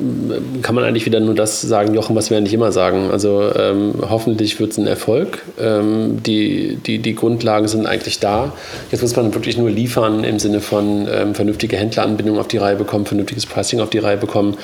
[0.62, 3.10] kann man eigentlich wieder nur das sagen, Jochen, was wir eigentlich immer sagen.
[3.12, 5.42] Also ähm, hoffentlich wird es ein Erfolg.
[5.60, 8.52] Ähm, die, die, die Grundlagen sind eigentlich da.
[8.90, 12.76] Jetzt muss man wirklich nur liefern im Sinne von ähm, vernünftige Händleranbindung auf die Reihe
[12.76, 14.56] bekommen, vernünftiges Pricing auf die Reihe bekommen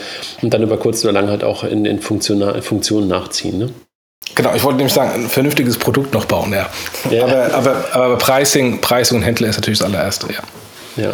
[0.43, 3.59] und dann über kurz oder lang halt auch in, in Funktionen nachziehen.
[3.59, 3.71] Ne?
[4.35, 6.69] Genau, ich wollte nämlich sagen, ein vernünftiges Produkt noch bauen, ja.
[7.11, 7.25] ja.
[7.25, 11.05] Aber, aber, aber Pricing, Pricing und Händler ist natürlich das allererste, ja.
[11.05, 11.13] Ja.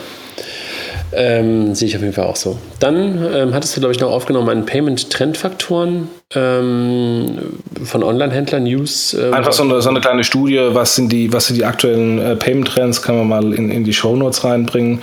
[1.13, 2.59] Ähm, sehe ich auf jeden Fall auch so.
[2.79, 7.39] Dann ähm, hattest du, glaube ich, noch aufgenommen einen Payment-Trend-Faktoren ähm,
[7.85, 9.15] von Online-Händlern, News.
[9.15, 12.21] Ähm, Einfach so eine, so eine, kleine Studie, was sind die, was sind die aktuellen
[12.21, 15.03] äh, Payment-Trends, kann man mal in, in die Show Notes reinbringen.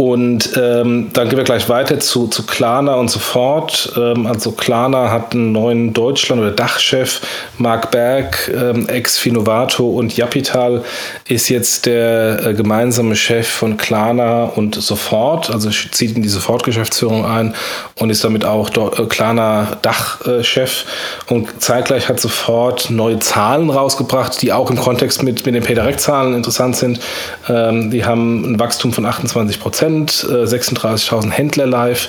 [0.00, 3.92] Und ähm, dann gehen wir gleich weiter zu, zu Klarna und so fort.
[3.96, 7.20] Ähm, also Klarna hat einen neuen Deutschland- oder Dachchef,
[7.56, 10.84] Marc Berg, ähm, ex-Finovato und Japital
[11.26, 17.26] ist jetzt der äh, gemeinsame Chef von Klarna und Sofort, also zieht in die Sofortgeschäftsführung
[17.26, 17.56] ein
[17.96, 20.84] und ist damit auch äh, Klarna Dachchef.
[21.28, 26.34] und zeitgleich hat Sofort neue Zahlen rausgebracht, die auch im Kontext mit, mit den PayDirect-Zahlen
[26.34, 27.00] interessant sind.
[27.48, 29.87] Ähm, die haben ein Wachstum von 28 Prozent.
[29.88, 32.08] Prozent, 36.000 Händler live,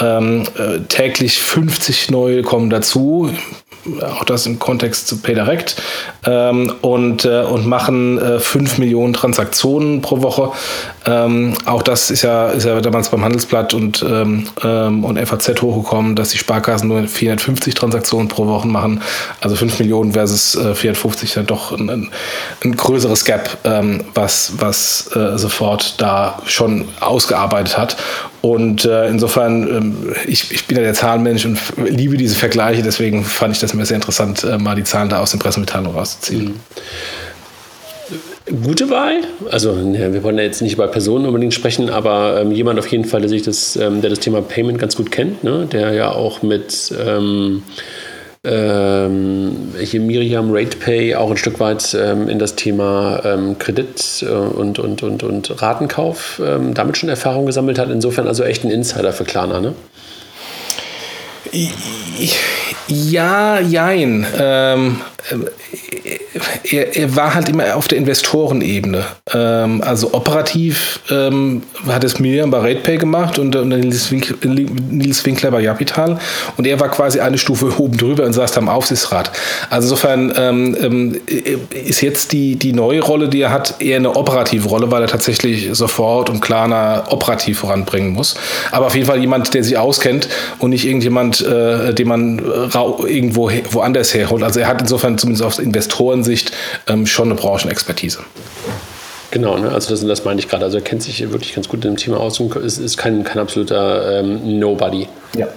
[0.00, 3.30] ähm, äh, täglich 50 neue kommen dazu
[4.02, 5.76] auch das im Kontext zu PayDirect
[6.26, 10.50] ähm, und, äh, und machen äh, 5 Millionen Transaktionen pro Woche.
[11.06, 15.62] Ähm, auch das ist ja, ist ja damals beim Handelsblatt und, ähm, ähm und FAZ
[15.62, 19.02] hochgekommen, dass die Sparkassen nur 450 Transaktionen pro Woche machen.
[19.40, 22.10] Also 5 Millionen versus äh, 450 dann doch ein,
[22.64, 27.96] ein größeres Gap, ähm, was, was äh, sofort da schon ausgearbeitet hat.
[28.40, 33.24] Und äh, insofern, ähm, ich, ich bin ja der Zahlenmensch und liebe diese Vergleiche, deswegen
[33.24, 36.44] fand ich das mir sehr interessant, äh, mal die Zahlen da aus den Pressemitteilungen rauszuziehen.
[36.44, 36.54] Mhm.
[38.62, 39.20] Gute Wahl.
[39.50, 42.86] Also ja, wir wollen ja jetzt nicht über Personen unbedingt sprechen, aber ähm, jemand auf
[42.86, 45.68] jeden Fall, der sich das, ähm, der das Thema Payment ganz gut kennt, ne?
[45.70, 46.94] der ja auch mit
[48.48, 54.32] ähm, hier Miriam RatePay auch ein Stück weit ähm, in das Thema ähm, Kredit äh,
[54.32, 57.90] und, und, und, und Ratenkauf ähm, damit schon Erfahrung gesammelt hat.
[57.90, 59.74] Insofern also echt ein Insider für Klarna, ne?
[62.88, 64.26] Ja, jein.
[64.38, 65.00] Ähm,
[66.70, 69.04] er, er, war halt immer auf der Investorenebene.
[69.32, 75.24] Ähm, also operativ ähm, hat es Miriam bei RatePay gemacht und, und Nils, Winkler, Nils,
[75.26, 76.18] Winkler bei Capital
[76.56, 79.30] und er war quasi eine Stufe oben drüber und saß da im Aufsichtsrat.
[79.70, 81.20] Also insofern ähm, ähm,
[81.70, 85.08] ist jetzt die, die neue Rolle, die er hat, eher eine operative Rolle, weil er
[85.08, 88.36] tatsächlich sofort und Klarna operativ voranbringen muss.
[88.70, 90.28] Aber auf jeden Fall jemand, der sich auskennt
[90.58, 94.42] und nicht irgendjemand, äh, den man irgendwo woanders herholt.
[94.42, 96.52] Also er hat insofern zumindest aus Investorensicht
[96.86, 98.20] ähm, schon eine Branchenexpertise.
[99.30, 99.70] Genau, ne?
[99.70, 100.64] also das, das meine ich gerade.
[100.64, 103.24] Also er kennt sich wirklich ganz gut in dem Thema aus und ist, ist kein,
[103.24, 105.06] kein absoluter ähm, Nobody.
[105.36, 105.48] Ja.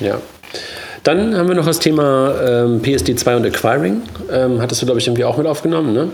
[0.00, 0.18] Ja.
[1.02, 4.02] Dann haben wir noch das Thema ähm, PSD2 und Acquiring.
[4.32, 6.08] Ähm, hattest du, glaube ich, irgendwie auch mit aufgenommen, ne?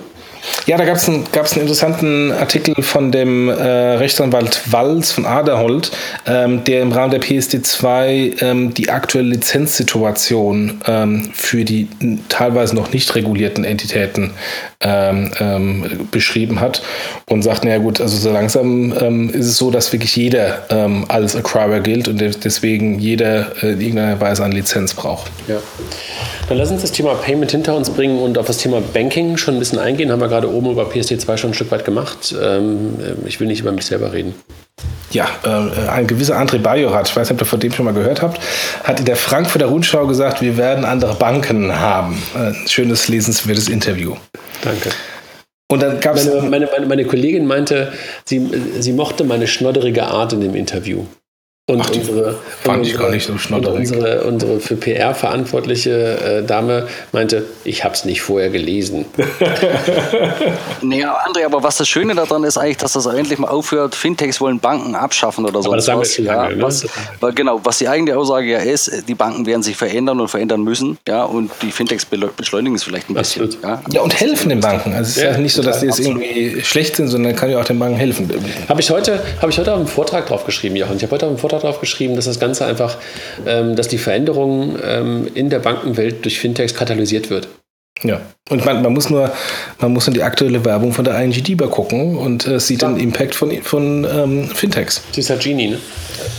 [0.67, 5.91] Ja, da gab es einen, einen interessanten Artikel von dem äh, Rechtsanwalt Walz von Aderholt,
[6.27, 11.89] ähm, der im Rahmen der PSD2 ähm, die aktuelle Lizenzsituation ähm, für die
[12.29, 14.33] teilweise noch nicht regulierten Entitäten
[14.81, 16.83] ähm, ähm, beschrieben hat
[17.29, 20.61] und sagt, naja gut, also so langsam ähm, ist es so, dass wirklich jeder
[21.09, 25.31] als Acquirer gilt und deswegen jeder äh, in irgendeiner Weise eine Lizenz braucht.
[25.49, 25.57] Ja.
[26.49, 29.55] Dann lass uns das Thema Payment hinter uns bringen und auf das Thema Banking schon
[29.55, 30.11] ein bisschen eingehen.
[30.11, 32.35] Haben wir gerade oben über PSD2 schon ein Stück weit gemacht.
[32.41, 34.35] Ähm, ich will nicht über mich selber reden.
[35.11, 37.93] Ja, äh, ein gewisser André Bajorat, ich weiß nicht, ob ihr von dem schon mal
[37.93, 38.41] gehört habt,
[38.85, 42.23] hat in der Frankfurter Rundschau gesagt, wir werden andere Banken haben.
[42.35, 44.15] Ein schönes, lesenswertes Interview.
[44.63, 44.91] Danke.
[45.71, 46.27] Und dann gab es.
[46.27, 47.93] Meine, meine, meine, meine, Kollegin meinte,
[48.25, 51.05] sie, sie mochte meine schnodderige Art in dem Interview.
[51.71, 53.79] Und Ach, unsere, fand und ich gar nicht so schnodderig.
[53.79, 59.05] Unsere, unsere für PR verantwortliche äh, Dame meinte, ich habe es nicht vorher gelesen.
[60.83, 64.41] naja, André, aber was das Schöne daran ist eigentlich, dass das endlich mal aufhört, Fintechs
[64.41, 65.73] wollen Banken abschaffen oder so.
[65.73, 66.87] Das sagen wir lange, ja, was,
[67.21, 70.63] weil genau, was die eigene Aussage ja ist, die Banken werden sich verändern und verändern
[70.63, 73.49] müssen, ja, und die Fintechs beschleunigen es vielleicht ein bisschen.
[73.63, 73.81] Ja.
[73.93, 74.93] ja, und helfen den Banken.
[74.93, 77.49] Also es ist ja, ja nicht so, dass die jetzt irgendwie schlecht sind, sondern kann
[77.49, 78.29] ja auch den Banken helfen.
[78.69, 80.97] Habe ich heute, habe ich heute auf einen Vortrag drauf geschrieben, Jochen.
[80.97, 82.97] Ich habe heute auf einen Vortrag darauf geschrieben, dass das Ganze einfach,
[83.47, 87.49] ähm, dass die Veränderung ähm, in der Bankenwelt durch Fintechs katalysiert wird.
[88.03, 89.31] Ja, und man, man, muss nur,
[89.79, 92.89] man muss in die aktuelle Werbung von der ING DIBA gucken und äh, sieht ja.
[92.89, 95.03] den Impact von, von ähm, Fintechs.
[95.13, 95.79] Sie ist ja Genie, ne?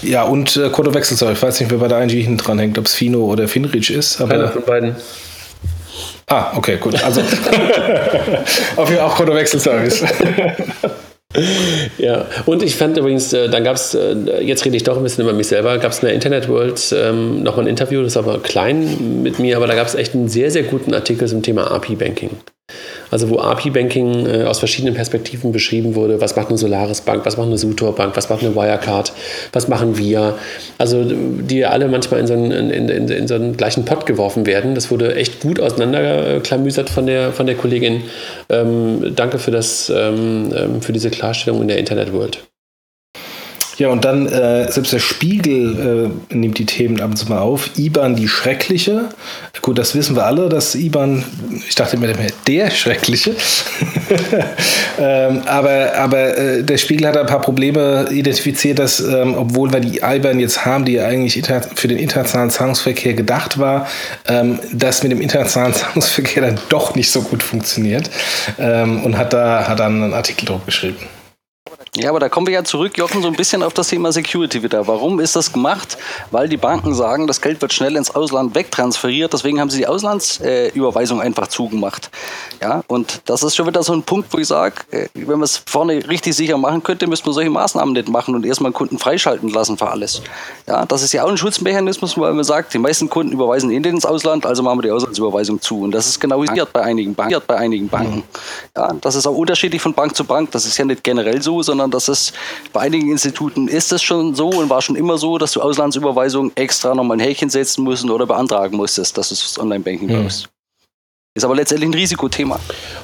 [0.01, 1.33] Ja, und äh, Konto Wechselzahl.
[1.33, 3.91] Ich weiß nicht, wer bei der ING hinten dran hängt, ob es Fino oder Finrich
[3.91, 4.19] ist.
[4.19, 4.95] Aber Keiner von beiden.
[6.27, 7.03] Ah, okay, gut.
[7.03, 7.21] Also
[8.75, 10.03] auf jeden Fall auch Konto Wechselservice.
[11.97, 15.03] Ja, und ich fand übrigens, äh, dann gab es, äh, jetzt rede ich doch ein
[15.03, 18.15] bisschen über mich selber, gab es in der Internet World ähm, nochmal ein Interview, das
[18.15, 21.27] war aber klein mit mir, aber da gab es echt einen sehr, sehr guten Artikel
[21.27, 22.31] zum Thema API-Banking
[23.11, 26.21] also wo API-Banking äh, aus verschiedenen Perspektiven beschrieben wurde.
[26.21, 29.13] Was macht eine Solaris Bank, was macht eine Sutor Bank, was macht eine Wirecard,
[29.51, 30.35] was machen wir?
[30.77, 34.45] Also die alle manchmal in so einen, in, in, in so einen gleichen Pott geworfen
[34.45, 34.75] werden.
[34.75, 38.03] Das wurde echt gut auseinanderklamüsert von der, von der Kollegin.
[38.49, 42.50] Ähm, danke für, das, ähm, ähm für diese Klarstellung in der Internet World.
[43.77, 47.39] Ja, und dann, äh, selbst der Spiegel äh, nimmt die Themen ab und zu mal
[47.39, 47.69] auf.
[47.77, 49.09] IBAN die Schreckliche.
[49.61, 51.23] Gut, das wissen wir alle, dass IBAN,
[51.67, 52.07] ich dachte immer,
[52.47, 53.35] der Schreckliche.
[54.99, 59.79] ähm, aber aber äh, der Spiegel hat ein paar Probleme identifiziert, dass, ähm, obwohl wir
[59.79, 61.41] die IBAN jetzt haben, die eigentlich
[61.75, 63.87] für den internationalen Zahlungsverkehr gedacht war,
[64.27, 68.09] ähm, das mit dem internationalen Zahlungsverkehr dann doch nicht so gut funktioniert.
[68.59, 70.97] Ähm, und hat da hat dann einen Artikel drauf geschrieben.
[71.97, 74.63] Ja, aber da kommen wir ja zurück, Jochen, so ein bisschen auf das Thema Security
[74.63, 74.87] wieder.
[74.87, 75.97] Warum ist das gemacht?
[76.31, 79.87] Weil die Banken sagen, das Geld wird schnell ins Ausland wegtransferiert, deswegen haben sie die
[79.87, 82.09] Auslandsüberweisung äh, einfach zugemacht.
[82.61, 85.41] Ja, und das ist schon wieder so ein Punkt, wo ich sage, äh, wenn man
[85.41, 88.97] es vorne richtig sicher machen könnte, müsste man solche Maßnahmen nicht machen und erstmal Kunden
[88.97, 90.21] freischalten lassen für alles.
[90.67, 93.75] Ja, das ist ja auch ein Schutzmechanismus, weil man sagt, die meisten Kunden überweisen eh
[93.75, 95.81] ins Ausland, also machen wir die Auslandsüberweisung zu.
[95.81, 96.41] Und das ist genau
[96.71, 97.41] bei einigen Banken.
[97.45, 98.23] Bei einigen Banken.
[98.77, 100.51] Ja, das ist auch unterschiedlich von Bank zu Bank.
[100.51, 102.33] Das ist ja nicht generell so, sondern sondern das ist
[102.73, 106.51] bei einigen Instituten ist es schon so und war schon immer so, dass du Auslandsüberweisungen
[106.55, 110.29] extra nochmal ein Häkchen setzen musst oder beantragen musstest, dass du das Online-Banking mhm.
[111.33, 112.59] Ist aber letztendlich ein Risikothema.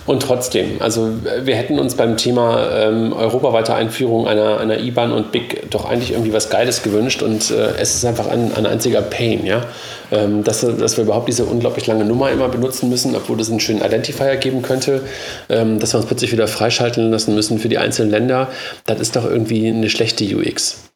[0.05, 1.13] Und trotzdem, also
[1.43, 6.11] wir hätten uns beim Thema ähm, europaweite Einführung einer, einer IBAN und BIC doch eigentlich
[6.11, 9.65] irgendwie was Geiles gewünscht und äh, es ist einfach ein, ein einziger Pain, ja.
[10.11, 13.61] Ähm, dass, dass wir überhaupt diese unglaublich lange Nummer immer benutzen müssen, obwohl es einen
[13.61, 15.03] schönen Identifier geben könnte,
[15.47, 18.49] ähm, dass wir uns plötzlich wieder freischalten lassen müssen für die einzelnen Länder,
[18.85, 20.86] das ist doch irgendwie eine schlechte UX.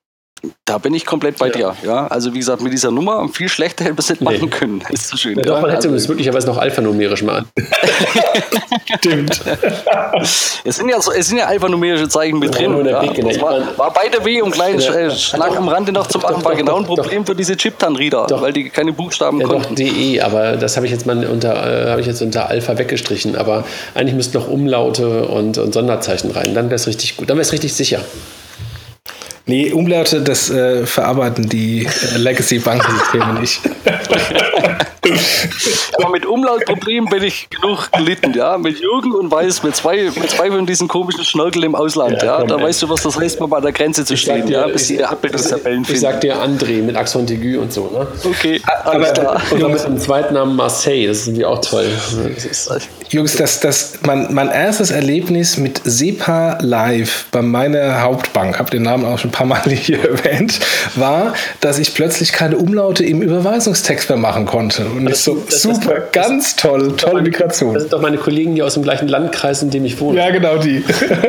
[0.66, 1.52] Da bin ich komplett bei ja.
[1.52, 1.76] dir.
[1.84, 4.82] Ja, also wie gesagt, mit dieser Nummer viel schlechter hätte man es nicht machen können.
[4.90, 5.38] Das ist so schön.
[5.38, 7.48] Ja, doch, man hätte also, es möglicherweise noch alphanumerisch machen.
[8.98, 9.42] Stimmt.
[10.64, 12.86] es sind ja, es sind ja alphanumerische Zeichen mit drin.
[12.86, 13.02] Ja,
[13.42, 14.94] war, war beide W und kleinen ja.
[14.94, 18.28] Äh, Schlag am Rande noch zu machen, war genau ein Problem doch, für diese Chip-Tan-Reader,
[18.42, 19.76] weil die keine Buchstaben ja, konnten.
[19.76, 22.78] Doch, DE, aber das habe ich jetzt mal unter, äh, habe ich jetzt unter Alpha
[22.78, 23.36] weggestrichen.
[23.36, 26.54] Aber eigentlich müssten noch Umlaute und, und Sonderzeichen rein.
[26.56, 27.30] Dann wäre es richtig gut.
[27.30, 28.02] Dann wäre es richtig sicher.
[29.52, 33.60] Nee, Umlaute, das äh, verarbeiten die äh, Legacy-Bankensysteme nicht.
[35.98, 38.58] Aber mit Umlautproblemen bin ich genug gelitten, ja.
[38.58, 42.40] Mit Jürgen und Weiß, mit zwei, mit zwei von diesen komischen Schnörkel im Ausland, ja.
[42.40, 42.46] ja.
[42.46, 44.88] Da weißt du, was das heißt, mal bei der Grenze zu stehen, dir, ja, bis
[44.88, 45.96] die Abbildungstabellen finden.
[45.96, 48.08] Ich sag dir André mit Axon Tegu und so, ne?
[48.24, 49.42] Okay, alles klar.
[49.52, 51.88] Und dann mit dem zweiten Namen Marseille, das ist irgendwie auch toll.
[53.10, 58.84] Jungs, das, das, mein, mein erstes Erlebnis mit SEPA Live bei meiner Hauptbank, habe den
[58.84, 60.60] Namen auch schon ein paar paar Mal hier erwähnt,
[60.96, 64.86] war, dass ich plötzlich keine Umlaute im Überweisungstext mehr machen konnte.
[64.86, 67.74] Und das, so, das, super, das, ganz toll, tolle Migration.
[67.74, 70.20] Das sind doch meine Kollegen, die aus dem gleichen Landkreis, in dem ich wohne.
[70.20, 70.84] Ja, genau die.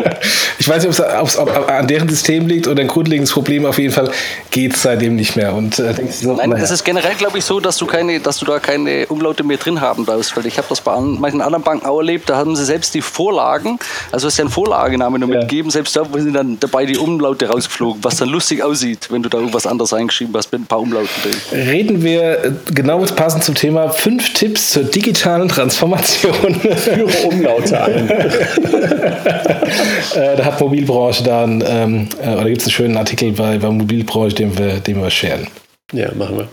[0.59, 3.67] ich weiß nicht, ob es an deren System liegt oder ein grundlegendes Problem.
[3.67, 4.11] Auf jeden Fall
[4.51, 5.55] geht es seitdem nicht mehr.
[5.55, 8.45] Und, äh, so, Nein, es ist generell, glaube ich, so, dass du, keine, dass du
[8.45, 10.37] da keine Umlaute mehr drin haben darfst.
[10.37, 13.03] Weil ich habe das bei manchen anderen Banken auch erlebt, da haben sie selbst die
[13.03, 13.79] Vorlagen,
[14.11, 15.37] also es ist ja ein Vorlagename nur ja.
[15.37, 19.29] mitgegeben, selbst da sind dann dabei die Umlaute rausgeflogen, was dann lustig aussieht, wenn du
[19.29, 21.35] da irgendwas anderes eingeschrieben hast mit ein paar Umlauten drin.
[21.53, 26.55] Reden wir genau passend zum Thema fünf Tipps zur digitalen Transformation.
[26.55, 28.11] Führe Umlaute ein.
[30.15, 33.71] äh, da hat Mobilbranche dann, ähm, äh, oder gibt es einen schönen Artikel bei, bei
[33.71, 35.47] Mobilbranche, den wir, den wir scheren.
[35.93, 36.49] Ja, machen wir.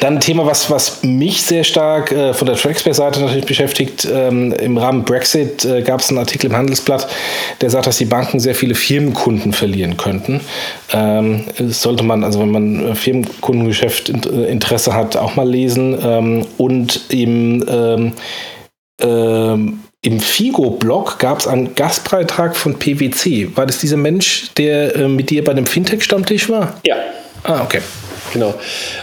[0.00, 4.08] Dann ein Thema, was, was mich sehr stark äh, von der Trackspace-Seite natürlich beschäftigt.
[4.10, 7.06] Ähm, Im Rahmen Brexit äh, gab es einen Artikel im Handelsblatt,
[7.60, 10.40] der sagt, dass die Banken sehr viele Firmenkunden verlieren könnten.
[10.92, 15.98] Ähm, sollte man, also wenn man Firmenkundengeschäft äh, Interesse hat, auch mal lesen.
[16.02, 18.12] Ähm, und im, ähm,
[19.02, 23.50] ähm, im Figo-Blog gab es einen Gastbeitrag von PwC.
[23.56, 26.80] War das dieser Mensch, der äh, mit dir bei dem Fintech-Stammtisch war?
[26.86, 26.96] Ja.
[27.42, 27.80] Ah, okay.
[28.32, 28.54] Genau.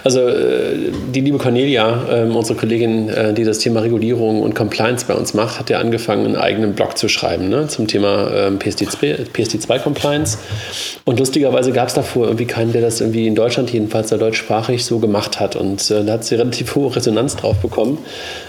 [0.04, 5.06] Also äh, die liebe Cornelia, ähm, unsere Kollegin, äh, die das Thema Regulierung und Compliance
[5.08, 8.60] bei uns macht, hat ja angefangen, einen eigenen Blog zu schreiben ne, zum Thema ähm,
[8.60, 10.38] PSD2, PSD2 Compliance.
[11.06, 15.00] Und lustigerweise gab es davor irgendwie keinen, der das irgendwie in Deutschland jedenfalls, deutschsprachig so
[15.00, 15.56] gemacht hat.
[15.56, 17.98] Und äh, da hat sie relativ hohe Resonanz drauf bekommen.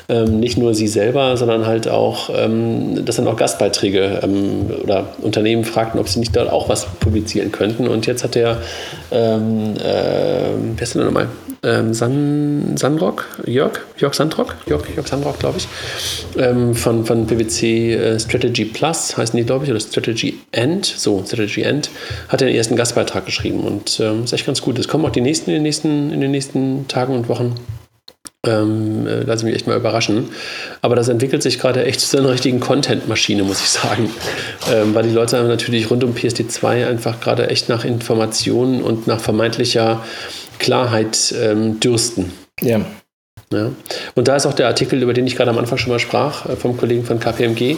[0.09, 4.21] Ähm, nicht nur sie selber, sondern halt auch, dass dann auch Gastbeiträge
[4.83, 7.89] oder Unternehmen fragten, ob sie nicht dort auch was publizieren könnten.
[7.89, 8.59] Und jetzt hat der,
[9.11, 11.29] ähm, äh, wer ist denn nochmal?
[11.63, 15.69] Ähm, San, Sandrock, Jörg, Jörg Sandrock, Jörg, Jörg Sandrock, glaube ich,
[16.39, 21.23] ähm, von, von PwC äh, Strategy Plus, heißen die, glaube ich, oder Strategy End, so,
[21.27, 21.91] Strategy End,
[22.29, 24.79] hat den ersten Gastbeitrag geschrieben und ähm, ist echt ganz gut.
[24.79, 27.55] Es kommen auch die nächsten in den nächsten, in den nächsten Tagen und Wochen.
[28.47, 30.29] Ähm, äh, lasse mich echt mal überraschen.
[30.81, 34.11] Aber das entwickelt sich gerade echt zu einer richtigen Content-Maschine, muss ich sagen.
[34.73, 39.21] Ähm, weil die Leute natürlich rund um PSD2 einfach gerade echt nach Informationen und nach
[39.21, 40.05] vermeintlicher
[40.59, 42.33] Klarheit ähm, dürsten.
[42.61, 42.81] Ja.
[43.53, 43.71] ja.
[44.15, 46.47] Und da ist auch der Artikel, über den ich gerade am Anfang schon mal sprach,
[46.47, 47.77] äh, vom Kollegen von KPMG,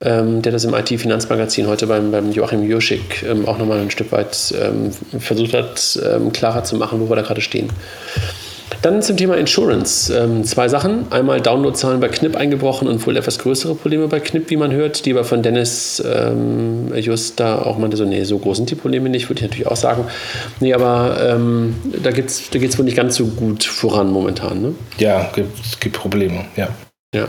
[0.00, 4.12] ähm, der das im IT-Finanzmagazin heute beim, beim Joachim Jurschik ähm, auch nochmal ein Stück
[4.12, 7.68] weit ähm, versucht hat, ähm, klarer zu machen, wo wir da gerade stehen.
[8.82, 10.12] Dann zum Thema Insurance.
[10.12, 11.10] Ähm, zwei Sachen.
[11.10, 15.06] Einmal Downloadzahlen bei Knip eingebrochen und wohl etwas größere Probleme bei Knip, wie man hört,
[15.06, 18.74] die aber von Dennis ähm, just da auch meinte, so, nee, so groß sind die
[18.74, 20.04] Probleme nicht, würde ich natürlich auch sagen.
[20.58, 24.60] Nee, aber ähm, da, da geht es wohl nicht ganz so gut voran momentan.
[24.60, 24.74] Ne?
[24.98, 25.30] Ja,
[25.62, 26.68] es gibt Probleme, ja.
[27.14, 27.28] Ja.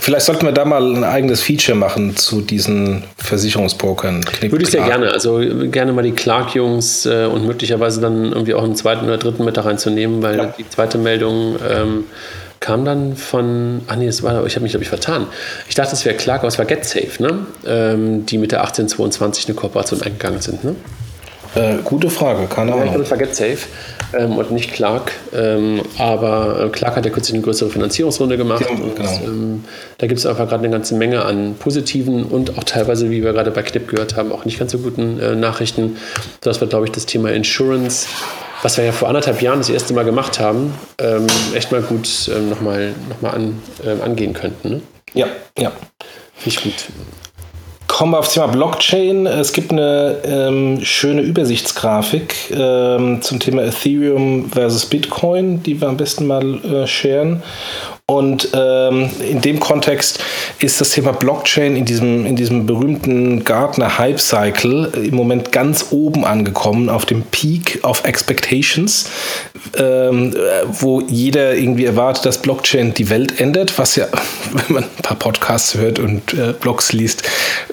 [0.00, 4.24] Vielleicht sollten wir da mal ein eigenes Feature machen zu diesen Versicherungsbrokern.
[4.40, 5.10] Würde ich sehr gerne.
[5.10, 5.40] Also
[5.70, 9.56] gerne mal die Clark-Jungs äh, und möglicherweise dann irgendwie auch einen zweiten oder dritten mit
[9.56, 10.54] da reinzunehmen, weil ja.
[10.56, 12.04] die zweite Meldung ähm,
[12.60, 15.26] kam dann von, ah nee, das war, ich habe mich glaube ich vertan.
[15.68, 17.46] Ich dachte, es wäre Clark, aber es war GetSafe, ne?
[17.66, 20.76] Ähm, die mit der 1822 eine Kooperation eingegangen sind, ne?
[21.56, 22.80] Äh, gute Frage, keine Ahnung.
[22.80, 23.66] Ja, ich glaube, es war GetSafe
[24.12, 25.12] ähm, und nicht Clark.
[25.34, 28.60] Ähm, aber äh, Clark hat ja kürzlich eine größere Finanzierungsrunde gemacht.
[28.60, 29.20] Ja, und, genau.
[29.24, 29.64] ähm,
[29.96, 33.32] da gibt es einfach gerade eine ganze Menge an positiven und auch teilweise, wie wir
[33.32, 35.96] gerade bei Knip gehört haben, auch nicht ganz so guten äh, Nachrichten.
[36.42, 38.06] Das wird, glaube ich, das Thema Insurance,
[38.60, 42.30] was wir ja vor anderthalb Jahren das erste Mal gemacht haben, ähm, echt mal gut
[42.36, 44.68] ähm, nochmal noch mal an, äh, angehen könnten.
[44.68, 44.80] Ne?
[45.14, 45.26] Ja,
[45.58, 45.72] ja.
[46.34, 46.74] Finde ich gut
[47.96, 49.24] kommen wir aufs Thema Blockchain.
[49.24, 55.96] Es gibt eine ähm, schöne Übersichtsgrafik ähm, zum Thema Ethereum versus Bitcoin, die wir am
[55.96, 57.42] besten mal äh, sharen.
[58.08, 60.20] Und ähm, in dem Kontext
[60.60, 65.86] ist das Thema Blockchain in diesem, in diesem berühmten Gartner Hype Cycle im Moment ganz
[65.90, 69.10] oben angekommen, auf dem Peak of Expectations,
[69.76, 70.36] ähm,
[70.68, 74.06] wo jeder irgendwie erwartet, dass Blockchain die Welt ändert, was ja,
[74.52, 77.24] wenn man ein paar Podcasts hört und äh, Blogs liest,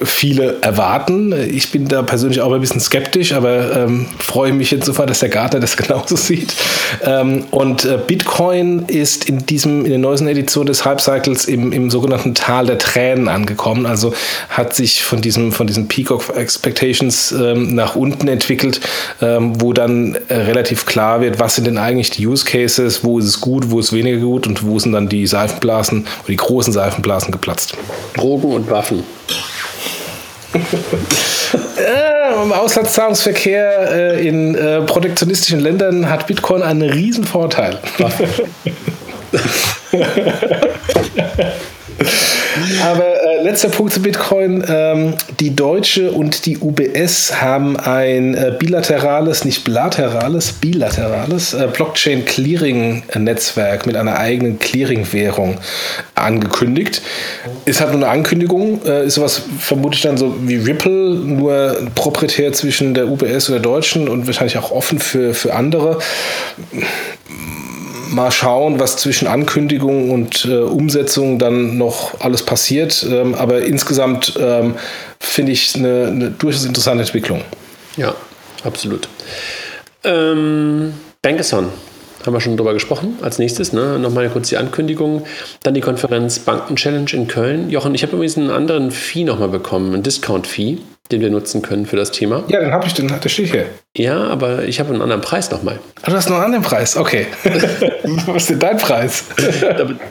[0.02, 1.32] viele erwarten.
[1.48, 5.30] Ich bin da persönlich auch ein bisschen skeptisch, aber ähm, freue mich insofern, dass der
[5.30, 6.56] Gartner das genauso sieht.
[7.06, 11.72] Ähm, und äh, Bitcoin ist in diesem, in den neuesten Edition des Hype Cycles im,
[11.72, 13.86] im sogenannten Tal der Tränen angekommen.
[13.86, 14.14] Also
[14.50, 18.82] hat sich von diesem, von diesem Peak of Expectations ähm, nach unten entwickelt,
[19.22, 23.20] ähm, wo dann äh, relativ klar wird, was sind denn eigentlich die Use Cases, wo
[23.20, 26.28] ist es gut, wo ist es weniger gut und wo sind dann die Seifenblasen oder
[26.28, 27.76] die großen Seifenblasen geplatzt.
[28.16, 29.04] Drogen und Waffen.
[32.44, 37.80] Im Auslandszahlungsverkehr äh, in äh, protektionistischen Ländern hat Bitcoin einen riesen Vorteil.
[42.84, 44.62] Aber äh, letzter Punkt zu Bitcoin.
[44.68, 53.86] Ähm, die Deutsche und die UBS haben ein äh, bilaterales, nicht bilaterales, bilaterales äh, Blockchain-Clearing-Netzwerk
[53.86, 55.60] mit einer eigenen Clearing-Währung
[56.16, 57.04] angekündigt.
[57.66, 62.52] Ist halt nur eine Ankündigung, äh, ist sowas vermutlich dann so wie Ripple, nur proprietär
[62.54, 66.00] zwischen der UBS und der Deutschen und wahrscheinlich auch offen für, für andere
[68.14, 73.06] mal schauen, was zwischen Ankündigung und äh, Umsetzung dann noch alles passiert.
[73.10, 74.76] Ähm, aber insgesamt ähm,
[75.20, 77.42] finde ich eine, eine, durchaus interessante Entwicklung.
[77.98, 78.14] Ja,
[78.64, 79.08] absolut.
[80.04, 81.70] Ähm, Bankathon
[82.26, 83.18] haben wir schon drüber gesprochen.
[83.22, 84.00] Als nächstes, ne?
[84.00, 85.26] nochmal kurz die Ankündigung.
[85.64, 87.70] Dann die Konferenz Banken Challenge in Köln.
[87.70, 90.78] Jochen, ich habe übrigens einen anderen Fee nochmal bekommen, einen Discount-Fee
[91.12, 92.44] den wir nutzen können für das Thema.
[92.48, 93.66] Ja, den habe ich, den, der steht hier.
[93.96, 95.80] Ja, aber ich habe einen anderen Preis nochmal.
[96.02, 97.28] Ach, du hast noch einen anderen Preis, okay.
[98.26, 99.26] Was ist denn dein Preis?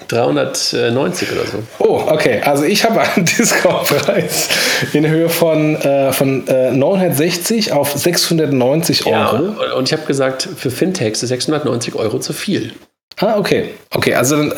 [0.08, 1.62] 390 oder so.
[1.78, 2.42] Oh, okay.
[2.44, 4.50] Also ich habe einen Discount-Preis
[4.92, 9.14] in Höhe von, äh, von äh, 960 auf 690 Euro.
[9.14, 12.72] Ja, und ich habe gesagt, für Fintechs ist 690 Euro zu viel.
[13.16, 13.70] Ah, okay.
[13.94, 14.50] Okay, also äh,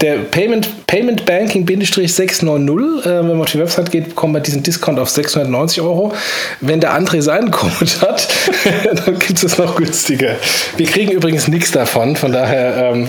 [0.00, 4.98] der Payment, Payment Banking-690, äh, wenn man auf die Website geht, bekommt man diesen Discount
[4.98, 6.12] auf 690 Euro.
[6.60, 8.28] Wenn der André seinen Code hat,
[9.06, 10.36] dann gibt es noch günstiger.
[10.76, 13.08] Wir kriegen übrigens nichts davon, von daher ähm,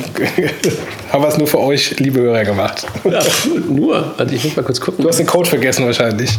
[1.12, 2.86] haben wir es nur für euch, liebe Hörer, gemacht.
[3.04, 3.22] Ja,
[3.70, 4.14] nur.
[4.18, 5.04] Also ich muss mal kurz gucken.
[5.04, 6.32] Du hast den Code vergessen wahrscheinlich.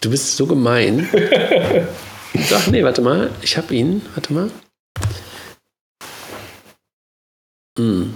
[0.00, 1.08] Du bist so gemein.
[2.54, 3.30] Ach nee, warte mal.
[3.42, 4.02] Ich habe ihn.
[4.14, 4.50] Warte mal.
[7.78, 8.14] Hm.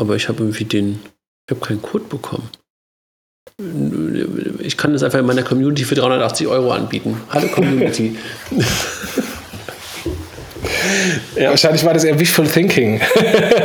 [0.00, 0.98] Aber ich habe irgendwie den,
[1.46, 2.48] ich habe keinen Code bekommen.
[4.60, 7.20] Ich kann das einfach in meiner Community für 380 Euro anbieten.
[7.28, 8.16] Hallo Community.
[11.36, 11.50] Ja.
[11.50, 13.00] Wahrscheinlich war das eher Wishful Thinking.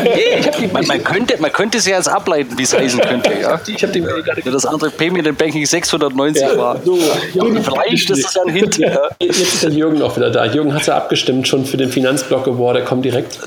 [0.04, 3.32] Nee, die, man, man, könnte, man könnte es ja jetzt ableiten, wie es heißen könnte.
[3.42, 3.60] Ja?
[3.68, 6.82] Ich habe den gerade ja, Das andere Payment Banking 690 ja, war.
[6.84, 6.98] So,
[7.34, 8.78] Jürgen, vielleicht ist das ein Hint.
[8.78, 9.10] Ja.
[9.20, 10.46] Jetzt ist der Jürgen auch wieder da.
[10.46, 12.78] Jürgen hat ja abgestimmt schon für den Finanzblock Award.
[12.78, 13.40] Der kommt direkt.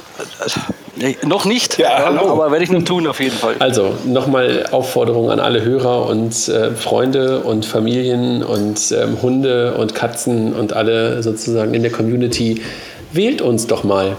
[1.00, 3.54] Nee, noch nicht, ja, aber werde ich nun tun auf jeden Fall.
[3.60, 9.94] Also nochmal Aufforderung an alle Hörer und äh, Freunde und Familien und ähm, Hunde und
[9.94, 12.62] Katzen und alle sozusagen in der Community
[13.12, 14.16] Wählt uns doch mal.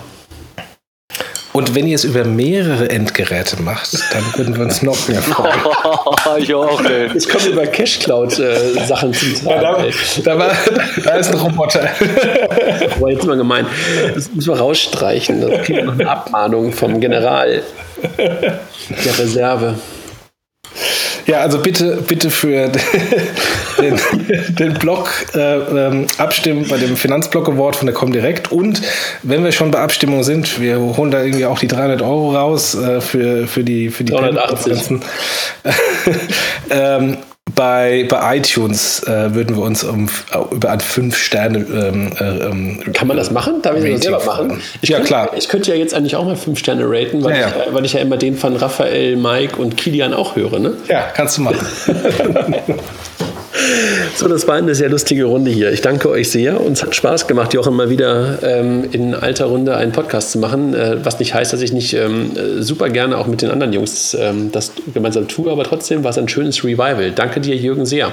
[1.51, 5.59] Und wenn ihr es über mehrere Endgeräte macht, dann würden wir uns noch mehr freuen.
[5.65, 7.09] Oh, ich auch, ey.
[7.15, 9.85] Es kommen über Cash-Cloud-Sachen äh, zum Tragen.
[9.85, 9.91] Ja,
[10.21, 10.51] da, da, war,
[11.03, 11.89] da, ist ein Roboter.
[12.99, 13.65] Boah, jetzt mal gemein.
[14.13, 15.41] Das müssen wir rausstreichen.
[15.41, 17.63] Das kriegen wir noch eine Abmahnung vom General
[18.17, 19.75] der Reserve.
[21.29, 22.69] Ja, also bitte, bitte für
[23.79, 23.99] den,
[24.49, 28.51] den Blog äh, ähm, abstimmen bei dem Finanzblock Award von der Comdirect.
[28.51, 28.81] Und
[29.21, 32.73] wenn wir schon bei Abstimmung sind, wir holen da irgendwie auch die 300 Euro raus
[32.73, 35.01] äh, für, für die für die 380.
[36.71, 37.17] ähm,
[37.59, 40.07] bei, bei iTunes äh, würden wir uns um,
[40.49, 41.57] über ein 5 Sterne.
[41.57, 43.61] Ähm, äh, ähm, Kann man das machen?
[43.61, 44.61] Darf ich das selber machen?
[44.81, 45.31] Ich ja, könnte, klar.
[45.35, 47.53] Ich könnte ja jetzt eigentlich auch mal 5 Sterne raten, weil, ja, ja.
[47.67, 50.57] Ich, weil ich ja immer den von Raphael, Mike und Kilian auch höre.
[50.59, 50.75] Ne?
[50.87, 51.59] Ja, kannst du machen.
[54.15, 55.71] So, das war eine sehr lustige Runde hier.
[55.71, 56.59] Ich danke euch sehr.
[56.59, 60.73] Uns hat Spaß gemacht, Jochen mal wieder ähm, in alter Runde einen Podcast zu machen.
[60.73, 64.13] Äh, was nicht heißt, dass ich nicht ähm, super gerne auch mit den anderen Jungs
[64.13, 67.11] ähm, das gemeinsam tue, aber trotzdem war es ein schönes Revival.
[67.11, 68.11] Danke dir, Jürgen, sehr.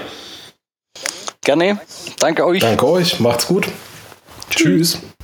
[1.44, 1.78] Gerne.
[2.18, 2.60] Danke euch.
[2.60, 3.20] Danke euch.
[3.20, 3.68] Macht's gut.
[4.50, 4.98] Tschüss.
[4.98, 5.15] Tschüss.